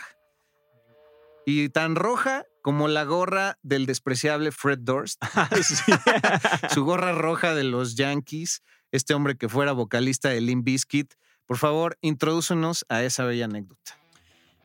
Y 1.46 1.70
tan 1.70 1.96
roja 1.96 2.46
como 2.62 2.88
la 2.88 3.04
gorra 3.04 3.60
del 3.62 3.86
despreciable 3.86 4.52
Fred 4.52 4.80
Durst. 4.80 5.24
Su 6.74 6.84
gorra 6.84 7.14
roja 7.14 7.54
de 7.54 7.64
los 7.64 7.96
Yankees, 7.96 8.64
este 8.92 9.14
hombre 9.14 9.38
que 9.38 9.48
fuera 9.48 9.74
vocalista 9.74 10.30
de 10.30 10.42
Limp 10.42 10.66
Bizkit. 10.66 11.14
Por 11.46 11.58
favor, 11.58 11.98
introdúcenos 12.02 12.86
a 12.90 13.04
esa 13.04 13.26
bella 13.26 13.46
anécdota. 13.46 13.98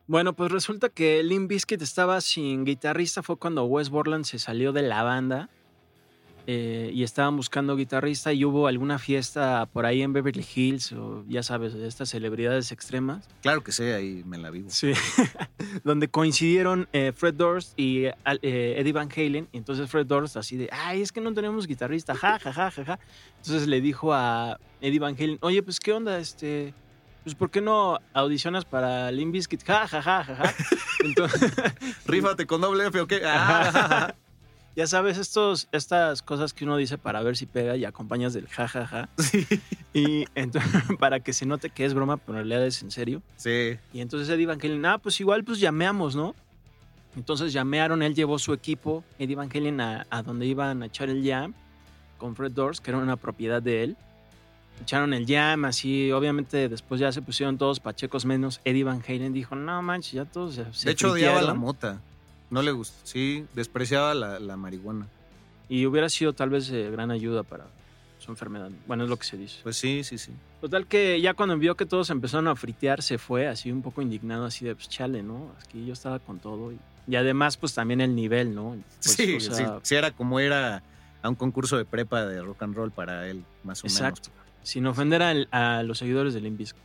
Bueno, 0.07 0.35
pues 0.35 0.51
resulta 0.51 0.89
que 0.89 1.21
Limp 1.23 1.49
Bizkit 1.49 1.81
estaba 1.81 2.19
sin 2.21 2.65
guitarrista. 2.65 3.21
Fue 3.21 3.37
cuando 3.37 3.65
Wes 3.65 3.89
Borland 3.89 4.25
se 4.25 4.39
salió 4.39 4.73
de 4.73 4.81
la 4.81 5.03
banda 5.03 5.49
eh, 6.51 6.89
y 6.95 7.03
estaban 7.03 7.37
buscando 7.37 7.75
guitarrista 7.75 8.33
y 8.33 8.43
hubo 8.43 8.65
alguna 8.65 8.97
fiesta 8.97 9.67
por 9.71 9.85
ahí 9.85 10.01
en 10.01 10.13
Beverly 10.13 10.43
Hills 10.55 10.91
o 10.93 11.23
ya 11.27 11.43
sabes, 11.43 11.75
de 11.75 11.87
estas 11.87 12.09
celebridades 12.09 12.71
extremas. 12.71 13.29
Claro 13.43 13.63
que 13.63 13.71
sí, 13.71 13.83
ahí 13.83 14.23
me 14.25 14.39
la 14.39 14.49
vivo. 14.49 14.67
Sí. 14.71 14.93
Donde 15.83 16.07
coincidieron 16.07 16.89
eh, 16.91 17.13
Fred 17.15 17.35
Durst 17.35 17.79
y 17.79 18.05
eh, 18.05 18.15
Eddie 18.41 18.93
Van 18.93 19.09
Halen. 19.15 19.47
Y 19.51 19.57
entonces 19.59 19.87
Fred 19.91 20.07
Durst 20.07 20.37
así 20.37 20.57
de, 20.57 20.69
ay, 20.71 21.03
es 21.03 21.11
que 21.11 21.21
no 21.21 21.31
tenemos 21.35 21.67
guitarrista, 21.67 22.15
ja, 22.15 22.39
ja, 22.39 22.51
ja, 22.51 22.71
ja, 22.71 22.83
ja. 22.83 22.99
Entonces 23.37 23.67
le 23.67 23.79
dijo 23.79 24.11
a 24.11 24.59
Eddie 24.81 24.97
Van 24.97 25.13
Halen, 25.13 25.37
oye, 25.41 25.61
pues 25.61 25.79
qué 25.79 25.93
onda, 25.93 26.17
este, 26.17 26.73
pues 27.23 27.35
¿por 27.35 27.51
qué 27.51 27.61
no 27.61 27.99
audicionas 28.11 28.65
para 28.65 29.11
Limp 29.11 29.33
Bizkit? 29.33 29.63
Ja, 29.65 29.87
ja, 29.87 30.01
ja, 30.01 30.23
ja, 30.23 30.35
ja. 30.35 30.55
Entonces, 31.05 31.53
Rífate 32.07 32.47
con 32.47 32.59
doble 32.59 32.87
F, 32.87 33.01
¿ok? 33.01 33.13
Ajá. 33.23 34.15
Ya 34.79 34.87
sabes, 34.87 35.17
estos, 35.17 35.67
estas 35.73 36.21
cosas 36.21 36.53
que 36.53 36.63
uno 36.63 36.77
dice 36.77 36.97
para 36.97 37.21
ver 37.21 37.35
si 37.35 37.45
pega 37.45 37.75
y 37.75 37.83
acompañas 37.83 38.33
del 38.33 38.47
ja, 38.47 38.65
ja, 38.65 38.87
ja. 38.87 39.09
Y 39.93 40.23
entonces, 40.35 40.71
para 40.99 41.19
que 41.19 41.33
se 41.33 41.45
note 41.45 41.69
que 41.69 41.83
es 41.83 41.93
broma, 41.93 42.15
pero 42.15 42.39
en 42.39 42.47
realidad 42.47 42.65
es 42.65 42.81
en 42.81 42.89
serio. 42.89 43.21
Sí. 43.35 43.77
Y 43.91 43.99
entonces 43.99 44.29
Eddie 44.29 44.45
Van 44.45 44.57
Halen, 44.57 44.85
ah, 44.85 44.97
pues 44.97 45.19
igual 45.19 45.43
pues 45.43 45.59
llameamos, 45.59 46.15
¿no? 46.15 46.33
Entonces 47.17 47.51
llamearon, 47.51 48.01
él 48.01 48.15
llevó 48.15 48.39
su 48.39 48.53
equipo, 48.53 49.03
Eddie 49.17 49.35
Van 49.35 49.49
Halen, 49.53 49.81
a, 49.81 50.07
a 50.09 50.23
donde 50.23 50.45
iban 50.45 50.81
a 50.81 50.85
echar 50.85 51.09
el 51.09 51.27
jam 51.27 51.53
con 52.17 52.37
Fred 52.37 52.53
Durst, 52.53 52.81
que 52.81 52.91
era 52.91 52.99
una 52.99 53.17
propiedad 53.17 53.61
de 53.61 53.83
él. 53.83 53.97
Echaron 54.81 55.13
el 55.13 55.25
jam, 55.27 55.65
así, 55.65 56.09
obviamente 56.13 56.69
después 56.69 57.01
ya 57.01 57.11
se 57.11 57.21
pusieron 57.21 57.57
todos 57.57 57.81
pachecos 57.81 58.23
menos. 58.23 58.61
Eddie 58.63 58.85
Van 58.85 59.03
Halen 59.05 59.33
dijo, 59.33 59.57
no 59.57 59.81
manches, 59.81 60.13
ya 60.13 60.23
todos 60.23 60.55
se, 60.55 60.73
se 60.73 60.85
de 60.85 60.91
hecho, 60.93 61.11
odiaba 61.11 61.33
la 61.33 61.39
friquearon". 61.39 61.59
mota. 61.59 62.01
No 62.49 62.61
le 62.61 62.71
gustó. 62.71 62.95
Sí, 63.03 63.45
despreciaba 63.53 64.13
la, 64.13 64.39
la 64.39 64.57
marihuana. 64.57 65.07
Y 65.67 65.85
hubiera 65.85 66.09
sido 66.09 66.33
tal 66.33 66.49
vez 66.49 66.67
de 66.69 66.89
gran 66.89 67.11
ayuda 67.11 67.43
para 67.43 67.67
su 68.17 68.31
enfermedad. 68.31 68.71
Bueno, 68.87 69.03
es 69.03 69.09
lo 69.09 69.17
que 69.17 69.23
se 69.25 69.37
dice. 69.37 69.59
Pues 69.63 69.77
sí, 69.77 70.03
sí, 70.03 70.17
sí. 70.17 70.31
Total 70.61 70.87
que 70.87 71.21
ya 71.21 71.33
cuando 71.35 71.57
vio 71.57 71.75
que 71.75 71.85
todos 71.85 72.09
empezaron 72.09 72.47
a 72.47 72.55
fritear, 72.55 73.01
se 73.03 73.17
fue 73.17 73.47
así 73.47 73.71
un 73.71 73.81
poco 73.81 74.01
indignado, 74.01 74.45
así 74.45 74.65
de, 74.65 74.75
pues 74.75 74.89
chale, 74.89 75.21
¿no? 75.23 75.51
Aquí 75.63 75.85
yo 75.85 75.93
estaba 75.93 76.19
con 76.19 76.39
todo. 76.39 76.71
Y, 76.71 76.79
y 77.07 77.15
además, 77.15 77.55
pues 77.57 77.73
también 77.75 78.01
el 78.01 78.15
nivel, 78.15 78.53
¿no? 78.55 78.75
Pues, 79.03 79.15
sí, 79.15 79.35
o 79.35 79.39
sea, 79.39 79.53
sí, 79.55 79.63
sí, 79.83 79.95
era 79.95 80.11
como 80.11 80.39
era 80.39 80.81
a 81.21 81.29
un 81.29 81.35
concurso 81.35 81.77
de 81.77 81.85
prepa 81.85 82.25
de 82.25 82.41
rock 82.41 82.63
and 82.63 82.75
roll 82.75 82.91
para 82.91 83.27
él, 83.27 83.43
más 83.63 83.83
o 83.83 83.87
Exacto. 83.87 84.29
Sin 84.63 84.85
ofender 84.87 85.21
al- 85.21 85.47
a, 85.51 85.83
los 85.83 85.99
seguidores 85.99 86.33
del 86.33 86.43
Limbisk. 86.43 86.75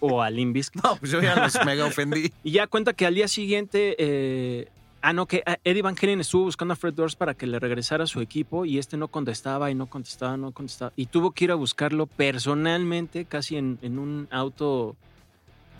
o 0.00 0.22
al 0.22 0.34
Limbisk. 0.36 0.74
menos. 0.76 0.90
No, 0.92 0.96
pues 1.00 1.10
yo 1.12 1.22
ya 1.22 1.36
los 1.36 1.64
mega 1.64 1.86
ofendí. 1.86 2.32
Y 2.44 2.50
ya 2.50 2.66
cuenta 2.66 2.92
que 2.92 3.06
al 3.06 3.14
día 3.14 3.28
siguiente. 3.28 3.96
eh, 3.98 4.68
ah, 5.02 5.12
no, 5.12 5.26
que 5.26 5.42
ah, 5.46 5.58
Eddie 5.64 5.82
Van 5.82 5.96
Halen 6.00 6.20
estuvo 6.20 6.44
buscando 6.44 6.72
a 6.74 6.76
Fred 6.76 6.94
Durst 6.94 7.18
para 7.18 7.34
que 7.34 7.46
le 7.46 7.58
regresara 7.58 8.04
a 8.04 8.06
su 8.06 8.20
equipo 8.20 8.64
y 8.64 8.78
este 8.78 8.96
no 8.96 9.08
contestaba 9.08 9.70
y 9.70 9.74
no 9.74 9.86
contestaba, 9.86 10.36
no 10.36 10.52
contestaba. 10.52 10.92
Y 10.96 11.06
tuvo 11.06 11.32
que 11.32 11.44
ir 11.44 11.50
a 11.50 11.54
buscarlo 11.54 12.06
personalmente, 12.06 13.24
casi 13.24 13.56
en, 13.56 13.78
en 13.82 13.98
un 13.98 14.28
auto, 14.30 14.96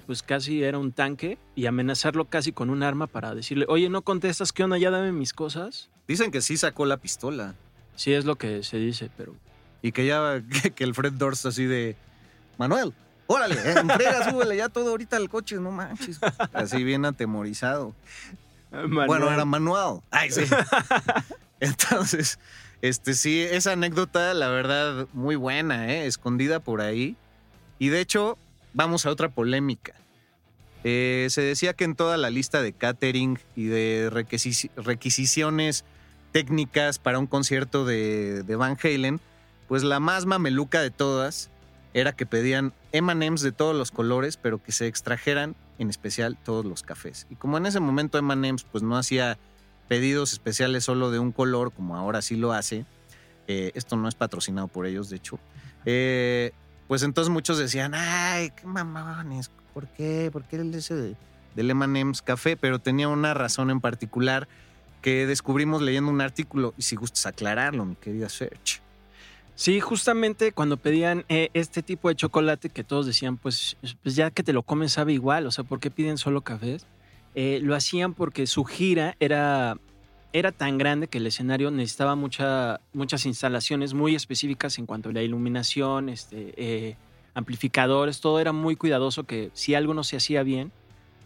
pues 0.07 0.23
casi 0.23 0.62
era 0.62 0.79
un 0.79 0.93
tanque, 0.93 1.39
y 1.55 1.66
amenazarlo 1.66 2.27
casi 2.27 2.53
con 2.53 2.71
un 2.71 2.83
arma 2.83 3.07
para 3.07 3.35
decirle: 3.35 3.66
Oye, 3.69 3.89
no 3.89 4.03
contestas, 4.03 4.53
¿qué 4.53 4.64
onda? 4.64 4.79
Ya 4.79 4.91
dame 4.91 5.12
mis 5.12 5.33
cosas. 5.33 5.91
Dicen 6.07 6.31
que 6.31 6.41
sí 6.41 6.57
sacó 6.57 6.87
la 6.87 6.97
pistola. 6.97 7.55
Sí, 7.97 8.12
es 8.12 8.25
lo 8.25 8.37
que 8.37 8.62
se 8.62 8.79
dice, 8.79 9.11
pero. 9.16 9.35
Y 9.83 9.93
que 9.93 10.07
ya, 10.07 10.43
que, 10.62 10.71
que 10.71 10.85
el 10.85 10.95
Fred 10.95 11.12
Durst 11.12 11.47
así 11.47 11.64
de, 11.64 11.97
Manuel, 12.59 12.93
órale, 13.29 13.55
eh, 13.55 13.75
entrega, 13.81 14.31
súbele 14.31 14.57
ya 14.57 14.69
todo 14.69 14.91
ahorita 14.91 15.16
al 15.16 15.29
coche, 15.29 15.57
no 15.57 15.71
manches. 15.71 16.19
Así 16.53 16.83
bien 16.83 17.05
atemorizado. 17.05 17.95
Bueno, 18.89 19.31
era 19.31 19.45
manual. 19.45 20.01
Ay, 20.11 20.31
sí. 20.31 20.43
Entonces, 21.61 22.39
este 22.83 23.14
sí, 23.14 23.41
esa 23.41 23.73
anécdota, 23.73 24.35
la 24.35 24.49
verdad, 24.49 25.09
muy 25.12 25.37
buena, 25.37 25.93
¿eh? 25.93 26.07
escondida 26.07 26.61
por 26.61 26.81
ahí. 26.81 27.16
Y 27.79 27.89
de 27.89 28.01
hecho, 28.01 28.39
vamos 28.73 29.07
a 29.07 29.11
otra 29.11 29.29
polémica. 29.29 29.95
Eh, 30.85 31.27
se 31.31 31.43
decía 31.43 31.73
que 31.73 31.85
en 31.85 31.97
toda 31.97 32.16
la 32.16 32.31
lista 32.31 32.62
de 32.62 32.73
catering 32.73 33.39
y 33.57 33.64
de 33.64 34.11
requisiciones 34.77 35.85
técnicas 36.31 36.99
para 36.99 37.19
un 37.19 37.27
concierto 37.27 37.85
de, 37.85 38.45
de 38.45 38.57
Van 38.57 38.77
Halen, 38.83 39.21
pues 39.66 39.83
la 39.83 39.99
más 39.99 40.27
mameluca 40.27 40.81
de 40.81 40.91
todas 40.91 41.51
era 41.95 42.12
que 42.12 42.27
pedían 42.27 42.73
M&M's 42.93 43.43
de 43.43 43.53
todos 43.53 43.75
los 43.75 43.91
colores, 43.91 44.37
pero 44.37 44.62
que 44.62 44.73
se 44.73 44.87
extrajeran 44.87 45.57
en 45.79 45.91
especial 45.91 46.37
todos 46.45 46.64
los 46.64 46.83
cafés. 46.83 47.26
Y 47.31 47.37
como 47.37 47.57
en 47.57 47.66
ese 47.66 47.81
momento 47.81 48.18
M&M's 48.18 48.64
pues 48.64 48.83
no 48.83 48.97
hacía 48.97 49.39
pedidos 49.89 50.33
especiales 50.33 50.85
solo 50.85 51.11
de 51.11 51.18
un 51.18 51.33
color, 51.33 51.72
como 51.72 51.97
ahora 51.97 52.22
sí 52.22 52.37
lo 52.37 52.53
hace, 52.53 52.85
eh, 53.47 53.72
esto 53.74 53.97
no 53.97 54.09
es 54.09 54.14
patrocinado 54.14 54.68
por 54.68 54.87
ellos, 54.87 55.09
de 55.09 55.16
hecho, 55.16 55.39
eh, 55.87 56.53
pues 56.87 57.03
entonces 57.03 57.33
muchos 57.33 57.59
decían, 57.59 57.95
ay, 57.95 58.51
qué 58.51 58.66
mamones, 58.66 59.51
¿por 59.72 59.89
qué? 59.89 60.31
¿Por 60.33 60.45
qué 60.45 60.57
el 60.57 60.74
ese 60.74 60.95
de, 60.95 61.16
del 61.55 61.70
M&M's 61.70 62.22
café? 62.22 62.57
Pero 62.57 62.79
tenía 62.79 63.09
una 63.09 63.33
razón 63.35 63.70
en 63.70 63.81
particular 63.81 64.49
que 65.01 65.26
descubrimos 65.26 65.81
leyendo 65.81 66.11
un 66.11 66.20
artículo, 66.20 66.74
y 66.76 66.83
si 66.83 66.97
gustas 66.97 67.26
aclararlo, 67.26 67.85
mi 67.85 67.97
querida 67.97 68.29
Search. 68.29 68.83
Sí, 69.59 69.81
justamente 69.81 70.53
cuando 70.53 70.77
pedían 70.77 71.25
eh, 71.29 71.49
este 71.53 71.83
tipo 71.83 72.09
de 72.09 72.15
chocolate 72.15 72.69
que 72.69 72.85
todos 72.85 73.07
decían, 73.07 73.37
pues, 73.39 73.77
pues, 74.05 74.15
ya 74.15 74.31
que 74.31 74.45
te 74.45 74.53
lo 74.53 74.63
comes 74.63 74.93
sabe 74.93 75.15
igual, 75.15 75.47
o 75.47 75.51
sea, 75.51 75.65
¿por 75.65 75.81
qué 75.81 75.91
piden 75.91 76.17
solo 76.17 76.43
cafés? 76.43 76.87
Eh, 77.35 77.59
lo 77.61 77.75
hacían 77.75 78.15
porque 78.15 78.47
su 78.47 78.65
gira 78.65 79.17
era, 79.19 79.77
era 80.33 80.53
tan 80.53 80.79
grande 80.79 81.09
que 81.09 81.19
el 81.19 81.27
escenario 81.27 81.73
necesitaba 81.73 82.15
mucha, 82.15 82.79
muchas 82.93 83.27
instalaciones 83.27 83.95
muy 83.95 84.15
específicas 84.15 84.79
en 84.79 84.87
cuanto 84.87 85.09
a 85.09 85.13
la 85.13 85.23
iluminación, 85.23 86.09
este, 86.09 86.55
eh, 86.57 86.97
amplificadores, 87.35 88.21
todo 88.21 88.39
era 88.39 88.53
muy 88.53 88.77
cuidadoso 88.77 89.25
que 89.25 89.51
si 89.55 89.75
algo 89.75 89.93
no 89.93 90.05
se 90.05 90.19
hacía 90.19 90.45
bien, 90.45 90.71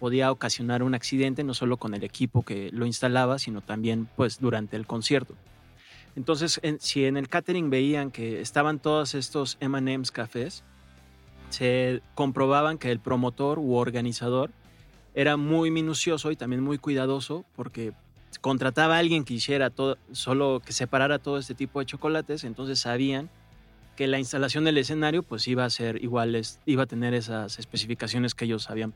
podía 0.00 0.32
ocasionar 0.32 0.82
un 0.82 0.94
accidente, 0.94 1.44
no 1.44 1.52
solo 1.52 1.76
con 1.76 1.92
el 1.92 2.02
equipo 2.02 2.44
que 2.44 2.70
lo 2.72 2.86
instalaba, 2.86 3.38
sino 3.38 3.60
también 3.60 4.08
pues 4.16 4.40
durante 4.40 4.76
el 4.76 4.86
concierto. 4.86 5.34
Entonces, 6.14 6.60
si 6.80 7.04
en 7.04 7.16
el 7.16 7.28
catering 7.28 7.70
veían 7.70 8.10
que 8.10 8.40
estaban 8.40 8.78
todos 8.78 9.14
estos 9.14 9.56
M&M's 9.60 10.10
cafés, 10.10 10.62
se 11.50 12.02
comprobaban 12.14 12.78
que 12.78 12.90
el 12.90 13.00
promotor 13.00 13.58
u 13.58 13.74
organizador 13.74 14.50
era 15.14 15.36
muy 15.36 15.70
minucioso 15.70 16.30
y 16.30 16.36
también 16.36 16.62
muy 16.62 16.78
cuidadoso 16.78 17.44
porque 17.56 17.92
contrataba 18.40 18.96
a 18.96 18.98
alguien 18.98 19.24
que 19.24 19.34
hiciera 19.34 19.70
todo, 19.70 19.98
solo 20.12 20.62
que 20.64 20.72
separara 20.72 21.18
todo 21.18 21.38
este 21.38 21.54
tipo 21.54 21.80
de 21.80 21.86
chocolates, 21.86 22.44
entonces 22.44 22.78
sabían 22.78 23.28
que 23.96 24.06
la 24.06 24.18
instalación 24.18 24.64
del 24.64 24.78
escenario 24.78 25.22
pues 25.22 25.46
iba 25.48 25.64
a 25.66 25.70
ser 25.70 26.02
igual, 26.02 26.40
iba 26.64 26.82
a 26.82 26.86
tener 26.86 27.12
esas 27.12 27.58
especificaciones 27.58 28.34
que 28.34 28.46
ellos 28.46 28.70
habían. 28.70 28.94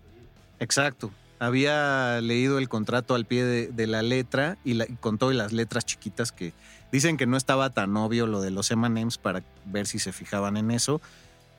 Exacto 0.58 1.10
había 1.38 2.20
leído 2.20 2.58
el 2.58 2.68
contrato 2.68 3.14
al 3.14 3.24
pie 3.24 3.44
de, 3.44 3.86
la 3.86 4.02
letra 4.02 4.56
y, 4.64 4.78
con 4.96 5.18
todas 5.18 5.36
las 5.36 5.52
letras 5.52 5.84
chiquitas 5.84 6.32
que 6.32 6.52
dicen 6.92 7.16
que 7.16 7.26
no 7.26 7.36
estaba 7.36 7.70
tan 7.70 7.96
obvio 7.96 8.26
lo 8.26 8.40
de 8.40 8.50
los 8.50 8.70
M&M's 8.70 9.18
para 9.18 9.42
ver 9.64 9.86
si 9.86 9.98
se 9.98 10.12
fijaban 10.12 10.56
en 10.56 10.70
eso. 10.70 11.00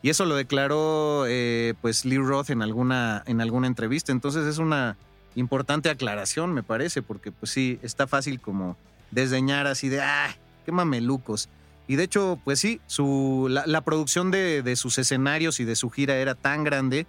Y 0.02 0.10
eso 0.10 0.26
lo 0.26 0.36
declaró 0.36 1.26
eh, 1.28 1.74
pues 1.82 2.06
Lee 2.06 2.18
Roth 2.18 2.50
en 2.50 2.62
alguna, 2.62 3.24
en 3.26 3.42
alguna 3.42 3.68
entrevista. 3.68 4.12
Entonces 4.12 4.46
es 4.46 4.58
una 4.58 4.96
importante 5.36 5.90
aclaración, 5.90 6.54
me 6.54 6.64
parece, 6.64 7.02
porque 7.02 7.32
pues 7.32 7.52
sí, 7.52 7.80
está 7.82 8.08
fácil 8.08 8.40
como 8.40 8.78
desdeñar 9.12 9.68
así 9.68 9.90
de, 9.90 10.02
¡ah, 10.02 10.36
qué 10.66 10.72
mamelucos! 10.72 11.50
Y 11.88 11.96
de 11.96 12.04
hecho, 12.04 12.40
pues 12.44 12.60
sí, 12.60 12.82
su, 12.86 13.48
la, 13.50 13.82
producción 13.82 14.30
de, 14.30 14.62
de 14.62 14.76
sus 14.76 14.98
escenarios 14.98 15.60
y 15.62 15.66
de 15.66 15.76
su 15.76 15.90
gira 15.90 16.18
era 16.18 16.36
tan 16.36 16.66
grande 16.66 17.08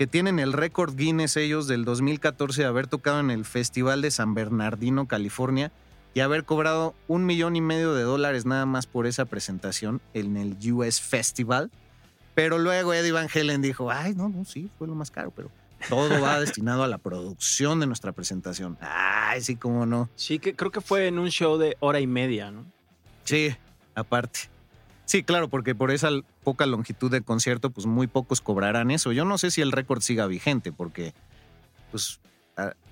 que 0.00 0.06
tienen 0.06 0.38
el 0.38 0.54
récord 0.54 0.96
Guinness 0.96 1.36
ellos 1.36 1.66
del 1.66 1.84
2014 1.84 2.62
de 2.62 2.66
haber 2.66 2.86
tocado 2.86 3.20
en 3.20 3.30
el 3.30 3.44
Festival 3.44 4.00
de 4.00 4.10
San 4.10 4.32
Bernardino, 4.32 5.06
California, 5.06 5.72
y 6.14 6.20
haber 6.20 6.44
cobrado 6.44 6.94
un 7.06 7.26
millón 7.26 7.54
y 7.54 7.60
medio 7.60 7.92
de 7.92 8.04
dólares 8.04 8.46
nada 8.46 8.64
más 8.64 8.86
por 8.86 9.06
esa 9.06 9.26
presentación 9.26 10.00
en 10.14 10.38
el 10.38 10.56
US 10.72 11.02
Festival. 11.02 11.70
Pero 12.34 12.56
luego 12.56 12.94
Eddie 12.94 13.12
Van 13.12 13.28
Halen 13.28 13.60
dijo, 13.60 13.90
ay, 13.90 14.14
no, 14.14 14.30
no, 14.30 14.46
sí, 14.46 14.70
fue 14.78 14.88
lo 14.88 14.94
más 14.94 15.10
caro, 15.10 15.34
pero 15.36 15.50
todo 15.90 16.18
va 16.22 16.40
destinado 16.40 16.82
a 16.82 16.88
la 16.88 16.96
producción 16.96 17.78
de 17.78 17.86
nuestra 17.86 18.12
presentación. 18.12 18.78
Ay, 18.80 19.42
sí, 19.42 19.56
cómo 19.56 19.84
no. 19.84 20.08
Sí, 20.14 20.38
que 20.38 20.56
creo 20.56 20.70
que 20.70 20.80
fue 20.80 21.08
en 21.08 21.18
un 21.18 21.28
show 21.28 21.58
de 21.58 21.76
hora 21.78 22.00
y 22.00 22.06
media, 22.06 22.50
¿no? 22.50 22.64
Sí, 23.24 23.54
aparte. 23.94 24.48
Sí, 25.10 25.24
claro, 25.24 25.48
porque 25.48 25.74
por 25.74 25.90
esa 25.90 26.08
poca 26.44 26.66
longitud 26.66 27.10
de 27.10 27.20
concierto, 27.20 27.70
pues 27.70 27.84
muy 27.84 28.06
pocos 28.06 28.40
cobrarán 28.40 28.92
eso. 28.92 29.10
Yo 29.10 29.24
no 29.24 29.38
sé 29.38 29.50
si 29.50 29.60
el 29.60 29.72
récord 29.72 30.02
siga 30.02 30.28
vigente, 30.28 30.70
porque, 30.70 31.14
pues, 31.90 32.20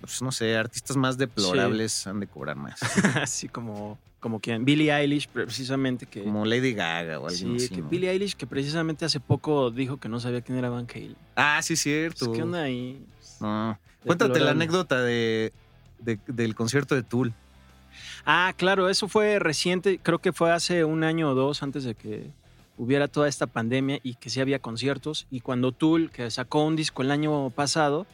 pues 0.00 0.20
no 0.20 0.32
sé, 0.32 0.56
artistas 0.56 0.96
más 0.96 1.16
deplorables 1.16 2.08
han 2.08 2.18
de 2.18 2.26
cobrar 2.26 2.56
más. 2.56 2.80
Así 3.22 3.48
como, 3.48 4.00
como 4.18 4.40
quien, 4.40 4.64
Billie 4.64 4.92
Eilish, 4.92 5.28
precisamente 5.28 6.06
que. 6.06 6.24
Como 6.24 6.44
Lady 6.44 6.74
Gaga 6.74 7.20
o 7.20 7.28
algo 7.28 7.54
así. 7.54 7.68
que 7.68 7.82
Billie 7.82 8.10
Eilish, 8.10 8.34
que 8.34 8.48
precisamente 8.48 9.04
hace 9.04 9.20
poco 9.20 9.70
dijo 9.70 9.98
que 9.98 10.08
no 10.08 10.18
sabía 10.18 10.40
quién 10.40 10.58
era 10.58 10.70
Van 10.70 10.88
Halen. 10.92 11.14
Ah, 11.36 11.60
sí, 11.62 11.76
cierto. 11.76 12.26
Pues, 12.26 12.36
¿Qué 12.36 12.42
onda 12.42 12.62
ahí? 12.62 13.00
Cuéntate 14.04 14.40
la 14.40 14.50
anécdota 14.50 15.00
de, 15.02 15.52
del 16.26 16.56
concierto 16.56 16.96
de 16.96 17.04
Tool. 17.04 17.32
Ah, 18.30 18.52
claro, 18.54 18.90
eso 18.90 19.08
fue 19.08 19.38
reciente, 19.38 19.98
creo 20.02 20.18
que 20.18 20.34
fue 20.34 20.52
hace 20.52 20.84
un 20.84 21.02
año 21.02 21.30
o 21.30 21.34
dos 21.34 21.62
antes 21.62 21.84
de 21.84 21.94
que 21.94 22.30
hubiera 22.76 23.08
toda 23.08 23.26
esta 23.26 23.46
pandemia 23.46 24.00
y 24.02 24.16
que 24.16 24.28
sí 24.28 24.38
había 24.38 24.58
conciertos. 24.58 25.26
Y 25.30 25.40
cuando 25.40 25.72
Tool, 25.72 26.10
que 26.10 26.30
sacó 26.30 26.62
un 26.62 26.76
disco 26.76 27.00
el 27.00 27.10
año 27.10 27.48
pasado, 27.48 28.06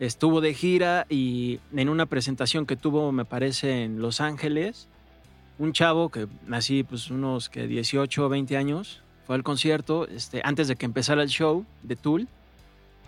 estuvo 0.00 0.40
de 0.40 0.52
gira 0.52 1.06
y 1.08 1.60
en 1.72 1.88
una 1.88 2.06
presentación 2.06 2.66
que 2.66 2.74
tuvo, 2.74 3.12
me 3.12 3.24
parece, 3.24 3.84
en 3.84 4.00
Los 4.02 4.20
Ángeles, 4.20 4.88
un 5.60 5.72
chavo 5.72 6.08
que 6.08 6.26
así, 6.50 6.82
pues 6.82 7.08
unos 7.08 7.48
que 7.48 7.68
18 7.68 8.26
o 8.26 8.28
20 8.28 8.56
años, 8.56 9.00
fue 9.28 9.36
al 9.36 9.44
concierto 9.44 10.08
este, 10.08 10.40
antes 10.42 10.66
de 10.66 10.74
que 10.74 10.86
empezara 10.86 11.22
el 11.22 11.28
show 11.28 11.64
de 11.84 11.94
Tool 11.94 12.26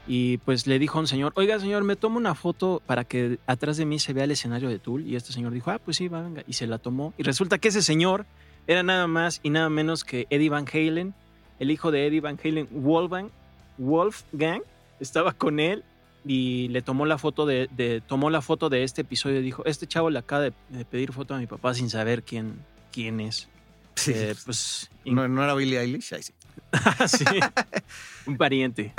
y 0.06 0.38
pues 0.38 0.66
le 0.66 0.78
dijo 0.78 0.98
a 0.98 1.02
un 1.02 1.06
señor, 1.06 1.32
oiga 1.36 1.58
señor, 1.60 1.84
me 1.84 1.96
tomo 1.96 2.18
una 2.18 2.34
foto 2.34 2.82
para 2.86 3.04
que 3.04 3.38
atrás 3.46 3.76
de 3.76 3.86
mí 3.86 3.98
se 3.98 4.12
vea 4.12 4.24
el 4.24 4.32
escenario 4.32 4.68
de 4.68 4.78
Tool. 4.78 5.06
Y 5.06 5.16
este 5.16 5.32
señor 5.32 5.52
dijo, 5.52 5.70
ah, 5.70 5.78
pues 5.78 5.96
sí, 5.96 6.08
va, 6.08 6.22
venga. 6.22 6.42
Y 6.46 6.54
se 6.54 6.66
la 6.66 6.78
tomó. 6.78 7.14
Y 7.18 7.22
resulta 7.22 7.58
que 7.58 7.68
ese 7.68 7.82
señor 7.82 8.26
era 8.66 8.82
nada 8.82 9.06
más 9.06 9.40
y 9.42 9.50
nada 9.50 9.68
menos 9.68 10.04
que 10.04 10.26
Eddie 10.30 10.50
Van 10.50 10.66
Halen, 10.72 11.14
el 11.58 11.70
hijo 11.70 11.90
de 11.90 12.06
Eddie 12.06 12.20
Van 12.20 12.38
Halen, 12.42 12.68
Wolfgang, 12.70 13.30
Wolfgang, 13.78 14.62
estaba 14.98 15.32
con 15.32 15.60
él 15.60 15.84
y 16.24 16.68
le 16.68 16.82
tomó 16.82 17.06
la 17.06 17.18
foto 17.18 17.46
de, 17.46 18.02
tomó 18.06 18.30
la 18.30 18.42
foto 18.42 18.68
de 18.68 18.84
este 18.84 19.02
episodio 19.02 19.40
y 19.40 19.42
dijo, 19.42 19.64
este 19.66 19.86
chavo 19.86 20.10
le 20.10 20.18
acaba 20.18 20.42
de, 20.42 20.84
pedir 20.84 21.12
foto 21.12 21.34
a 21.34 21.38
mi 21.38 21.46
papá 21.46 21.74
sin 21.74 21.90
saber 21.90 22.22
quién, 22.22 22.60
quién 22.92 23.20
es. 23.20 23.48
Sí, 23.94 24.12
eh, 24.14 24.34
pues, 24.44 24.90
no, 25.04 25.24
era 25.24 25.54
Billie 25.54 25.78
Eilish, 25.78 26.14
sí. 26.14 26.32
sí, 27.06 27.24
un 28.26 28.36
pariente. 28.36 28.94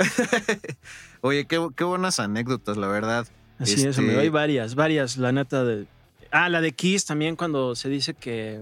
Oye, 1.20 1.46
qué, 1.46 1.84
buenas 1.84 2.20
anécdotas, 2.20 2.76
la 2.76 2.86
verdad. 2.86 3.26
Así 3.58 3.86
es, 3.86 3.98
me 3.98 4.16
hay 4.16 4.28
varias, 4.28 4.74
varias. 4.74 5.16
La 5.16 5.32
neta 5.32 5.64
de. 5.64 5.86
Ah, 6.30 6.48
la 6.48 6.60
de 6.60 6.72
Kiss 6.72 7.04
también, 7.04 7.36
cuando 7.36 7.74
se 7.74 7.88
dice 7.88 8.14
que, 8.14 8.60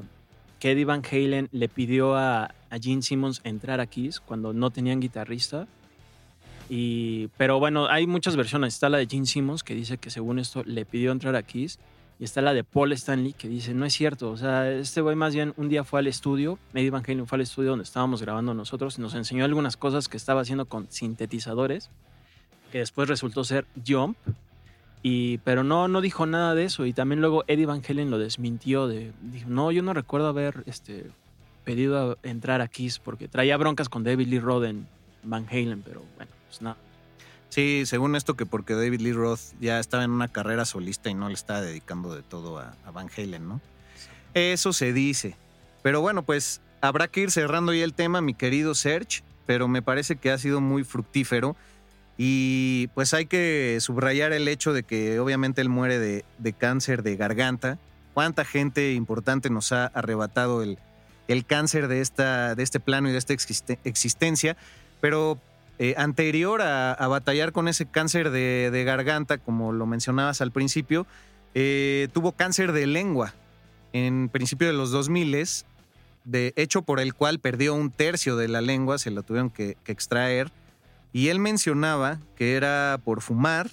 que 0.59 0.73
Eddie 0.73 0.85
Van 0.85 1.03
Halen 1.11 1.49
le 1.53 1.69
pidió 1.69 2.15
a, 2.15 2.45
a 2.45 2.79
Gene 2.81 3.03
Simmons 3.03 3.41
entrar 3.45 3.81
a 3.81 3.87
Kiss 3.87 4.21
cuando 4.21 4.53
no 4.53 4.71
tenían 4.71 5.01
guitarrista. 5.01 5.67
Y, 6.69 7.29
pero 7.37 7.59
bueno, 7.59 7.87
hay 7.89 8.07
muchas 8.07 8.37
versiones. 8.37 8.75
Está 8.75 8.89
la 8.89 8.99
de 8.99 9.07
Gene 9.07 9.27
Simmons 9.27 9.63
que 9.63 9.75
dice 9.75 9.99
que 9.99 10.11
según 10.11 10.39
esto 10.39 10.63
le 10.65 10.85
pidió 10.85 11.13
entrar 11.13 11.37
a 11.37 11.43
Kiss. 11.43 11.79
Y 12.23 12.25
está 12.25 12.41
la 12.41 12.55
de 12.55 12.63
Paul 12.63 12.93
Stanley 12.93 13.33
que 13.33 13.49
dice, 13.49 13.75
no 13.75 13.85
es 13.85 13.95
cierto, 13.95 14.31
o 14.31 14.37
sea, 14.37 14.71
este 14.71 15.01
güey 15.01 15.17
más 15.17 15.35
bien 15.35 15.55
un 15.57 15.69
día 15.69 15.83
fue 15.83 15.99
al 15.99 16.07
estudio, 16.07 16.57
Eddie 16.73 16.91
Van 16.91 17.03
Halen 17.05 17.27
fue 17.27 17.35
al 17.35 17.43
estudio 17.43 17.71
donde 17.71 17.83
estábamos 17.83 18.23
grabando 18.23 18.55
nosotros 18.55 18.97
y 18.97 19.01
nos 19.01 19.15
enseñó 19.15 19.45
algunas 19.45 19.77
cosas 19.77 20.07
que 20.07 20.19
estaba 20.19 20.43
haciendo 20.43 20.67
con 20.67 20.87
sintetizadores, 20.89 21.91
que 22.71 22.79
después 22.79 23.09
resultó 23.09 23.43
ser 23.43 23.67
Jump, 23.85 24.17
y, 25.03 25.39
pero 25.39 25.65
no, 25.65 25.89
no 25.89 26.01
dijo 26.01 26.25
nada 26.27 26.55
de 26.55 26.63
eso. 26.63 26.87
Y 26.87 26.93
también 26.93 27.21
luego 27.21 27.43
Eddie 27.49 27.67
Van 27.67 27.83
Halen 27.89 28.13
lo 28.13 28.19
desmintió. 28.19 28.87
De, 28.87 29.11
dijo, 29.21 29.51
no, 29.51 29.73
yo 29.73 29.83
no 29.83 29.93
recuerdo 29.93 30.29
haber 30.29 30.63
este, 30.67 31.11
pedido 31.65 32.13
a 32.13 32.29
entrar 32.29 32.61
a 32.61 32.69
Kiss 32.69 33.01
porque 33.01 33.27
traía 33.27 33.57
broncas 33.57 33.89
con 33.89 34.05
David 34.05 34.29
Lee 34.29 34.39
Roth 34.39 34.63
en 34.63 34.87
Van 35.25 35.45
Halen, 35.51 35.83
pero 35.83 36.05
bueno, 36.17 36.31
pues 36.47 36.63
nada. 36.63 36.77
Sí, 37.53 37.83
según 37.85 38.17
esto 38.17 38.35
que 38.35 38.47
porque 38.47 38.73
David 38.73 39.03
Lee 39.03 39.13
Roth 39.13 39.53
ya 39.61 39.79
estaba 39.79 40.05
en 40.05 40.11
una 40.11 40.29
carrera 40.29 40.65
solista 40.65 41.11
y 41.11 41.15
no 41.15 41.29
le 41.29 41.35
estaba 41.35 41.61
dedicando 41.61 42.15
de 42.15 42.23
todo 42.23 42.59
a, 42.59 42.75
Van 42.95 43.11
Halen, 43.15 43.47
¿no? 43.47 43.61
Eso 44.33 44.73
se 44.73 44.95
dice. 44.95 45.37
Pero 45.83 46.01
bueno, 46.01 46.23
pues 46.23 46.63
habrá 46.81 47.09
que 47.09 47.21
ir 47.21 47.31
cerrando 47.31 47.75
ya 47.75 47.85
el 47.85 47.93
tema, 47.93 48.23
mi 48.23 48.33
querido 48.33 48.75
Serge. 48.75 49.23
pero 49.45 49.69
me 49.69 49.83
parece 49.83 50.17
que 50.17 50.31
ha 50.31 50.39
sido 50.39 50.63
muy 50.63 50.83
fructífero. 50.83 51.55
Y 52.17 52.87
pues 52.95 53.13
hay 53.13 53.27
que 53.27 53.77
subrayar 53.83 54.33
el 54.33 54.49
hecho 54.49 54.73
de 54.73 54.83
que 54.83 55.21
obviamente 55.21 55.61
él 55.61 55.69
muere 55.69 55.99
de, 55.99 56.25
de 56.39 56.55
cáncer 56.55 57.03
de 57.03 57.17
garganta. 57.17 57.79
¿Cuánta 58.15 58.47
gente 58.47 58.95
importante 58.95 59.51
nos 59.51 59.73
ha 59.73 59.89
arrebatado 59.89 60.63
el, 60.63 60.79
el 61.29 61.45
cáncer 61.45 61.89
de, 61.89 62.01
esta, 62.01 62.55
de 62.55 62.63
este 62.63 62.81
plano 62.81 63.11
y 63.11 63.13
de 63.13 63.19
esta 63.19 63.35
existencia? 63.35 64.57
Pero 65.03 65.39
eh, 65.79 65.95
anterior 65.97 66.63
a, 66.63 67.07
batallar 67.09 67.53
con 67.53 67.69
ese 67.69 67.87
cáncer 67.87 68.31
de, 68.31 68.83
garganta, 68.85 69.39
como 69.39 69.73
lo 69.73 69.87
mencionabas 69.87 70.41
al 70.41 70.53
principio, 70.53 71.07
eh, 71.55 72.09
tuvo 72.13 72.33
cáncer 72.33 72.73
de 72.73 72.87
lengua 72.87 73.35
en 73.93 74.29
principio 74.29 74.67
de 74.67 74.73
los 74.73 74.91
2000 74.91 75.49
de 76.25 76.53
hecho 76.57 76.83
por 76.83 77.01
el 77.01 77.15
cual 77.15 77.41
perdió 77.41 77.75
un 77.75 77.91
tercio 77.91 78.37
de 78.37 78.49
la 78.49 78.61
lengua, 78.61 78.99
se 78.99 79.11
la 79.11 79.23
tuvieron 79.23 79.51
que, 79.51 79.77
extraer. 79.87 80.51
Y 81.13 81.29
él 81.29 81.41
mencionaba 81.41 82.19
que 82.37 82.55
era 82.55 83.01
por 83.05 83.21
fumar, 83.21 83.71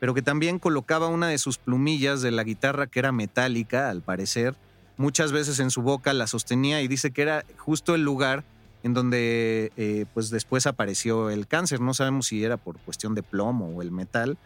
pero 0.00 0.12
que 0.12 0.22
también 0.22 0.58
colocaba 0.58 1.08
una 1.08 1.28
de 1.28 1.38
sus 1.38 1.56
plumillas 1.56 2.20
de 2.20 2.30
la 2.30 2.44
guitarra 2.44 2.86
que 2.86 2.98
era 2.98 3.12
metálica, 3.12 3.88
al 3.88 4.02
parecer. 4.02 4.54
Muchas 4.96 5.32
veces 5.32 5.60
en 5.60 5.70
su 5.70 5.82
boca 5.82 6.12
la 6.12 6.26
sostenía 6.26 6.82
y 6.82 6.88
dice 6.88 7.10
que 7.10 7.22
era 7.22 7.44
justo 7.56 7.94
el 7.94 8.02
lugar 8.02 8.44
en 8.84 8.92
donde 8.92 9.72
eh, 9.76 10.04
pues 10.14 10.30
después 10.30 10.66
apareció 10.66 11.30
el 11.30 11.48
cáncer. 11.48 11.80
No 11.80 11.94
sabemos 11.94 12.26
si 12.26 12.44
era 12.44 12.58
por 12.58 12.78
cuestión 12.78 13.14
de 13.14 13.22
plomo 13.22 13.66
o 13.68 13.82
el 13.82 13.90
metal. 13.90 14.38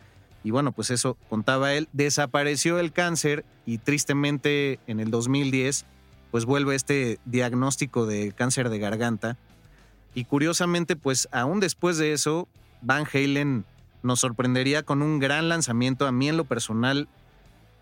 Y 0.44 0.52
bueno, 0.52 0.70
pues 0.72 0.90
eso 0.90 1.18
contaba 1.28 1.74
él. 1.74 1.88
Desapareció 1.92 2.78
el 2.78 2.92
cáncer 2.92 3.44
y 3.66 3.78
tristemente 3.78 4.78
en 4.86 5.00
el 5.00 5.10
2010 5.10 5.84
pues 6.30 6.44
vuelve 6.44 6.76
este 6.76 7.18
diagnóstico 7.24 8.06
de 8.06 8.32
cáncer 8.32 8.68
de 8.70 8.78
garganta. 8.78 9.36
Y 10.14 10.24
curiosamente, 10.24 10.94
pues 10.94 11.28
aún 11.32 11.58
después 11.58 11.98
de 11.98 12.12
eso, 12.12 12.48
Van 12.80 13.06
Halen 13.12 13.64
nos 14.02 14.20
sorprendería 14.20 14.84
con 14.84 15.02
un 15.02 15.18
gran 15.18 15.48
lanzamiento. 15.48 16.06
A 16.06 16.12
mí 16.12 16.28
en 16.28 16.36
lo 16.36 16.44
personal 16.44 17.08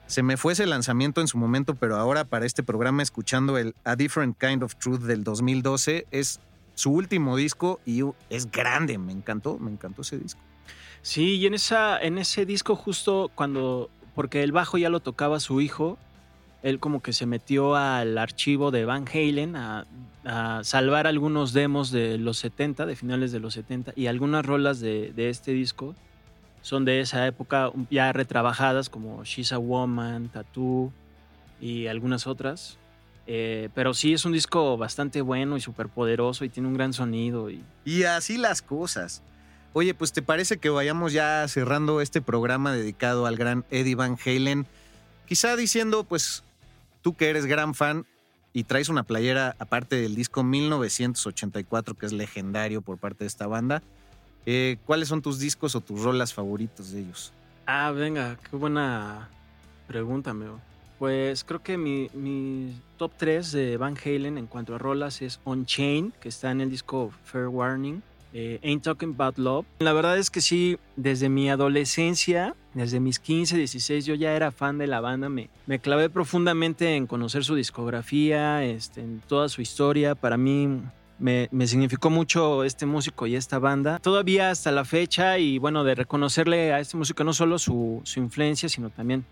se 0.07 0.22
me 0.22 0.36
fue 0.36 0.52
ese 0.52 0.66
lanzamiento 0.66 1.20
en 1.20 1.28
su 1.28 1.38
momento, 1.38 1.74
pero 1.74 1.96
ahora 1.96 2.24
para 2.24 2.46
este 2.46 2.62
programa 2.62 3.02
escuchando 3.02 3.59
el 3.59 3.74
A 3.84 3.96
Different 3.96 4.38
Kind 4.38 4.62
of 4.62 4.76
Truth 4.76 5.00
del 5.00 5.24
2012 5.24 6.07
es 6.11 6.40
su 6.74 6.92
último 6.92 7.36
disco 7.36 7.80
y 7.84 8.02
es 8.30 8.50
grande, 8.50 8.98
me 8.98 9.12
encantó, 9.12 9.59
me 9.59 9.70
encantó 9.70 10.02
ese 10.02 10.18
disco. 10.18 10.40
Sí, 11.02 11.36
y 11.36 11.46
en, 11.46 11.54
esa, 11.54 12.00
en 12.00 12.18
ese 12.18 12.46
disco 12.46 12.76
justo 12.76 13.30
cuando, 13.34 13.90
porque 14.14 14.42
el 14.42 14.52
bajo 14.52 14.78
ya 14.78 14.90
lo 14.90 15.00
tocaba 15.00 15.40
su 15.40 15.61
hijo, 15.61 15.98
él 16.62 16.80
como 16.80 17.00
que 17.00 17.12
se 17.12 17.26
metió 17.26 17.76
al 17.76 18.18
archivo 18.18 18.70
de 18.70 18.84
Van 18.84 19.04
Halen 19.07 19.57
a, 19.57 19.86
salvar 20.64 21.07
algunos 21.07 21.52
demos 21.52 21.92
de 21.92 22.18
los 22.18 22.38
70, 22.38 22.84
de 22.86 22.96
finales 22.96 23.30
de 23.30 23.38
los 23.38 23.54
70, 23.54 23.92
y 23.94 24.09
algunas 24.09 24.44
rolas 24.44 24.80
de, 24.80 25.12
este 25.16 25.52
disco 25.52 25.94
son 26.66 26.84
de 26.84 26.98
esa 26.98 27.24
época 27.28 27.70
ya 27.92 28.12
retrabajadas 28.12 28.90
como 28.90 29.22
She's 29.22 29.52
a 29.52 29.58
Woman, 29.58 30.30
Tattoo 30.30 30.92
y 31.60 31.86
algunas 31.86 32.26
otras. 32.26 32.76
Eh, 33.28 33.68
pero 33.72 33.94
sí 33.94 34.12
es 34.12 34.24
un 34.24 34.32
disco 34.32 34.76
bastante 34.76 35.20
bueno 35.20 35.56
y 35.56 35.60
súper 35.60 35.88
poderoso 35.88 36.44
y 36.44 36.48
tiene 36.48 36.68
un 36.68 36.74
gran 36.74 36.92
sonido. 36.92 37.50
Y... 37.50 37.62
y 37.84 38.02
así 38.02 38.36
las 38.36 38.62
cosas. 38.62 39.22
Oye, 39.74 39.94
pues 39.94 40.10
te 40.10 40.22
parece 40.22 40.58
que 40.58 40.68
vayamos 40.68 41.12
ya 41.12 41.46
cerrando 41.46 42.00
este 42.00 42.20
programa 42.20 42.72
dedicado 42.72 43.26
al 43.26 43.36
gran 43.36 43.64
Eddie 43.70 43.94
Van 43.94 44.18
Halen. 44.26 44.66
Quizá 45.28 45.54
diciendo, 45.54 46.02
pues, 46.02 46.42
tú 47.00 47.14
que 47.14 47.30
eres 47.30 47.46
gran 47.46 47.76
fan 47.76 48.06
y 48.52 48.64
traes 48.64 48.88
una 48.88 49.04
playera 49.04 49.54
aparte 49.60 49.94
del 49.94 50.16
disco 50.16 50.42
1984, 50.42 51.94
que 51.94 52.06
es 52.06 52.12
legendario 52.12 52.82
por 52.82 52.98
parte 52.98 53.22
de 53.22 53.28
esta 53.28 53.46
banda, 53.46 53.84
eh, 54.47 54.78
¿cuáles 54.86 55.09
son 55.09 55.20
tus 55.20 55.38
discos 55.38 55.74
o 55.74 55.80
tus 55.80 56.03
rolas 56.03 56.32
favoritos 56.32 56.92
de 56.92 57.01
ellos? 57.01 57.32
Ah, 57.66 57.90
venga, 57.90 58.38
qué 58.49 58.57
buena 58.57 59.28
pregunta, 59.88 60.30
amigo. 60.30 60.61
Pues 60.99 61.44
creo 61.44 61.62
que 61.62 61.76
mi, 61.76 62.09
mi, 62.14 62.80
top 62.97 63.12
3 63.18 63.53
de 63.53 63.76
Van 63.76 63.97
Halen 64.03 64.38
en 64.38 64.47
cuanto 64.47 64.74
a 64.74 64.78
rolas 64.78 65.20
es 65.20 65.40
On 65.44 65.66
Chain, 65.66 66.12
que 66.20 66.28
está 66.28 66.51
en 66.51 66.62
el 66.62 66.70
disco 66.70 67.12
Fair 67.24 67.49
Warning. 67.49 68.03
Eh, 68.32 68.61
Ain't 68.62 68.82
Talking 68.82 69.14
About 69.14 69.38
Love. 69.38 69.66
La 69.78 69.92
verdad 69.92 70.18
es 70.18 70.30
que 70.30 70.40
sí, 70.40 70.78
desde 70.97 71.28
mi 71.28 71.49
adolescencia, 71.49 72.55
desde 72.74 73.01
mis 73.01 73.18
15, 73.18 73.57
16, 73.57 74.05
yo 74.05 74.14
ya 74.14 74.34
era 74.34 74.51
fan 74.53 74.78
de 74.78 74.86
la 74.86 75.01
banda. 75.01 75.28
Me, 75.28 75.49
me 75.66 75.78
clavé 75.78 76.11
profundamente 76.11 76.97
en 76.97 77.07
conocer 77.07 77.44
su 77.44 77.55
discografía, 77.55 78.62
este, 78.64 79.01
en 79.01 79.22
toda 79.26 79.49
su 79.49 79.62
historia. 79.62 80.14
Para 80.14 80.36
mí 80.36 80.82
me, 81.18 81.48
significó 81.66 82.10
mucho 82.10 82.64
este 82.64 82.86
músico 82.86 83.26
y 83.26 83.36
esta 83.36 83.58
banda. 83.58 83.98
Todavía 83.98 84.50
hasta 84.50 84.70
la 84.70 84.84
fecha 84.84 85.38
y 85.38 85.58
bueno, 85.58 85.84
de 85.84 85.94
reconocerle 85.94 86.72
a 86.72 86.80
este 86.80 86.96
músico 86.96 87.24
no 87.24 87.32
solo 87.32 87.58
su, 87.58 88.00
su 88.04 88.20
influencia, 88.20 88.68
sino 88.68 88.90
también 88.90 89.24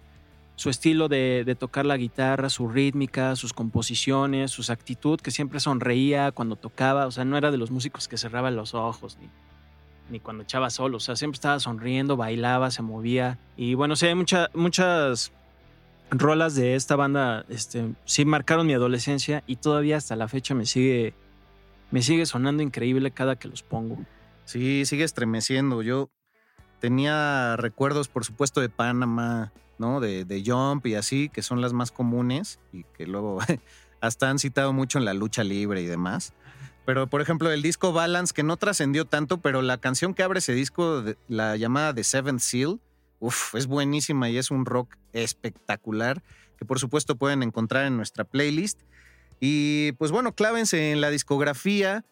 su 0.57 0.71
estilo 0.71 1.09
de, 1.09 1.57
tocar 1.59 1.85
la 1.85 1.97
guitarra, 1.97 2.49
su 2.49 2.69
rítmica, 2.69 3.35
sus 3.37 3.53
composiciones, 3.53 4.53
su 4.53 4.71
actitud, 4.71 5.21
que 5.21 5.31
siempre 5.31 5.61
sonreía 5.61 6.33
cuando 6.33 6.57
tocaba, 6.57 7.07
o 7.07 7.11
sea, 7.11 7.25
no 7.25 7.37
era 7.37 7.51
de 7.51 7.59
los 7.59 7.71
músicos 7.71 8.09
que 8.09 8.17
cerraban 8.17 8.55
los 8.55 8.75
ojos 8.75 9.19
ni, 9.21 9.29
ni 10.11 10.21
cuando 10.21 10.45
echaba 10.45 10.71
solo, 10.71 10.99
o 10.99 11.01
sea, 11.01 11.17
siempre 11.17 11.37
estaba 11.37 11.59
sonriendo, 11.59 12.17
bailaba, 12.17 12.71
se 12.71 12.83
movía. 12.83 13.39
Y 13.57 13.75
bueno, 13.75 13.97
sí, 13.97 14.07
hay 14.07 14.15
muchas 14.15 15.33
rolas 16.11 16.55
de 16.55 16.77
esta 16.77 16.95
banda, 16.95 17.45
este, 17.49 17.93
sí 18.05 18.25
marcaron 18.25 18.67
mi 18.67 18.75
adolescencia 18.75 19.43
y 19.47 19.57
todavía 19.57 19.97
hasta 19.97 20.15
la 20.15 20.29
fecha 20.29 20.55
me 20.55 20.67
sigue, 20.67 21.15
me 21.95 22.03
sigue 22.03 22.27
sonando 22.27 22.61
increíble 22.61 23.13
cada 23.13 23.37
que 23.37 23.47
los 23.47 23.63
pongo. 23.63 23.97
Sí, 24.47 24.85
sigue 24.85 25.05
estremeciendo. 25.05 25.81
Yo 25.81 26.11
tenía 26.81 27.55
recuerdos, 27.57 28.09
por 28.09 28.25
supuesto, 28.25 28.61
de 28.61 28.69
Panamá, 28.69 29.53
¿no? 29.79 30.01
De, 30.01 30.43
Jump 30.45 30.85
y 30.89 30.97
así, 30.97 31.29
que 31.29 31.41
son 31.41 31.61
las 31.61 31.73
más 31.73 31.93
comunes 31.93 32.59
y 32.73 32.83
que 32.83 33.07
luego 33.07 33.39
hasta 34.01 34.29
han 34.29 34.41
citado 34.41 34.73
mucho 34.73 34.99
en 34.99 35.05
la 35.05 35.15
lucha 35.15 35.45
libre 35.45 35.83
y 35.83 35.87
demás. 35.87 36.33
Pero, 36.85 37.07
por 37.07 37.21
ejemplo, 37.21 37.53
el 37.53 37.63
disco 37.63 37.93
Balance, 37.93 38.35
que 38.35 38.43
no 38.43 38.57
trascendió 38.57 39.05
tanto, 39.05 39.41
pero 39.41 39.63
la 39.63 39.79
canción 39.79 40.15
que 40.15 40.25
abre 40.25 40.41
ese 40.41 40.53
disco, 40.53 41.05
la 41.29 41.57
llamada 41.57 41.95
The 41.95 42.03
Seventh 42.03 42.41
Seal, 42.41 42.81
uf, 43.21 43.55
es 43.55 43.69
buenísima 43.69 44.29
y 44.31 44.39
es 44.39 44.51
un 44.51 44.67
rock 44.67 44.97
espectacular, 45.13 46.25
que 46.59 46.65
por 46.65 46.81
supuesto 46.81 47.15
pueden 47.15 47.45
encontrar 47.45 47.87
en 47.87 47.97
nuestra 47.97 48.25
playlist. 48.25 48.81
Y 49.41 49.93
pues 49.93 50.11
bueno, 50.11 50.35
clávense 50.35 50.93
en 50.93 51.01
la 51.01 51.11
discografía. 51.11 52.05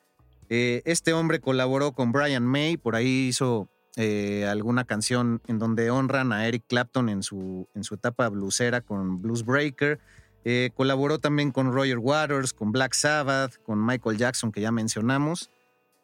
Eh, 0.49 0.83
este 0.85 1.13
hombre 1.13 1.41
colaboró 1.41 1.93
con 1.93 2.13
Brian 2.13 2.47
May, 2.47 2.77
por 2.77 2.95
ahí 2.95 3.29
hizo 3.29 3.69
eh, 3.97 4.47
alguna 4.49 4.85
canción 4.85 5.43
en 5.47 5.59
donde 5.59 5.91
honran 5.91 6.33
a 6.33 6.47
Eric 6.47 6.65
Clapton 6.67 7.09
en 7.09 7.23
su, 7.23 7.69
en 7.75 7.85
su 7.85 7.95
etapa 7.95 8.29
bluesera 8.29 8.81
con 8.81 9.21
Blues 9.21 9.45
Breaker. 9.45 9.99
Eh, 10.45 10.71
colaboró 10.75 11.19
también 11.19 11.53
con 11.53 11.73
Roger 11.73 11.99
Waters, 11.99 12.53
con 12.53 12.73
Black 12.73 12.95
Sabbath, 12.95 13.63
con 13.63 13.85
Michael 13.85 14.17
Jackson, 14.17 14.51
que 14.51 14.61
ya 14.61 14.73
mencionamos. 14.73 15.51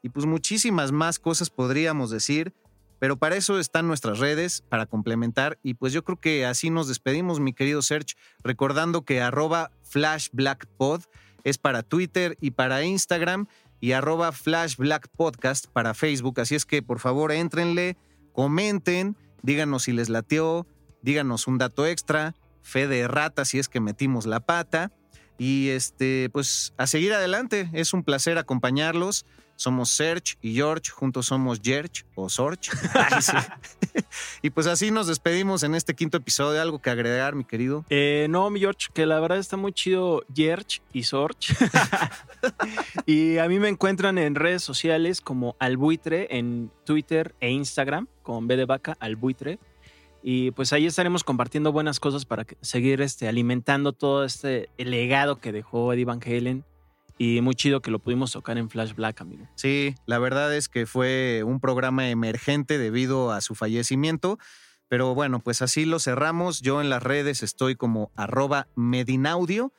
Y 0.02 0.10
pues 0.10 0.26
muchísimas 0.26 0.92
más 0.92 1.18
cosas 1.18 1.50
podríamos 1.50 2.10
decir, 2.10 2.52
pero 2.98 3.16
para 3.16 3.36
eso 3.36 3.58
están 3.58 3.86
nuestras 3.86 4.18
redes, 4.18 4.62
para 4.68 4.86
complementar. 4.86 5.58
Y 5.62 5.74
pues 5.74 5.92
yo 5.92 6.04
creo 6.04 6.20
que 6.20 6.46
así 6.46 6.70
nos 6.70 6.88
despedimos, 6.88 7.40
mi 7.40 7.52
querido 7.52 7.82
Serge, 7.82 8.16
recordando 8.42 9.02
que 9.02 9.20
arroba 9.20 9.70
flashblackpod 9.82 11.02
es 11.44 11.58
para 11.58 11.82
Twitter 11.82 12.36
y 12.40 12.52
para 12.52 12.82
Instagram 12.84 13.46
y 13.80 13.92
arroba 13.92 14.32
Flash 14.32 14.76
Black 14.76 15.08
Podcast 15.16 15.66
para 15.66 15.94
Facebook. 15.94 16.40
Así 16.40 16.54
es 16.54 16.64
que 16.64 16.82
por 16.82 16.98
favor 16.98 17.32
éntrenle, 17.32 17.96
comenten, 18.32 19.16
díganos 19.42 19.84
si 19.84 19.92
les 19.92 20.08
lateó, 20.08 20.66
díganos 21.02 21.46
un 21.46 21.58
dato 21.58 21.86
extra, 21.86 22.34
fe 22.62 22.88
de 22.88 23.06
rata 23.08 23.44
si 23.44 23.58
es 23.58 23.68
que 23.68 23.80
metimos 23.80 24.26
la 24.26 24.40
pata. 24.40 24.92
Y 25.38 25.68
este, 25.68 26.30
pues 26.32 26.74
a 26.76 26.88
seguir 26.88 27.12
adelante, 27.12 27.70
es 27.72 27.92
un 27.92 28.02
placer 28.02 28.38
acompañarlos. 28.38 29.24
Somos 29.58 29.90
Serge 29.90 30.36
y 30.40 30.54
George, 30.54 30.92
juntos 30.92 31.26
somos 31.26 31.60
George 31.60 32.04
o 32.14 32.28
Sorge. 32.28 32.70
y 34.42 34.50
pues 34.50 34.68
así 34.68 34.92
nos 34.92 35.08
despedimos 35.08 35.64
en 35.64 35.74
este 35.74 35.94
quinto 35.94 36.16
episodio. 36.16 36.62
¿Algo 36.62 36.80
que 36.80 36.90
agregar, 36.90 37.34
mi 37.34 37.42
querido? 37.42 37.84
Eh, 37.90 38.28
no, 38.30 38.48
mi 38.50 38.60
George, 38.60 38.86
que 38.94 39.04
la 39.04 39.18
verdad 39.18 39.38
está 39.38 39.56
muy 39.56 39.72
chido 39.72 40.22
George 40.32 40.80
y 40.92 41.02
Sorge. 41.02 41.56
y 43.06 43.38
a 43.38 43.48
mí 43.48 43.58
me 43.58 43.68
encuentran 43.68 44.16
en 44.18 44.36
redes 44.36 44.62
sociales 44.62 45.20
como 45.20 45.56
Albuitre 45.58 46.28
en 46.38 46.70
Twitter 46.84 47.34
e 47.40 47.50
Instagram, 47.50 48.06
con 48.22 48.46
B 48.46 48.56
de 48.56 48.64
vaca, 48.64 48.96
Albuitre. 49.00 49.58
Y 50.22 50.52
pues 50.52 50.72
ahí 50.72 50.86
estaremos 50.86 51.24
compartiendo 51.24 51.72
buenas 51.72 51.98
cosas 51.98 52.26
para 52.26 52.46
seguir 52.60 53.00
este, 53.00 53.26
alimentando 53.26 53.92
todo 53.92 54.24
este 54.24 54.70
legado 54.78 55.40
que 55.40 55.50
dejó 55.50 55.92
Eddie 55.92 56.04
Van 56.04 56.20
Halen 56.24 56.64
y 57.18 57.40
muy 57.40 57.54
chido 57.56 57.82
que 57.82 57.90
lo 57.90 57.98
pudimos 57.98 58.32
tocar 58.32 58.56
en 58.58 58.70
Flash 58.70 58.94
Black, 58.94 59.20
amigo. 59.20 59.46
Sí, 59.56 59.96
la 60.06 60.18
verdad 60.18 60.54
es 60.54 60.68
que 60.68 60.86
fue 60.86 61.42
un 61.44 61.60
programa 61.60 62.08
emergente 62.08 62.78
debido 62.78 63.32
a 63.32 63.40
su 63.40 63.54
fallecimiento. 63.54 64.38
Pero 64.88 65.14
bueno, 65.14 65.40
pues 65.40 65.60
así 65.60 65.84
lo 65.84 65.98
cerramos. 65.98 66.62
Yo 66.62 66.80
en 66.80 66.88
las 66.88 67.02
redes 67.02 67.42
estoy 67.42 67.76
como 67.76 68.10
medinaudio. 68.74 69.72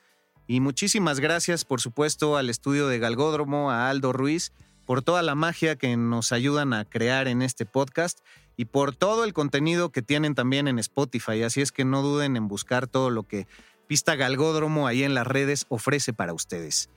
Y 0.47 0.59
muchísimas 0.59 1.19
gracias, 1.19 1.65
por 1.65 1.81
supuesto, 1.81 2.37
al 2.37 2.49
estudio 2.49 2.87
de 2.87 2.99
Galgódromo, 2.99 3.71
a 3.71 3.89
Aldo 3.89 4.13
Ruiz, 4.13 4.51
por 4.85 5.01
toda 5.01 5.21
la 5.21 5.35
magia 5.35 5.75
que 5.75 5.95
nos 5.95 6.31
ayudan 6.31 6.73
a 6.73 6.85
crear 6.85 7.27
en 7.27 7.41
este 7.41 7.65
podcast 7.65 8.19
y 8.57 8.65
por 8.65 8.95
todo 8.95 9.23
el 9.23 9.33
contenido 9.33 9.91
que 9.91 10.01
tienen 10.01 10.35
también 10.35 10.67
en 10.67 10.79
Spotify. 10.79 11.43
Así 11.43 11.61
es 11.61 11.71
que 11.71 11.85
no 11.85 12.01
duden 12.01 12.35
en 12.35 12.47
buscar 12.47 12.87
todo 12.87 13.09
lo 13.09 13.23
que 13.23 13.47
Pista 13.87 14.15
Galgódromo 14.15 14.87
ahí 14.87 15.03
en 15.03 15.13
las 15.13 15.25
redes 15.25 15.65
ofrece 15.69 16.13
para 16.13 16.33
ustedes. 16.33 16.89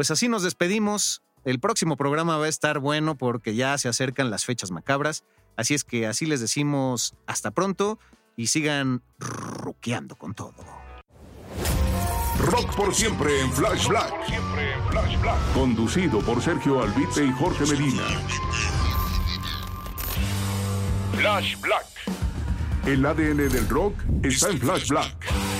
Pues 0.00 0.10
así 0.10 0.30
nos 0.30 0.42
despedimos. 0.42 1.20
El 1.44 1.60
próximo 1.60 1.98
programa 1.98 2.38
va 2.38 2.46
a 2.46 2.48
estar 2.48 2.78
bueno 2.78 3.18
porque 3.18 3.54
ya 3.54 3.76
se 3.76 3.86
acercan 3.86 4.30
las 4.30 4.46
fechas 4.46 4.70
macabras. 4.70 5.24
Así 5.58 5.74
es 5.74 5.84
que 5.84 6.06
así 6.06 6.24
les 6.24 6.40
decimos 6.40 7.14
hasta 7.26 7.50
pronto 7.50 7.98
y 8.34 8.46
sigan 8.46 9.02
ruqueando 9.18 10.16
con 10.16 10.32
todo. 10.32 10.54
Rock 12.38 12.74
por 12.76 12.94
siempre 12.94 13.42
en 13.42 13.52
Flash 13.52 13.88
Black. 13.88 14.14
Conducido 15.52 16.20
por 16.20 16.40
Sergio 16.40 16.82
Albite 16.82 17.26
y 17.26 17.32
Jorge 17.32 17.66
Medina. 17.66 18.04
Flash 21.12 21.60
Black. 21.60 21.86
El 22.86 23.04
ADN 23.04 23.50
del 23.50 23.68
rock 23.68 24.02
está 24.22 24.48
en 24.48 24.60
Flash 24.60 24.88
Black. 24.88 25.59